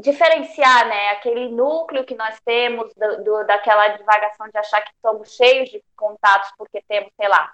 diferenciar, 0.00 0.88
né? 0.88 1.10
Aquele 1.10 1.48
núcleo 1.48 2.04
que 2.04 2.16
nós 2.16 2.38
temos 2.44 2.92
do, 2.94 3.22
do, 3.22 3.46
daquela 3.46 3.88
divagação 3.90 4.48
de 4.48 4.58
achar 4.58 4.80
que 4.82 4.90
somos 5.00 5.30
cheios 5.36 5.70
de 5.70 5.82
contatos 5.96 6.50
porque 6.58 6.82
temos, 6.88 7.12
sei 7.16 7.28
lá, 7.28 7.52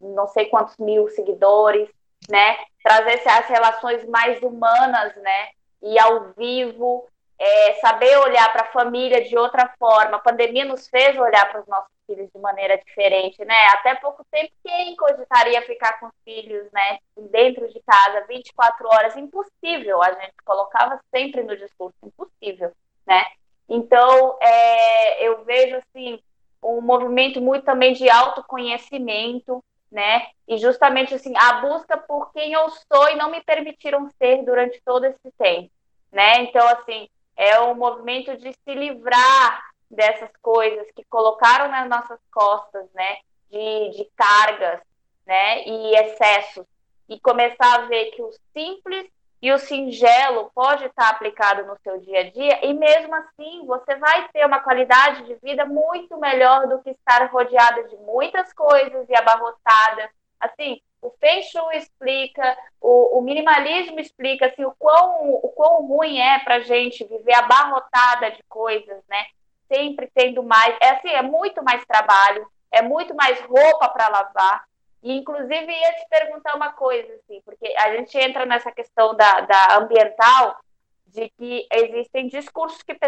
não 0.00 0.26
sei 0.28 0.46
quantos 0.46 0.78
mil 0.78 1.08
seguidores, 1.10 1.90
né? 2.28 2.56
Trazer 2.82 3.20
as 3.26 3.46
relações 3.46 4.06
mais 4.06 4.40
humanas, 4.42 5.14
né? 5.16 5.48
E 5.82 5.98
ao 5.98 6.32
vivo, 6.32 7.06
é, 7.38 7.74
saber 7.74 8.16
olhar 8.18 8.50
para 8.52 8.62
a 8.62 8.72
família 8.72 9.22
de 9.24 9.36
outra 9.36 9.72
forma. 9.78 10.16
A 10.16 10.20
pandemia 10.20 10.64
nos 10.64 10.88
fez 10.88 11.16
olhar 11.18 11.50
para 11.50 11.60
os 11.60 11.66
nossos 11.66 11.90
filhos 12.06 12.30
de 12.32 12.38
maneira 12.40 12.78
diferente, 12.78 13.44
né? 13.44 13.66
Até 13.72 13.94
pouco 13.96 14.24
tempo, 14.30 14.52
quem 14.64 14.96
cogitaria 14.96 15.60
ficar 15.62 15.98
com 15.98 16.06
os 16.06 16.12
filhos, 16.24 16.70
né, 16.72 16.98
dentro 17.30 17.68
de 17.68 17.80
casa 17.80 18.24
24 18.28 18.88
horas? 18.88 19.16
Impossível, 19.16 20.02
a 20.02 20.12
gente 20.12 20.34
colocava 20.44 21.00
sempre 21.14 21.42
no 21.42 21.56
discurso, 21.56 21.96
impossível, 22.02 22.72
né? 23.06 23.24
Então, 23.68 24.38
é, 24.40 25.26
eu 25.26 25.44
vejo, 25.44 25.76
assim, 25.76 26.20
um 26.62 26.80
movimento 26.80 27.40
muito 27.40 27.64
também 27.64 27.92
de 27.92 28.08
autoconhecimento, 28.08 29.62
né? 29.90 30.26
E 30.46 30.58
justamente, 30.58 31.14
assim, 31.14 31.32
a 31.36 31.54
busca 31.60 31.96
por 31.96 32.32
quem 32.32 32.52
eu 32.52 32.68
sou 32.70 33.08
e 33.08 33.16
não 33.16 33.30
me 33.30 33.42
permitiram 33.42 34.08
ser 34.18 34.44
durante 34.44 34.80
todo 34.84 35.04
esse 35.04 35.30
tempo, 35.38 35.70
né? 36.12 36.42
Então, 36.42 36.66
assim, 36.68 37.08
é 37.36 37.60
um 37.60 37.74
movimento 37.74 38.36
de 38.36 38.52
se 38.52 38.74
livrar 38.74 39.70
dessas 39.90 40.30
coisas 40.42 40.86
que 40.92 41.04
colocaram 41.04 41.68
nas 41.70 41.88
nossas 41.88 42.18
costas, 42.32 42.88
né, 42.92 43.18
de, 43.50 43.90
de 43.90 44.10
cargas, 44.16 44.80
né, 45.26 45.64
e 45.64 45.94
excessos, 45.96 46.66
e 47.08 47.20
começar 47.20 47.74
a 47.74 47.86
ver 47.86 48.06
que 48.10 48.22
o 48.22 48.30
simples 48.52 49.08
e 49.40 49.52
o 49.52 49.58
singelo 49.58 50.50
pode 50.54 50.84
estar 50.86 51.10
aplicado 51.10 51.66
no 51.66 51.76
seu 51.82 51.98
dia 51.98 52.20
a 52.20 52.30
dia, 52.30 52.64
e 52.64 52.72
mesmo 52.72 53.14
assim 53.14 53.64
você 53.66 53.94
vai 53.96 54.28
ter 54.28 54.46
uma 54.46 54.60
qualidade 54.60 55.24
de 55.24 55.34
vida 55.36 55.64
muito 55.66 56.18
melhor 56.18 56.66
do 56.66 56.80
que 56.80 56.90
estar 56.90 57.26
rodeada 57.30 57.84
de 57.84 57.96
muitas 57.96 58.52
coisas 58.52 59.08
e 59.08 59.14
abarrotada. 59.14 60.10
Assim, 60.40 60.80
o 61.02 61.10
Feng 61.20 61.42
Shui 61.42 61.76
explica, 61.76 62.56
o, 62.80 63.18
o 63.18 63.22
minimalismo 63.22 64.00
explica 64.00 64.46
assim, 64.46 64.64
o, 64.64 64.74
quão, 64.78 65.34
o 65.34 65.48
quão 65.54 65.86
ruim 65.86 66.18
é 66.18 66.38
para 66.40 66.60
gente 66.60 67.04
viver 67.04 67.34
abarrotada 67.34 68.30
de 68.30 68.42
coisas, 68.48 69.02
né? 69.08 69.26
sempre 69.68 70.10
tendo 70.14 70.42
mais, 70.42 70.76
é 70.80 70.90
assim, 70.90 71.08
é 71.08 71.22
muito 71.22 71.62
mais 71.62 71.84
trabalho, 71.84 72.46
é 72.70 72.82
muito 72.82 73.14
mais 73.14 73.40
roupa 73.40 73.88
para 73.88 74.08
lavar. 74.08 74.64
Inclusive, 75.12 75.72
ia 75.72 75.92
te 75.92 76.06
perguntar 76.08 76.56
uma 76.56 76.72
coisa, 76.72 77.12
assim, 77.14 77.40
porque 77.44 77.72
a 77.78 77.96
gente 77.96 78.18
entra 78.18 78.44
nessa 78.44 78.72
questão 78.72 79.14
da, 79.14 79.40
da 79.42 79.76
ambiental, 79.76 80.58
de 81.06 81.30
que 81.38 81.66
existem 81.72 82.26
discursos 82.26 82.82
que 82.82 82.98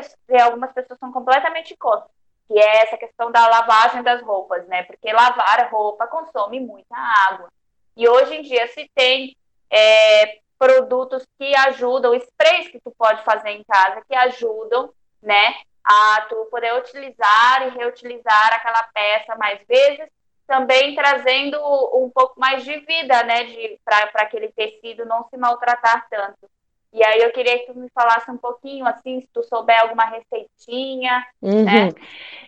algumas 0.40 0.72
pessoas 0.72 0.98
são 0.98 1.12
completamente 1.12 1.76
contra, 1.76 2.08
que 2.46 2.58
é 2.58 2.84
essa 2.84 2.96
questão 2.96 3.32
da 3.32 3.46
lavagem 3.48 4.02
das 4.02 4.22
roupas, 4.22 4.66
né? 4.68 4.84
Porque 4.84 5.12
lavar 5.12 5.68
roupa 5.70 6.06
consome 6.06 6.60
muita 6.60 6.96
água. 7.30 7.48
E 7.96 8.08
hoje 8.08 8.36
em 8.36 8.42
dia 8.42 8.68
se 8.68 8.88
tem 8.94 9.36
é, 9.68 10.38
produtos 10.58 11.26
que 11.36 11.54
ajudam, 11.68 12.14
sprays 12.14 12.68
que 12.68 12.80
tu 12.80 12.92
pode 12.96 13.22
fazer 13.24 13.50
em 13.50 13.64
casa, 13.64 14.02
que 14.08 14.14
ajudam, 14.14 14.90
né, 15.20 15.54
a 15.84 16.26
tu 16.28 16.46
poder 16.50 16.74
utilizar 16.74 17.66
e 17.66 17.70
reutilizar 17.70 18.54
aquela 18.54 18.84
peça 18.94 19.34
mais 19.36 19.60
vezes, 19.66 20.08
também 20.48 20.94
trazendo 20.94 21.58
um 21.94 22.10
pouco 22.12 22.40
mais 22.40 22.64
de 22.64 22.74
vida, 22.80 23.22
né, 23.22 23.44
para 23.84 24.22
aquele 24.22 24.48
tecido 24.48 25.04
não 25.04 25.28
se 25.28 25.36
maltratar 25.36 26.06
tanto. 26.10 26.48
E 26.90 27.04
aí 27.04 27.20
eu 27.20 27.30
queria 27.32 27.58
que 27.58 27.70
tu 27.70 27.78
me 27.78 27.88
falasse 27.94 28.30
um 28.30 28.38
pouquinho, 28.38 28.86
assim, 28.86 29.20
se 29.20 29.28
tu 29.32 29.42
souber 29.42 29.78
alguma 29.78 30.04
receitinha, 30.06 31.22
uhum. 31.42 31.64
né? 31.64 31.92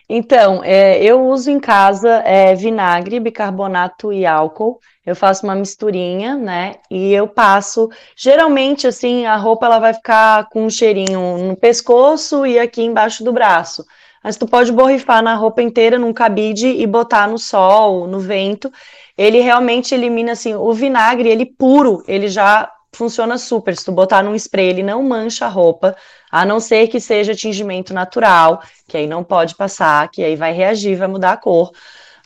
Então, 0.09 0.63
é, 0.63 1.01
eu 1.03 1.23
uso 1.27 1.51
em 1.51 1.59
casa 1.59 2.23
é, 2.25 2.55
vinagre, 2.55 3.19
bicarbonato 3.19 4.11
e 4.11 4.25
álcool. 4.25 4.79
Eu 5.05 5.15
faço 5.15 5.45
uma 5.45 5.53
misturinha, 5.53 6.35
né? 6.35 6.73
E 6.89 7.13
eu 7.13 7.27
passo. 7.27 7.87
Geralmente, 8.15 8.87
assim, 8.87 9.27
a 9.27 9.35
roupa 9.35 9.67
ela 9.67 9.79
vai 9.79 9.93
ficar 9.93 10.49
com 10.49 10.65
um 10.65 10.69
cheirinho 10.71 11.37
no 11.37 11.55
pescoço 11.55 12.43
e 12.43 12.57
aqui 12.57 12.81
embaixo 12.81 13.23
do 13.23 13.31
braço. 13.31 13.85
Mas 14.23 14.37
tu 14.37 14.47
pode 14.47 14.71
borrifar 14.71 15.23
na 15.23 15.35
roupa 15.35 15.61
inteira 15.61 15.97
num 15.97 16.13
cabide 16.13 16.67
e 16.67 16.85
botar 16.85 17.27
no 17.27 17.37
sol, 17.37 18.07
no 18.07 18.19
vento. 18.19 18.71
Ele 19.17 19.39
realmente 19.39 19.95
elimina 19.95 20.33
assim 20.33 20.55
o 20.55 20.73
vinagre, 20.73 21.29
ele 21.29 21.45
puro, 21.45 22.03
ele 22.07 22.27
já 22.27 22.71
funciona 22.93 23.37
super. 23.37 23.75
Se 23.75 23.85
tu 23.85 23.91
botar 23.91 24.21
num 24.21 24.35
spray, 24.35 24.69
ele 24.69 24.83
não 24.83 25.01
mancha 25.01 25.45
a 25.45 25.49
roupa, 25.49 25.95
a 26.31 26.45
não 26.45 26.59
ser 26.59 26.87
que 26.87 26.99
seja 26.99 27.33
tingimento 27.33 27.93
natural, 27.93 28.61
que 28.87 28.97
aí 28.97 29.07
não 29.07 29.23
pode 29.23 29.55
passar, 29.55 30.09
que 30.09 30.23
aí 30.23 30.35
vai 30.35 30.53
reagir, 30.53 30.95
vai 30.97 31.07
mudar 31.07 31.33
a 31.33 31.37
cor. 31.37 31.71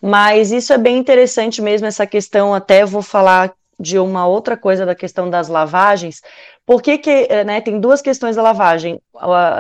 Mas 0.02 0.52
isso 0.52 0.74
é 0.74 0.78
bem 0.78 0.98
interessante 0.98 1.62
mesmo, 1.62 1.88
essa 1.88 2.06
questão, 2.06 2.54
até 2.54 2.86
vou 2.86 3.02
falar 3.02 3.54
de 3.80 4.00
uma 4.00 4.26
outra 4.26 4.56
coisa 4.56 4.86
da 4.86 4.96
questão 4.96 5.30
das 5.30 5.48
lavagens. 5.48 6.22
Por 6.66 6.82
que, 6.82 6.98
que 6.98 7.28
eh, 7.30 7.44
né, 7.44 7.62
tem 7.62 7.80
duas 7.80 8.02
questões 8.02 8.36
da 8.36 8.42
lavagem? 8.42 9.00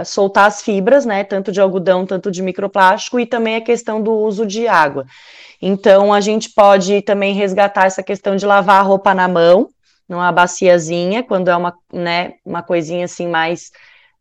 Soltar 0.05 0.47
as 0.47 0.61
fibras, 0.61 1.05
né, 1.05 1.23
tanto 1.23 1.51
de 1.51 1.61
algodão, 1.61 2.05
tanto 2.05 2.31
de 2.31 2.41
microplástico, 2.41 3.19
e 3.19 3.25
também 3.25 3.55
a 3.55 3.61
questão 3.61 4.01
do 4.01 4.11
uso 4.11 4.45
de 4.45 4.67
água. 4.67 5.05
Então, 5.61 6.11
a 6.11 6.19
gente 6.19 6.49
pode 6.49 7.01
também 7.03 7.33
resgatar 7.33 7.85
essa 7.85 8.01
questão 8.01 8.35
de 8.35 8.45
lavar 8.45 8.79
a 8.79 8.83
roupa 8.83 9.13
na 9.13 9.27
mão, 9.27 9.69
numa 10.09 10.31
baciazinha, 10.31 11.23
quando 11.23 11.49
é 11.49 11.55
uma, 11.55 11.73
né, 11.93 12.33
uma 12.43 12.63
coisinha 12.63 13.05
assim 13.05 13.27
mais, 13.27 13.71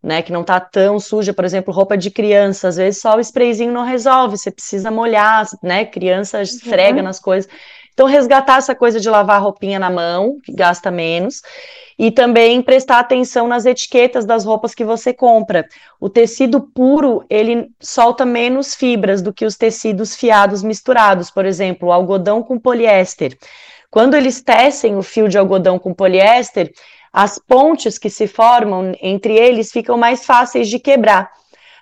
né, 0.03 0.21
que 0.23 0.33
não 0.33 0.45
tá 0.45 0.61
tão 0.61 1.01
suja, 1.01 1.33
por 1.33 1.45
exemplo, 1.45 1.73
roupa 1.73 1.97
de 1.97 2.11
criança, 2.11 2.69
às 2.69 2.77
vezes 2.77 3.01
só 3.01 3.17
o 3.17 3.21
sprayzinho 3.21 3.73
não 3.73 3.85
resolve, 3.85 4.37
você 4.37 4.51
precisa 4.51 4.91
molhar, 4.91 5.47
né, 5.63 5.85
criança 5.87 6.43
esfrega 6.43 6.99
uhum. 6.99 7.05
nas 7.05 7.19
coisas. 7.19 7.51
Então, 7.95 8.07
resgatar 8.07 8.59
essa 8.59 8.75
coisa 8.75 8.99
de 8.99 9.09
lavar 9.09 9.41
roupinha 9.41 9.79
na 9.79 9.89
mão, 9.89 10.39
que 10.45 10.53
gasta 10.53 10.91
menos, 10.91 11.43
e 11.97 12.11
também 12.11 12.61
prestar 12.61 12.99
atenção 12.99 13.47
nas 13.47 13.65
etiquetas 13.65 14.27
das 14.27 14.45
roupas 14.45 14.75
que 14.75 14.85
você 14.85 15.15
compra. 15.15 15.65
O 16.01 16.11
tecido 16.11 16.61
puro, 16.61 17.25
ele 17.31 17.71
solta 17.81 18.27
menos 18.27 18.75
fibras 18.75 19.23
do 19.23 19.33
que 19.33 19.47
os 19.47 19.57
tecidos 19.57 20.17
fiados 20.17 20.63
misturados, 20.65 21.31
por 21.31 21.47
exemplo, 21.47 21.93
algodão 21.93 22.43
com 22.43 22.59
poliéster. 22.59 23.39
Quando 23.89 24.15
eles 24.15 24.43
tecem 24.43 24.97
o 24.97 25.03
fio 25.03 25.29
de 25.29 25.39
algodão 25.39 25.79
com 25.79 25.95
poliéster, 25.95 26.73
as 27.13 27.39
pontes 27.39 27.97
que 27.97 28.11
se 28.11 28.27
formam 28.27 28.93
entre 29.01 29.37
eles 29.37 29.71
ficam 29.71 29.97
mais 29.97 30.27
fáceis 30.27 30.69
de 30.69 30.81
quebrar. 30.81 31.31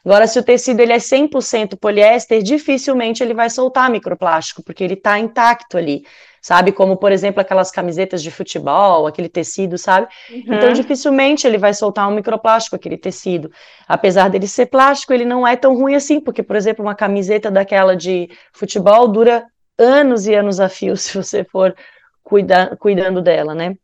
Agora, 0.04 0.26
se 0.26 0.36
o 0.38 0.42
tecido 0.42 0.80
ele 0.80 0.92
é 0.92 0.98
100% 0.98 1.78
poliéster, 1.78 2.42
dificilmente 2.42 3.22
ele 3.22 3.34
vai 3.34 3.48
soltar 3.48 3.88
microplástico, 3.88 4.60
porque 4.62 4.82
ele 4.82 4.94
está 4.94 5.16
intacto 5.16 5.78
ali, 5.78 6.04
sabe? 6.40 6.72
Como, 6.72 6.96
por 6.96 7.12
exemplo, 7.12 7.40
aquelas 7.40 7.70
camisetas 7.70 8.20
de 8.20 8.30
futebol, 8.30 9.06
aquele 9.06 9.28
tecido, 9.28 9.78
sabe? 9.78 10.08
Uhum. 10.28 10.42
Então, 10.48 10.72
dificilmente 10.72 11.46
ele 11.46 11.56
vai 11.56 11.72
soltar 11.72 12.08
um 12.08 12.14
microplástico, 12.14 12.74
aquele 12.74 12.96
tecido. 12.96 13.52
Apesar 13.86 14.28
dele 14.28 14.48
ser 14.48 14.66
plástico, 14.66 15.12
ele 15.12 15.24
não 15.24 15.46
é 15.46 15.54
tão 15.54 15.76
ruim 15.76 15.94
assim, 15.94 16.20
porque, 16.20 16.42
por 16.42 16.56
exemplo, 16.56 16.84
uma 16.84 16.96
camiseta 16.96 17.48
daquela 17.48 17.96
de 17.96 18.28
futebol 18.52 19.06
dura 19.06 19.46
anos 19.78 20.26
e 20.26 20.34
anos 20.34 20.58
a 20.58 20.68
fio, 20.68 20.96
se 20.98 21.16
você 21.16 21.44
for 21.44 21.76
cuida, 22.24 22.76
cuidando 22.80 23.22
dela, 23.22 23.54
né? 23.54 23.76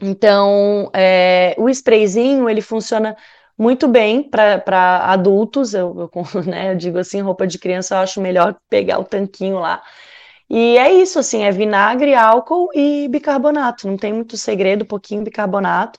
Então, 0.00 0.88
é, 0.94 1.56
o 1.58 1.68
sprayzinho, 1.68 2.48
ele 2.48 2.60
funciona 2.60 3.16
muito 3.58 3.88
bem 3.88 4.22
para 4.22 4.98
adultos, 5.12 5.74
eu, 5.74 6.10
eu, 6.14 6.42
né, 6.46 6.72
eu 6.72 6.76
digo 6.76 6.98
assim, 6.98 7.20
roupa 7.20 7.46
de 7.46 7.58
criança 7.58 7.94
eu 7.96 7.98
acho 8.00 8.20
melhor 8.20 8.56
pegar 8.70 8.98
o 8.98 9.04
tanquinho 9.04 9.58
lá. 9.58 9.82
E 10.50 10.78
é 10.78 10.92
isso, 10.92 11.18
assim, 11.18 11.42
é 11.44 11.50
vinagre, 11.52 12.14
álcool 12.14 12.70
e 12.74 13.08
bicarbonato, 13.08 13.86
não 13.86 13.96
tem 13.98 14.12
muito 14.14 14.36
segredo, 14.36 14.86
pouquinho 14.86 15.22
bicarbonato, 15.22 15.98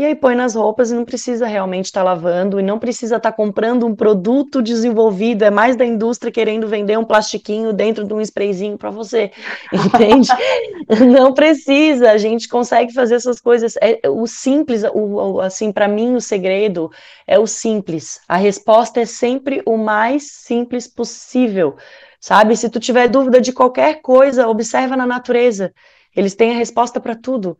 e 0.00 0.04
aí 0.06 0.14
põe 0.14 0.34
nas 0.34 0.54
roupas 0.54 0.90
e 0.90 0.94
não 0.94 1.04
precisa 1.04 1.46
realmente 1.46 1.84
estar 1.84 2.00
tá 2.00 2.04
lavando 2.04 2.58
e 2.58 2.62
não 2.62 2.78
precisa 2.78 3.16
estar 3.16 3.32
tá 3.32 3.36
comprando 3.36 3.86
um 3.86 3.94
produto 3.94 4.62
desenvolvido, 4.62 5.44
é 5.44 5.50
mais 5.50 5.76
da 5.76 5.84
indústria 5.84 6.32
querendo 6.32 6.66
vender 6.66 6.98
um 6.98 7.04
plastiquinho 7.04 7.70
dentro 7.70 8.02
de 8.02 8.14
um 8.14 8.20
sprayzinho 8.22 8.78
para 8.78 8.90
você, 8.90 9.30
entende? 9.70 10.30
não 11.06 11.34
precisa, 11.34 12.12
a 12.12 12.16
gente 12.16 12.48
consegue 12.48 12.94
fazer 12.94 13.16
essas 13.16 13.42
coisas. 13.42 13.74
É, 13.76 14.00
o 14.08 14.26
simples, 14.26 14.84
o, 14.84 15.34
o 15.34 15.40
assim, 15.42 15.70
para 15.70 15.86
mim 15.86 16.14
o 16.14 16.20
segredo 16.20 16.90
é 17.26 17.38
o 17.38 17.46
simples. 17.46 18.22
A 18.26 18.38
resposta 18.38 19.02
é 19.02 19.04
sempre 19.04 19.62
o 19.66 19.76
mais 19.76 20.32
simples 20.32 20.88
possível, 20.88 21.76
sabe? 22.18 22.56
Se 22.56 22.70
tu 22.70 22.80
tiver 22.80 23.06
dúvida 23.06 23.38
de 23.38 23.52
qualquer 23.52 24.00
coisa, 24.00 24.48
observa 24.48 24.96
na 24.96 25.06
natureza. 25.06 25.74
Eles 26.16 26.34
têm 26.34 26.52
a 26.52 26.56
resposta 26.56 26.98
para 26.98 27.14
tudo. 27.14 27.58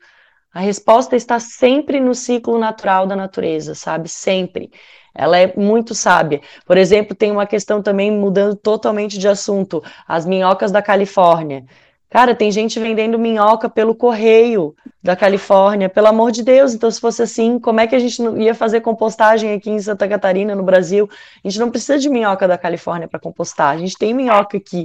A 0.53 0.61
resposta 0.61 1.14
está 1.14 1.38
sempre 1.38 2.01
no 2.01 2.14
ciclo 2.14 2.59
natural 2.59 3.07
da 3.07 3.14
natureza, 3.14 3.74
sabe? 3.74 4.09
Sempre. 4.09 4.70
Ela 5.14 5.38
é 5.38 5.53
muito 5.57 5.94
sábia. 5.94 6.40
Por 6.64 6.76
exemplo, 6.76 7.14
tem 7.14 7.30
uma 7.30 7.46
questão 7.46 7.82
também 7.82 8.11
mudando 8.11 8.57
totalmente 8.57 9.18
de 9.18 9.28
assunto: 9.28 9.82
as 10.07 10.26
minhocas 10.26 10.72
da 10.72 10.82
Califórnia. 10.82 11.64
Cara, 12.11 12.34
tem 12.34 12.51
gente 12.51 12.80
vendendo 12.80 13.16
minhoca 13.16 13.68
pelo 13.68 13.94
correio 13.94 14.74
da 15.01 15.14
Califórnia, 15.14 15.88
pelo 15.88 16.09
amor 16.09 16.32
de 16.32 16.42
Deus. 16.42 16.74
Então, 16.74 16.90
se 16.90 17.01
fosse 17.01 17.22
assim, 17.22 17.57
como 17.61 17.78
é 17.78 17.86
que 17.86 17.94
a 17.94 18.01
gente 18.01 18.20
ia 18.38 18.53
fazer 18.53 18.80
compostagem 18.80 19.53
aqui 19.53 19.70
em 19.70 19.78
Santa 19.78 20.09
Catarina, 20.09 20.57
no 20.57 20.64
Brasil? 20.64 21.09
A 21.44 21.48
gente 21.48 21.61
não 21.61 21.70
precisa 21.70 22.01
de 22.01 22.11
minhoca 22.11 22.48
da 22.48 22.59
Califórnia 22.59 23.07
para 23.07 23.20
compostar, 23.20 23.74
a 23.74 23.78
gente 23.78 23.96
tem 23.96 24.12
minhoca 24.12 24.57
aqui, 24.57 24.82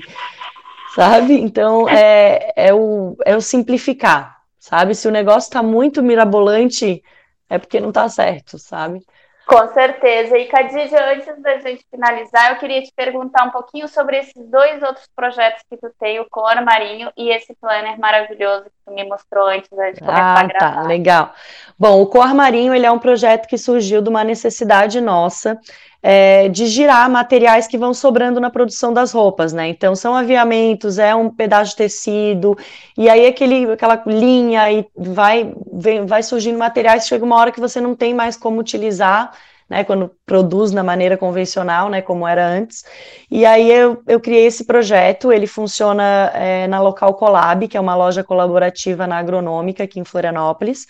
sabe? 0.94 1.34
Então, 1.34 1.90
é, 1.90 2.54
é, 2.56 2.74
o, 2.76 3.18
é 3.26 3.36
o 3.36 3.42
simplificar, 3.42 4.35
sabe? 4.66 4.96
Se 4.96 5.08
o 5.08 5.12
negócio 5.12 5.48
está 5.48 5.62
muito 5.62 6.02
mirabolante, 6.02 7.04
é 7.48 7.60
porque 7.60 7.80
não 7.80 7.90
está 7.90 8.10
certo, 8.10 8.58
sabe? 8.58 9.00
Com 9.46 9.68
certeza. 9.68 10.36
E, 10.40 10.48
Khadija, 10.48 11.14
antes 11.14 11.40
da 11.40 11.60
gente 11.60 11.86
finalizar, 11.92 12.50
eu 12.50 12.58
queria 12.58 12.82
te 12.82 12.92
perguntar 12.96 13.44
um 13.44 13.52
pouquinho 13.52 13.88
sobre 13.88 14.18
esses 14.18 14.34
dois 14.50 14.82
outros 14.82 15.08
projetos 15.16 15.62
que 15.70 15.78
tu 15.78 15.92
tem, 16.00 16.20
o 16.20 16.26
Cor 16.28 16.60
Marinho 16.64 17.12
e 17.16 17.30
esse 17.30 17.56
planner 17.62 18.00
maravilhoso 18.00 18.64
que 18.64 18.72
tu 18.84 18.92
me 18.92 19.04
mostrou 19.04 19.46
antes 19.46 19.70
da 19.70 19.86
gente 19.86 20.00
começar 20.00 20.20
ah, 20.20 20.34
a 20.34 20.36
tá, 20.36 20.48
gravar. 20.48 20.76
Tá, 20.82 20.88
legal. 20.88 21.34
Bom, 21.78 22.02
o 22.02 22.08
Cor 22.08 22.34
Marinho, 22.34 22.74
ele 22.74 22.88
é 22.88 22.92
um 22.92 22.98
projeto 22.98 23.48
que 23.48 23.60
surgiu 23.60 24.02
de 24.02 24.10
uma 24.10 24.24
necessidade 24.24 25.00
nossa, 25.00 25.60
é, 26.08 26.50
de 26.50 26.68
girar 26.68 27.10
materiais 27.10 27.66
que 27.66 27.80
vão 27.80 27.92
sobrando 27.92 28.40
na 28.40 28.52
produção 28.52 28.94
das 28.94 29.12
roupas, 29.12 29.52
né? 29.54 29.70
Então 29.70 29.96
são 29.96 30.16
aviamentos, 30.16 31.00
é 31.00 31.16
um 31.16 31.32
pedaço 31.32 31.72
de 31.72 31.78
tecido, 31.78 32.56
e 32.96 33.10
aí 33.10 33.26
aquele, 33.26 33.72
aquela 33.72 34.00
linha 34.06 34.72
e 34.72 34.86
vai, 34.96 35.52
vem, 35.74 36.06
vai 36.06 36.22
surgindo 36.22 36.60
materiais, 36.60 37.08
chega 37.08 37.26
uma 37.26 37.36
hora 37.36 37.52
que 37.52 37.60
você 37.60 37.82
não 37.82 37.96
tem 37.96 38.14
mais 38.14 38.38
como 38.38 38.60
utilizar, 38.60 39.32
né? 39.68 39.84
Quando 39.84 40.12
produz 40.28 40.72
na 40.72 40.84
maneira 40.84 41.18
convencional, 41.18 41.90
né? 41.90 42.04
Como 42.04 42.28
era 42.28 42.46
antes. 42.48 42.86
E 43.32 43.44
aí 43.44 43.72
eu, 43.72 44.04
eu 44.08 44.20
criei 44.20 44.46
esse 44.46 44.64
projeto, 44.64 45.32
ele 45.32 45.48
funciona 45.48 46.32
é, 46.36 46.68
na 46.68 46.80
Local 46.82 47.16
Collab, 47.16 47.68
que 47.68 47.78
é 47.78 47.82
uma 47.82 47.96
loja 47.96 48.24
colaborativa 48.24 49.08
na 49.08 49.18
agronômica 49.18 49.86
aqui 49.86 50.00
em 50.00 50.06
Florianópolis. 50.06 50.86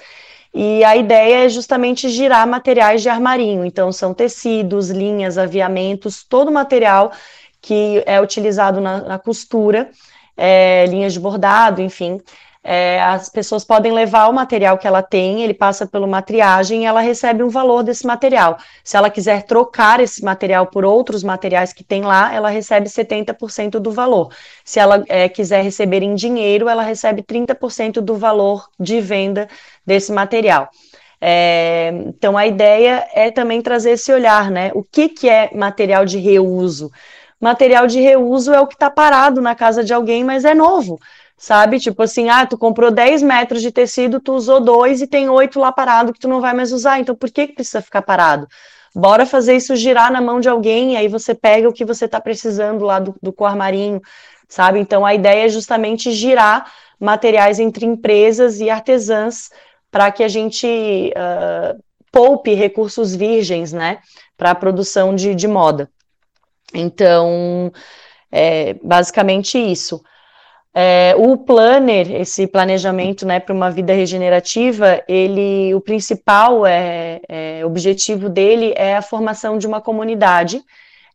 E 0.57 0.85
a 0.85 0.95
ideia 0.95 1.45
é 1.45 1.49
justamente 1.49 2.07
girar 2.07 2.47
materiais 2.47 3.01
de 3.01 3.09
armarinho. 3.09 3.65
Então, 3.65 3.91
são 3.91 4.13
tecidos, 4.13 4.89
linhas, 4.89 5.37
aviamentos, 5.37 6.23
todo 6.23 6.49
material 6.49 7.11
que 7.61 8.01
é 8.05 8.21
utilizado 8.21 8.79
na, 8.79 9.01
na 9.01 9.19
costura, 9.19 9.89
é, 10.37 10.85
linhas 10.87 11.11
de 11.11 11.19
bordado, 11.19 11.81
enfim, 11.81 12.21
é, 12.67 12.99
as 12.99 13.29
pessoas 13.29 13.63
podem 13.63 13.91
levar 13.91 14.27
o 14.27 14.33
material 14.33 14.75
que 14.79 14.87
ela 14.87 15.03
tem, 15.03 15.43
ele 15.43 15.53
passa 15.53 15.85
por 15.85 16.01
uma 16.01 16.23
triagem 16.23 16.81
e 16.81 16.85
ela 16.85 16.99
recebe 16.99 17.43
um 17.43 17.49
valor 17.49 17.83
desse 17.83 18.07
material. 18.07 18.57
Se 18.83 18.97
ela 18.97 19.07
quiser 19.07 19.43
trocar 19.43 19.99
esse 19.99 20.23
material 20.23 20.65
por 20.65 20.83
outros 20.83 21.23
materiais 21.23 21.71
que 21.71 21.83
tem 21.83 22.01
lá, 22.01 22.33
ela 22.33 22.49
recebe 22.49 22.89
70% 22.89 23.73
do 23.79 23.91
valor. 23.91 24.33
Se 24.63 24.79
ela 24.79 25.03
é, 25.07 25.29
quiser 25.29 25.61
receber 25.61 26.01
em 26.01 26.15
dinheiro, 26.15 26.67
ela 26.67 26.81
recebe 26.81 27.21
30% 27.21 28.01
do 28.01 28.15
valor 28.15 28.67
de 28.79 28.99
venda 28.99 29.47
desse 29.85 30.11
material. 30.11 30.67
É, 31.21 31.91
então, 32.07 32.35
a 32.35 32.47
ideia 32.47 33.07
é 33.13 33.29
também 33.29 33.61
trazer 33.61 33.91
esse 33.91 34.11
olhar, 34.11 34.49
né? 34.49 34.71
O 34.73 34.83
que, 34.83 35.07
que 35.07 35.29
é 35.29 35.51
material 35.53 36.03
de 36.03 36.17
reuso? 36.17 36.91
Material 37.39 37.85
de 37.85 37.99
reuso 38.01 38.51
é 38.51 38.59
o 38.59 38.65
que 38.65 38.73
está 38.73 38.89
parado 38.89 39.39
na 39.39 39.53
casa 39.53 39.83
de 39.83 39.93
alguém, 39.93 40.23
mas 40.23 40.45
é 40.45 40.55
novo 40.55 40.97
sabe? 41.37 41.79
Tipo 41.79 42.03
assim, 42.03 42.29
ah, 42.29 42.45
tu 42.45 42.57
comprou 42.57 42.91
10 42.91 43.21
metros 43.23 43.61
de 43.61 43.71
tecido, 43.71 44.19
tu 44.19 44.33
usou 44.33 44.59
dois 44.61 45.01
e 45.01 45.07
tem 45.07 45.29
oito 45.29 45.59
lá 45.59 45.71
parado 45.71 46.13
que 46.13 46.19
tu 46.19 46.27
não 46.27 46.41
vai 46.41 46.53
mais 46.53 46.71
usar, 46.71 46.99
então 46.99 47.15
por 47.15 47.29
que, 47.31 47.47
que 47.47 47.53
precisa 47.53 47.81
ficar 47.81 48.01
parado? 48.01 48.47
Bora 48.95 49.25
fazer 49.25 49.55
isso 49.57 49.75
girar 49.75 50.11
na 50.11 50.21
mão 50.21 50.39
de 50.39 50.47
alguém, 50.47 50.95
aí 50.95 51.07
você 51.07 51.35
pega 51.35 51.67
o 51.67 51.73
que 51.73 51.83
você 51.83 52.05
está 52.05 52.21
precisando 52.21 52.85
lá 52.85 52.99
do, 52.99 53.13
do 53.21 53.35
marinho, 53.55 54.01
sabe? 54.47 54.79
Então 54.79 55.05
a 55.05 55.13
ideia 55.13 55.45
é 55.45 55.49
justamente 55.49 56.11
girar 56.11 56.71
materiais 56.99 57.59
entre 57.59 57.85
empresas 57.85 58.61
e 58.61 58.69
artesãs 58.69 59.49
para 59.91 60.11
que 60.11 60.23
a 60.23 60.27
gente 60.29 61.13
uh, 61.15 61.83
poupe 62.11 62.53
recursos 62.53 63.13
virgens, 63.13 63.73
né, 63.73 63.99
para 64.37 64.51
a 64.51 64.55
produção 64.55 65.13
de, 65.13 65.35
de 65.35 65.47
moda. 65.47 65.89
Então, 66.73 67.71
é 68.31 68.73
basicamente 68.75 69.57
isso. 69.57 70.01
É, 70.77 71.15
o 71.17 71.37
planner, 71.37 72.11
esse 72.11 72.45
planejamento 72.45 73.25
né, 73.25 73.39
para 73.39 73.55
uma 73.55 73.71
vida 73.71 73.93
regenerativa, 73.93 75.01
ele, 75.07 75.73
o 75.73 75.79
principal 75.79 76.65
é, 76.65 77.21
é, 77.29 77.65
objetivo 77.65 78.27
dele 78.27 78.73
é 78.75 78.97
a 78.97 79.01
formação 79.01 79.57
de 79.57 79.65
uma 79.65 79.79
comunidade 79.79 80.61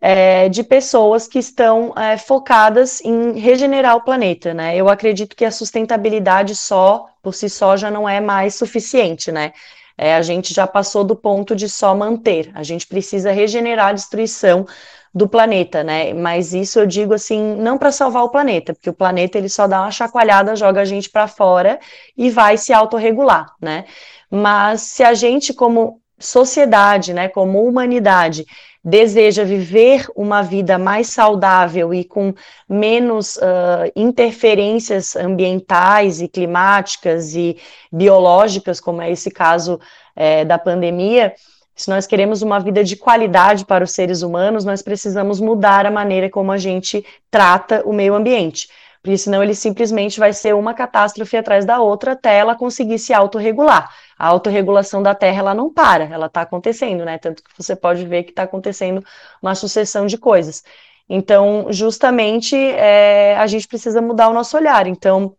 é, 0.01 0.49
de 0.49 0.63
pessoas 0.63 1.29
que 1.29 1.39
estão 1.39 1.93
é, 1.95 2.17
focadas 2.17 3.03
em 3.03 3.39
regenerar 3.39 3.97
o 3.97 4.01
planeta, 4.01 4.55
né? 4.55 4.75
Eu 4.75 4.89
acredito 4.89 5.37
que 5.37 5.45
a 5.45 5.51
sustentabilidade 5.51 6.57
só, 6.57 7.09
por 7.23 7.35
si 7.35 7.51
só, 7.51 7.77
já 7.77 7.91
não 7.91 8.09
é 8.09 8.19
mais 8.19 8.55
suficiente, 8.55 9.31
né? 9.31 9.53
É, 9.99 10.15
a 10.15 10.23
gente 10.23 10.55
já 10.55 10.67
passou 10.67 11.05
do 11.05 11.15
ponto 11.15 11.55
de 11.55 11.69
só 11.69 11.95
manter, 11.95 12.51
a 12.55 12.63
gente 12.63 12.87
precisa 12.87 13.31
regenerar 13.31 13.89
a 13.89 13.93
destruição 13.93 14.67
do 15.13 15.29
planeta, 15.29 15.83
né? 15.83 16.15
Mas 16.15 16.55
isso 16.55 16.79
eu 16.79 16.87
digo 16.87 17.15
assim, 17.15 17.57
não 17.57 17.77
para 17.77 17.91
salvar 17.93 18.25
o 18.25 18.31
planeta, 18.31 18.73
porque 18.73 18.91
o 18.91 18.95
planeta 18.95 19.39
ele 19.39 19.49
só 19.49 19.67
dá 19.67 19.81
uma 19.83 19.91
chacoalhada, 19.91 20.57
joga 20.57 20.81
a 20.81 20.85
gente 20.85 21.11
para 21.11 21.27
fora 21.27 21.81
e 22.17 22.31
vai 22.31 22.57
se 22.57 22.73
autorregular, 22.73 23.53
né? 23.61 23.85
Mas 24.31 24.83
se 24.83 25.03
a 25.03 25.13
gente 25.15 25.53
como 25.53 26.01
sociedade, 26.19 27.13
né, 27.15 27.29
como 27.29 27.65
humanidade, 27.65 28.45
deseja 28.85 29.45
viver 29.45 30.07
uma 30.15 30.43
vida 30.43 30.79
mais 30.79 31.09
saudável 31.09 31.93
e 31.93 32.05
com 32.05 32.33
menos 32.69 33.37
uh, 33.37 33.91
interferências 33.95 35.17
ambientais 35.17 36.21
e 36.21 36.29
climáticas 36.29 37.35
e 37.35 37.57
biológicas, 37.93 38.81
como 38.81 39.03
é 39.03 39.11
esse 39.11 39.31
caso 39.31 39.79
é, 40.17 40.45
da 40.45 40.59
pandemia, 40.59 41.35
se 41.81 41.89
nós 41.89 42.07
queremos 42.07 42.43
uma 42.43 42.61
vida 42.61 42.85
de 42.85 42.95
qualidade 42.95 43.65
para 43.65 43.83
os 43.83 43.93
seres 43.93 44.21
humanos, 44.21 44.67
nós 44.67 44.83
precisamos 44.83 45.41
mudar 45.41 45.87
a 45.87 45.91
maneira 45.91 46.29
como 46.29 46.53
a 46.53 46.59
gente 46.59 47.03
trata 47.31 47.83
o 47.87 47.93
meio 47.93 48.15
ambiente. 48.15 48.69
Porque 49.03 49.17
senão 49.17 49.43
ele 49.43 49.55
simplesmente 49.55 50.21
vai 50.21 50.31
ser 50.35 50.55
uma 50.55 50.75
catástrofe 50.75 51.39
atrás 51.39 51.65
da 51.65 51.81
outra 51.81 52.13
até 52.13 52.37
ela 52.37 52.55
conseguir 52.55 52.99
se 52.99 53.15
autorregular. 53.15 53.91
A 54.19 54.27
autorregulação 54.27 55.03
da 55.03 55.15
Terra 55.15 55.39
ela 55.39 55.55
não 55.55 55.73
para, 55.73 56.05
ela 56.05 56.27
está 56.27 56.43
acontecendo, 56.43 57.03
né? 57.03 57.17
Tanto 57.17 57.43
que 57.43 57.51
você 57.57 57.75
pode 57.75 58.05
ver 58.05 58.25
que 58.25 58.31
está 58.31 58.43
acontecendo 58.43 59.03
uma 59.41 59.55
sucessão 59.55 60.05
de 60.05 60.19
coisas. 60.19 60.63
Então, 61.09 61.69
justamente, 61.71 62.55
é, 62.55 63.39
a 63.39 63.47
gente 63.47 63.67
precisa 63.67 64.03
mudar 64.03 64.29
o 64.29 64.35
nosso 64.35 64.55
olhar. 64.55 64.87
Então, 64.87 65.35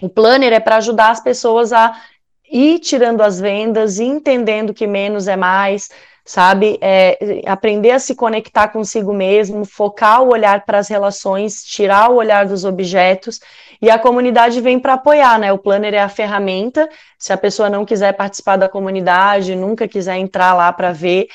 o 0.00 0.08
planner 0.08 0.54
é 0.54 0.60
para 0.60 0.76
ajudar 0.76 1.10
as 1.10 1.20
pessoas 1.20 1.70
a 1.70 1.94
ir 2.52 2.78
tirando 2.80 3.22
as 3.22 3.40
vendas, 3.40 3.98
entendendo 3.98 4.74
que 4.74 4.86
menos 4.86 5.26
é 5.26 5.36
mais, 5.36 5.88
sabe? 6.24 6.78
É, 6.80 7.42
aprender 7.46 7.90
a 7.92 7.98
se 7.98 8.14
conectar 8.14 8.68
consigo 8.68 9.12
mesmo, 9.12 9.64
focar 9.64 10.22
o 10.22 10.30
olhar 10.30 10.64
para 10.64 10.78
as 10.78 10.88
relações, 10.88 11.64
tirar 11.64 12.10
o 12.10 12.16
olhar 12.16 12.46
dos 12.46 12.64
objetos, 12.64 13.40
e 13.80 13.90
a 13.90 13.98
comunidade 13.98 14.60
vem 14.60 14.78
para 14.78 14.94
apoiar, 14.94 15.38
né? 15.38 15.52
O 15.52 15.58
planner 15.58 15.94
é 15.94 16.00
a 16.00 16.08
ferramenta. 16.08 16.88
Se 17.18 17.32
a 17.32 17.36
pessoa 17.36 17.68
não 17.70 17.84
quiser 17.84 18.12
participar 18.12 18.56
da 18.56 18.68
comunidade, 18.68 19.56
nunca 19.56 19.88
quiser 19.88 20.18
entrar 20.18 20.54
lá 20.54 20.72
para 20.72 20.92
ver, 20.92 21.26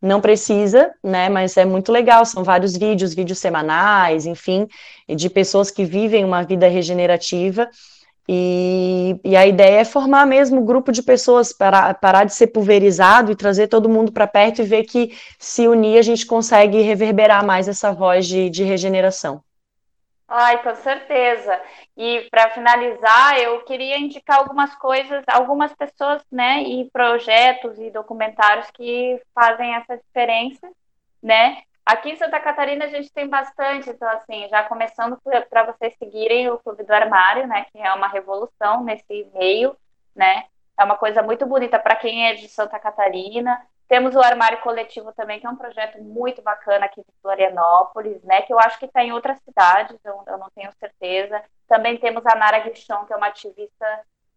não 0.00 0.20
precisa, 0.20 0.92
né? 1.02 1.28
Mas 1.28 1.56
é 1.56 1.64
muito 1.64 1.90
legal. 1.90 2.24
São 2.24 2.44
vários 2.44 2.76
vídeos, 2.76 3.14
vídeos 3.14 3.38
semanais, 3.38 4.26
enfim, 4.26 4.68
de 5.08 5.28
pessoas 5.28 5.70
que 5.70 5.84
vivem 5.84 6.24
uma 6.24 6.44
vida 6.44 6.68
regenerativa 6.68 7.68
e, 8.28 9.20
e, 9.24 9.36
a 9.36 9.46
ideia 9.46 9.80
é 9.80 9.84
formar 9.84 10.26
mesmo 10.26 10.60
um 10.60 10.64
grupo 10.64 10.90
de 10.90 11.02
pessoas, 11.02 11.52
para, 11.52 11.94
parar 11.94 12.24
de 12.24 12.34
ser 12.34 12.48
pulverizado 12.48 13.30
e 13.30 13.36
trazer 13.36 13.68
todo 13.68 13.88
mundo 13.88 14.10
para 14.10 14.26
perto 14.26 14.60
e 14.60 14.64
ver 14.64 14.84
que 14.84 15.16
se 15.38 15.68
unir 15.68 15.98
a 15.98 16.02
gente 16.02 16.26
consegue 16.26 16.80
reverberar 16.80 17.46
mais 17.46 17.68
essa 17.68 17.92
voz 17.92 18.26
de, 18.26 18.50
de 18.50 18.64
regeneração. 18.64 19.42
Ai, 20.28 20.60
com 20.60 20.74
certeza. 20.74 21.60
E 21.96 22.26
para 22.30 22.50
finalizar, 22.50 23.38
eu 23.38 23.60
queria 23.62 23.96
indicar 23.96 24.38
algumas 24.38 24.74
coisas, 24.74 25.22
algumas 25.28 25.72
pessoas, 25.72 26.20
né, 26.30 26.62
e 26.62 26.90
projetos 26.90 27.78
e 27.78 27.90
documentários 27.90 28.68
que 28.72 29.20
fazem 29.32 29.74
essa 29.74 29.96
diferença, 29.96 30.68
né? 31.22 31.62
Aqui 31.86 32.10
em 32.10 32.16
Santa 32.16 32.40
Catarina 32.40 32.84
a 32.84 32.88
gente 32.88 33.12
tem 33.12 33.28
bastante, 33.28 33.88
então 33.88 34.08
assim, 34.08 34.48
já 34.48 34.64
começando 34.64 35.16
para 35.48 35.62
vocês 35.62 35.94
seguirem 35.96 36.50
o 36.50 36.58
Clube 36.58 36.82
do 36.82 36.92
Armário, 36.92 37.46
né, 37.46 37.64
que 37.70 37.78
é 37.78 37.92
uma 37.92 38.08
revolução 38.08 38.82
nesse 38.82 39.30
meio, 39.32 39.76
né? 40.12 40.46
É 40.76 40.82
uma 40.82 40.96
coisa 40.96 41.22
muito 41.22 41.46
bonita 41.46 41.78
para 41.78 41.94
quem 41.94 42.26
é 42.26 42.34
de 42.34 42.48
Santa 42.48 42.76
Catarina. 42.80 43.64
Temos 43.88 44.16
o 44.16 44.20
Armário 44.20 44.60
Coletivo 44.62 45.12
também, 45.12 45.38
que 45.38 45.46
é 45.46 45.50
um 45.50 45.56
projeto 45.56 46.02
muito 46.02 46.42
bacana 46.42 46.86
aqui 46.86 47.00
de 47.00 47.14
Florianópolis, 47.22 48.20
né? 48.24 48.42
Que 48.42 48.52
eu 48.52 48.58
acho 48.58 48.78
que 48.80 48.86
está 48.86 49.04
em 49.04 49.12
outras 49.12 49.38
cidades, 49.42 49.96
eu, 50.04 50.24
eu 50.26 50.38
não 50.38 50.50
tenho 50.50 50.72
certeza. 50.80 51.40
Também 51.68 51.96
temos 51.98 52.26
a 52.26 52.34
Nara 52.34 52.58
Guichon, 52.58 53.06
que 53.06 53.12
é 53.12 53.16
uma 53.16 53.28
ativista 53.28 53.86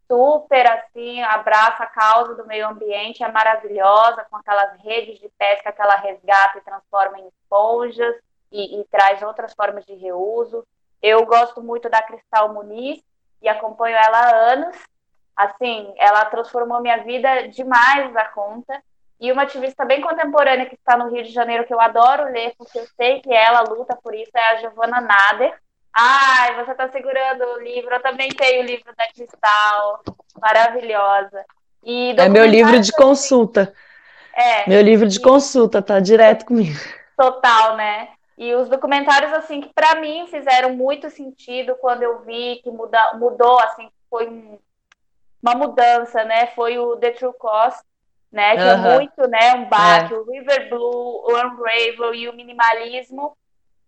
super 0.09 0.67
assim, 0.67 1.21
abraça 1.21 1.83
a 1.83 1.87
causa 1.87 2.33
do 2.33 2.47
meio 2.47 2.67
ambiente, 2.67 3.23
é 3.23 3.31
maravilhosa, 3.31 4.25
com 4.29 4.37
aquelas 4.37 4.79
redes 4.81 5.19
de 5.19 5.29
pesca 5.37 5.71
que 5.71 5.81
ela 5.81 5.95
resgata 5.95 6.57
e 6.57 6.61
transforma 6.61 7.19
em 7.19 7.27
esponjas 7.27 8.15
e, 8.51 8.81
e 8.81 8.83
traz 8.85 9.21
outras 9.21 9.53
formas 9.53 9.85
de 9.85 9.93
reuso. 9.93 10.65
Eu 11.01 11.25
gosto 11.25 11.61
muito 11.61 11.89
da 11.89 12.01
Cristal 12.01 12.53
Muniz, 12.53 13.01
e 13.41 13.47
acompanho 13.47 13.95
ela 13.95 14.17
há 14.17 14.35
anos. 14.53 14.75
Assim, 15.35 15.93
ela 15.97 16.25
transformou 16.25 16.81
minha 16.81 16.97
vida 17.03 17.47
demais 17.47 18.11
da 18.13 18.25
conta. 18.25 18.81
E 19.19 19.31
uma 19.31 19.43
ativista 19.43 19.85
bem 19.85 20.01
contemporânea 20.01 20.65
que 20.65 20.75
está 20.75 20.97
no 20.97 21.09
Rio 21.09 21.23
de 21.23 21.31
Janeiro, 21.31 21.65
que 21.65 21.73
eu 21.73 21.79
adoro 21.79 22.31
ler, 22.31 22.53
porque 22.57 22.79
eu 22.79 22.87
sei 22.95 23.21
que 23.21 23.33
ela 23.33 23.61
luta 23.61 23.97
por 24.01 24.13
isso, 24.13 24.31
é 24.33 24.51
a 24.51 24.55
Giovanna 24.57 25.01
Nader. 25.01 25.59
Ai, 25.93 26.55
você 26.55 26.71
está 26.71 26.89
segurando 26.89 27.43
o 27.43 27.59
livro, 27.61 27.93
eu 27.93 28.01
também 28.01 28.29
tenho 28.29 28.61
o 28.61 28.65
livro 28.65 28.93
da 28.95 29.07
Cristal, 29.07 30.03
maravilhosa. 30.39 31.43
E 31.83 32.13
é 32.17 32.29
meu 32.29 32.45
livro 32.45 32.79
de 32.79 32.91
consulta. 32.91 33.73
É. 34.33 34.69
Meu 34.69 34.81
livro 34.81 35.07
de 35.07 35.17
e... 35.17 35.21
consulta, 35.21 35.81
tá 35.81 35.99
direto 35.99 36.45
comigo. 36.45 36.79
Total, 37.17 37.75
né? 37.75 38.09
E 38.37 38.55
os 38.55 38.69
documentários, 38.69 39.33
assim, 39.33 39.59
que 39.59 39.73
para 39.73 39.99
mim 39.99 40.27
fizeram 40.27 40.73
muito 40.73 41.09
sentido 41.09 41.75
quando 41.75 42.03
eu 42.03 42.21
vi 42.21 42.61
que 42.63 42.71
muda, 42.71 43.13
mudou, 43.15 43.59
assim, 43.59 43.89
foi 44.09 44.29
um, 44.29 44.57
uma 45.43 45.55
mudança, 45.55 46.23
né? 46.23 46.47
Foi 46.55 46.79
o 46.79 46.95
The 46.95 47.11
True 47.11 47.33
Cost, 47.37 47.81
né? 48.31 48.55
Que 48.55 48.63
uh 48.63 48.65
-huh. 48.65 48.85
é 48.85 48.95
muito, 48.95 49.27
né? 49.27 49.53
Um 49.55 49.65
baque, 49.65 50.13
é. 50.13 50.17
o 50.17 50.23
River 50.23 50.69
Blue, 50.69 51.25
o 51.25 51.31
Unravel 51.33 52.13
e 52.13 52.29
o 52.29 52.33
minimalismo. 52.33 53.35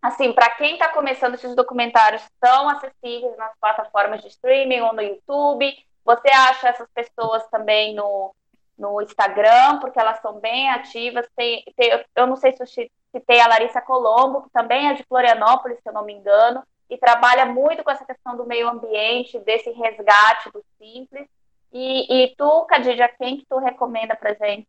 Assim, 0.01 0.33
para 0.33 0.49
quem 0.51 0.73
está 0.73 0.89
começando, 0.89 1.35
esses 1.35 1.55
documentários 1.55 2.23
estão 2.23 2.67
acessíveis 2.69 3.37
nas 3.37 3.55
plataformas 3.59 4.21
de 4.21 4.29
streaming 4.29 4.81
ou 4.81 4.93
no 4.93 5.01
YouTube. 5.01 5.71
Você 6.03 6.27
acha 6.29 6.69
essas 6.69 6.87
pessoas 6.89 7.47
também 7.49 7.93
no, 7.93 8.33
no 8.77 8.99
Instagram, 9.01 9.79
porque 9.79 9.99
elas 9.99 10.19
são 10.19 10.39
bem 10.39 10.69
ativas. 10.71 11.27
Tem, 11.35 11.63
tem, 11.77 12.03
eu 12.15 12.25
não 12.25 12.35
sei 12.35 12.51
se 12.51 12.63
eu 12.63 12.67
citei 12.67 13.39
a 13.39 13.47
Larissa 13.47 13.79
Colombo, 13.79 14.41
que 14.41 14.49
também 14.49 14.89
é 14.89 14.93
de 14.93 15.03
Florianópolis, 15.03 15.77
se 15.77 15.87
eu 15.87 15.93
não 15.93 16.03
me 16.03 16.13
engano, 16.13 16.63
e 16.89 16.97
trabalha 16.97 17.45
muito 17.45 17.83
com 17.83 17.91
essa 17.91 18.03
questão 18.03 18.35
do 18.35 18.45
meio 18.45 18.67
ambiente, 18.67 19.39
desse 19.39 19.69
resgate 19.69 20.51
do 20.51 20.63
simples. 20.79 21.27
E, 21.71 22.23
e 22.23 22.35
tu, 22.35 22.65
Cadidia, 22.65 23.07
quem 23.07 23.37
que 23.37 23.45
tu 23.45 23.59
recomenda 23.59 24.15
pra 24.15 24.33
gente? 24.33 24.67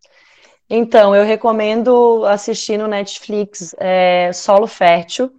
Então, 0.68 1.14
eu 1.14 1.24
recomendo 1.24 2.24
assistir 2.26 2.78
no 2.78 2.86
Netflix 2.86 3.74
é, 3.78 4.30
Solo 4.32 4.66
Fértil, 4.66 5.32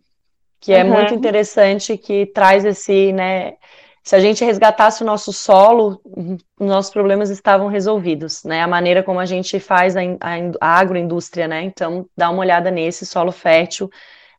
que 0.59 0.71
é 0.71 0.83
uhum. 0.83 0.91
muito 0.91 1.13
interessante, 1.13 1.97
que 1.97 2.25
traz 2.27 2.63
esse, 2.63 3.11
né, 3.11 3.55
se 4.03 4.17
a 4.17 4.19
gente 4.19 4.43
resgatasse 4.43 5.01
o 5.01 5.05
nosso 5.05 5.31
solo, 5.31 6.01
nossos 6.59 6.91
problemas 6.91 7.29
estavam 7.29 7.67
resolvidos, 7.67 8.43
né? 8.43 8.61
A 8.61 8.67
maneira 8.67 9.01
como 9.01 9.17
a 9.17 9.25
gente 9.25 9.61
faz 9.61 9.95
a, 9.95 10.01
a, 10.59 10.79
agroindústria, 10.79 11.47
né? 11.47 11.63
Então, 11.63 12.05
dá 12.15 12.29
uma 12.29 12.41
olhada 12.41 12.69
nesse 12.69 13.05
solo 13.05 13.31
fértil, 13.31 13.89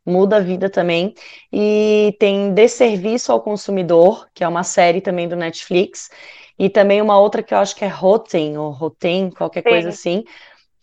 muda 0.05 0.37
a 0.37 0.41
vida 0.41 0.69
também. 0.69 1.15
E 1.51 2.15
tem 2.21 2.53
Desserviço 2.53 3.33
ao 3.33 3.41
Consumidor, 3.41 4.29
que 4.35 4.45
é 4.45 4.49
uma 4.49 4.63
série 4.63 5.01
também 5.01 5.27
do 5.27 5.35
Netflix, 5.35 6.11
e 6.59 6.69
também 6.69 7.01
uma 7.01 7.19
outra 7.19 7.43
que 7.43 7.55
eu 7.55 7.59
acho 7.59 7.75
que 7.75 7.87
é 7.87 7.89
Rotem, 7.89 8.59
ou 8.59 8.71
Rotem, 8.71 9.31
qualquer 9.31 9.63
Sim. 9.63 9.69
coisa 9.71 9.89
assim, 9.89 10.25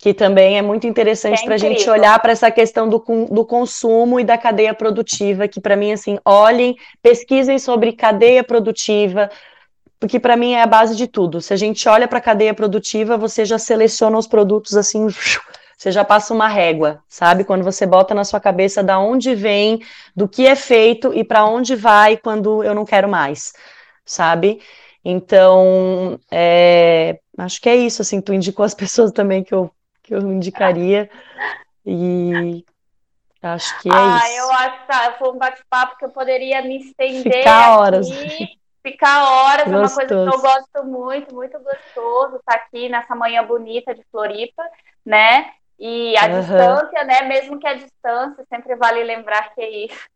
que 0.02 0.12
também 0.12 0.58
é 0.58 0.62
muito 0.62 0.84
interessante 0.84 1.42
é 1.42 1.44
para 1.44 1.54
a 1.54 1.58
gente 1.58 1.88
olhar 1.88 2.18
para 2.18 2.32
essa 2.32 2.50
questão 2.50 2.88
do, 2.88 2.98
do 3.30 3.44
consumo 3.46 4.18
e 4.18 4.24
da 4.24 4.36
cadeia 4.36 4.74
produtiva, 4.74 5.46
que 5.46 5.60
para 5.60 5.76
mim, 5.76 5.92
assim, 5.92 6.18
olhem, 6.24 6.76
pesquisem 7.00 7.56
sobre 7.56 7.92
cadeia 7.92 8.42
produtiva, 8.42 9.30
porque 10.00 10.18
para 10.18 10.36
mim 10.36 10.54
é 10.54 10.62
a 10.62 10.66
base 10.66 10.96
de 10.96 11.06
tudo. 11.06 11.40
Se 11.40 11.54
a 11.54 11.56
gente 11.56 11.88
olha 11.88 12.08
para 12.08 12.18
a 12.18 12.20
cadeia 12.20 12.52
produtiva, 12.52 13.16
você 13.16 13.44
já 13.44 13.60
seleciona 13.60 14.18
os 14.18 14.26
produtos 14.26 14.76
assim, 14.76 15.06
você 15.78 15.92
já 15.92 16.04
passa 16.04 16.34
uma 16.34 16.48
régua, 16.48 17.00
sabe? 17.08 17.44
Quando 17.44 17.62
você 17.62 17.86
bota 17.86 18.12
na 18.12 18.24
sua 18.24 18.40
cabeça 18.40 18.82
da 18.82 18.98
onde 18.98 19.36
vem, 19.36 19.84
do 20.16 20.26
que 20.26 20.48
é 20.48 20.56
feito 20.56 21.14
e 21.14 21.22
para 21.22 21.46
onde 21.46 21.76
vai 21.76 22.16
quando 22.16 22.64
eu 22.64 22.74
não 22.74 22.84
quero 22.84 23.08
mais, 23.08 23.52
sabe? 24.04 24.60
Então, 25.04 26.18
é, 26.28 27.20
acho 27.38 27.60
que 27.60 27.68
é 27.68 27.76
isso, 27.76 28.02
assim, 28.02 28.20
tu 28.20 28.34
indicou 28.34 28.64
as 28.64 28.74
pessoas 28.74 29.12
também 29.12 29.44
que 29.44 29.54
eu 29.54 29.70
que 30.02 30.14
eu 30.14 30.20
indicaria. 30.20 31.10
E 31.84 32.64
acho 33.42 33.80
que 33.80 33.88
é 33.88 33.92
ah, 33.92 34.16
isso. 34.16 34.24
Ah, 34.24 34.30
eu 34.36 34.50
acho 34.52 34.80
que 34.80 34.86
tá, 34.86 35.14
foi 35.18 35.30
um 35.30 35.38
bate-papo 35.38 35.96
que 35.98 36.04
eu 36.04 36.10
poderia 36.10 36.62
me 36.62 36.78
estender 36.78 37.32
ficar 37.32 37.78
horas. 37.78 38.08
ficar 38.82 39.24
horas, 39.24 39.70
gostoso. 39.70 39.74
é 39.74 39.78
uma 39.78 39.90
coisa 39.90 40.30
que 40.30 40.36
eu 40.36 40.42
gosto 40.42 40.84
muito, 40.84 41.34
muito 41.34 41.58
gostoso 41.60 42.36
estar 42.36 42.54
tá 42.54 42.54
aqui 42.54 42.88
nessa 42.88 43.14
manhã 43.14 43.44
bonita 43.44 43.94
de 43.94 44.04
Floripa, 44.10 44.62
né? 45.04 45.52
E 45.78 46.16
a 46.16 46.26
uhum. 46.26 46.40
distância, 46.40 47.04
né? 47.04 47.22
Mesmo 47.22 47.58
que 47.58 47.66
a 47.66 47.74
distância, 47.74 48.44
sempre 48.48 48.76
vale 48.76 49.02
lembrar 49.02 49.52
que 49.54 49.60
é 49.60 49.70
isso. 49.86 50.08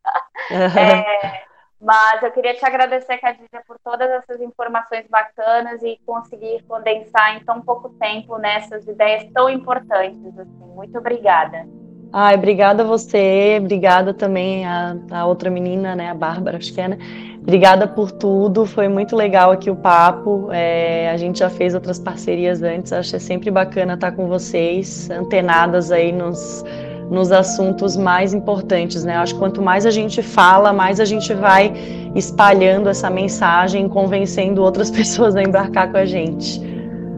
Uhum. 0.50 0.78
É, 0.78 1.45
mas 1.86 2.20
eu 2.20 2.32
queria 2.32 2.52
te 2.52 2.64
agradecer, 2.64 3.16
Cadídia, 3.18 3.62
por 3.64 3.78
todas 3.78 4.10
essas 4.10 4.40
informações 4.40 5.06
bacanas 5.08 5.80
e 5.84 6.00
conseguir 6.04 6.64
condensar 6.66 7.36
em 7.36 7.44
tão 7.44 7.62
pouco 7.62 7.90
tempo 7.90 8.38
nessas 8.38 8.84
ideias 8.88 9.24
tão 9.32 9.48
importantes. 9.48 10.36
Assim. 10.36 10.74
Muito 10.74 10.98
obrigada. 10.98 11.64
Ai, 12.12 12.34
obrigada 12.34 12.82
a 12.82 12.86
você, 12.86 13.58
obrigada 13.60 14.12
também 14.12 14.66
a, 14.66 14.96
a 15.12 15.26
outra 15.26 15.48
menina, 15.48 15.94
né, 15.94 16.10
a 16.10 16.14
Bárbara, 16.14 16.56
acho 16.56 16.74
que 16.74 16.80
é, 16.80 16.88
né? 16.88 16.98
Obrigada 17.40 17.86
por 17.86 18.10
tudo, 18.10 18.66
foi 18.66 18.88
muito 18.88 19.14
legal 19.14 19.52
aqui 19.52 19.70
o 19.70 19.76
papo. 19.76 20.48
É, 20.50 21.08
a 21.10 21.16
gente 21.16 21.38
já 21.38 21.48
fez 21.48 21.72
outras 21.72 22.00
parcerias 22.00 22.62
antes, 22.64 22.92
acho 22.92 23.10
que 23.10 23.16
é 23.16 23.20
sempre 23.20 23.48
bacana 23.48 23.94
estar 23.94 24.10
com 24.10 24.26
vocês, 24.26 25.08
antenadas 25.08 25.92
aí 25.92 26.10
nos 26.10 26.64
nos 27.10 27.30
assuntos 27.30 27.96
mais 27.96 28.34
importantes, 28.34 29.04
né? 29.04 29.16
Eu 29.16 29.20
acho 29.20 29.34
que 29.34 29.40
quanto 29.40 29.62
mais 29.62 29.86
a 29.86 29.90
gente 29.90 30.22
fala, 30.22 30.72
mais 30.72 31.00
a 31.00 31.04
gente 31.04 31.32
vai 31.32 31.72
espalhando 32.14 32.88
essa 32.88 33.10
mensagem, 33.10 33.88
convencendo 33.88 34.62
outras 34.62 34.90
pessoas 34.92 35.36
a 35.36 35.42
embarcar 35.42 35.90
com 35.90 35.98
a 35.98 36.04
gente. 36.04 36.60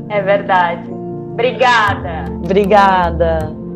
É 0.09 0.21
verdade. 0.21 0.91
Obrigada. 1.33 2.25
Obrigada. 2.43 3.68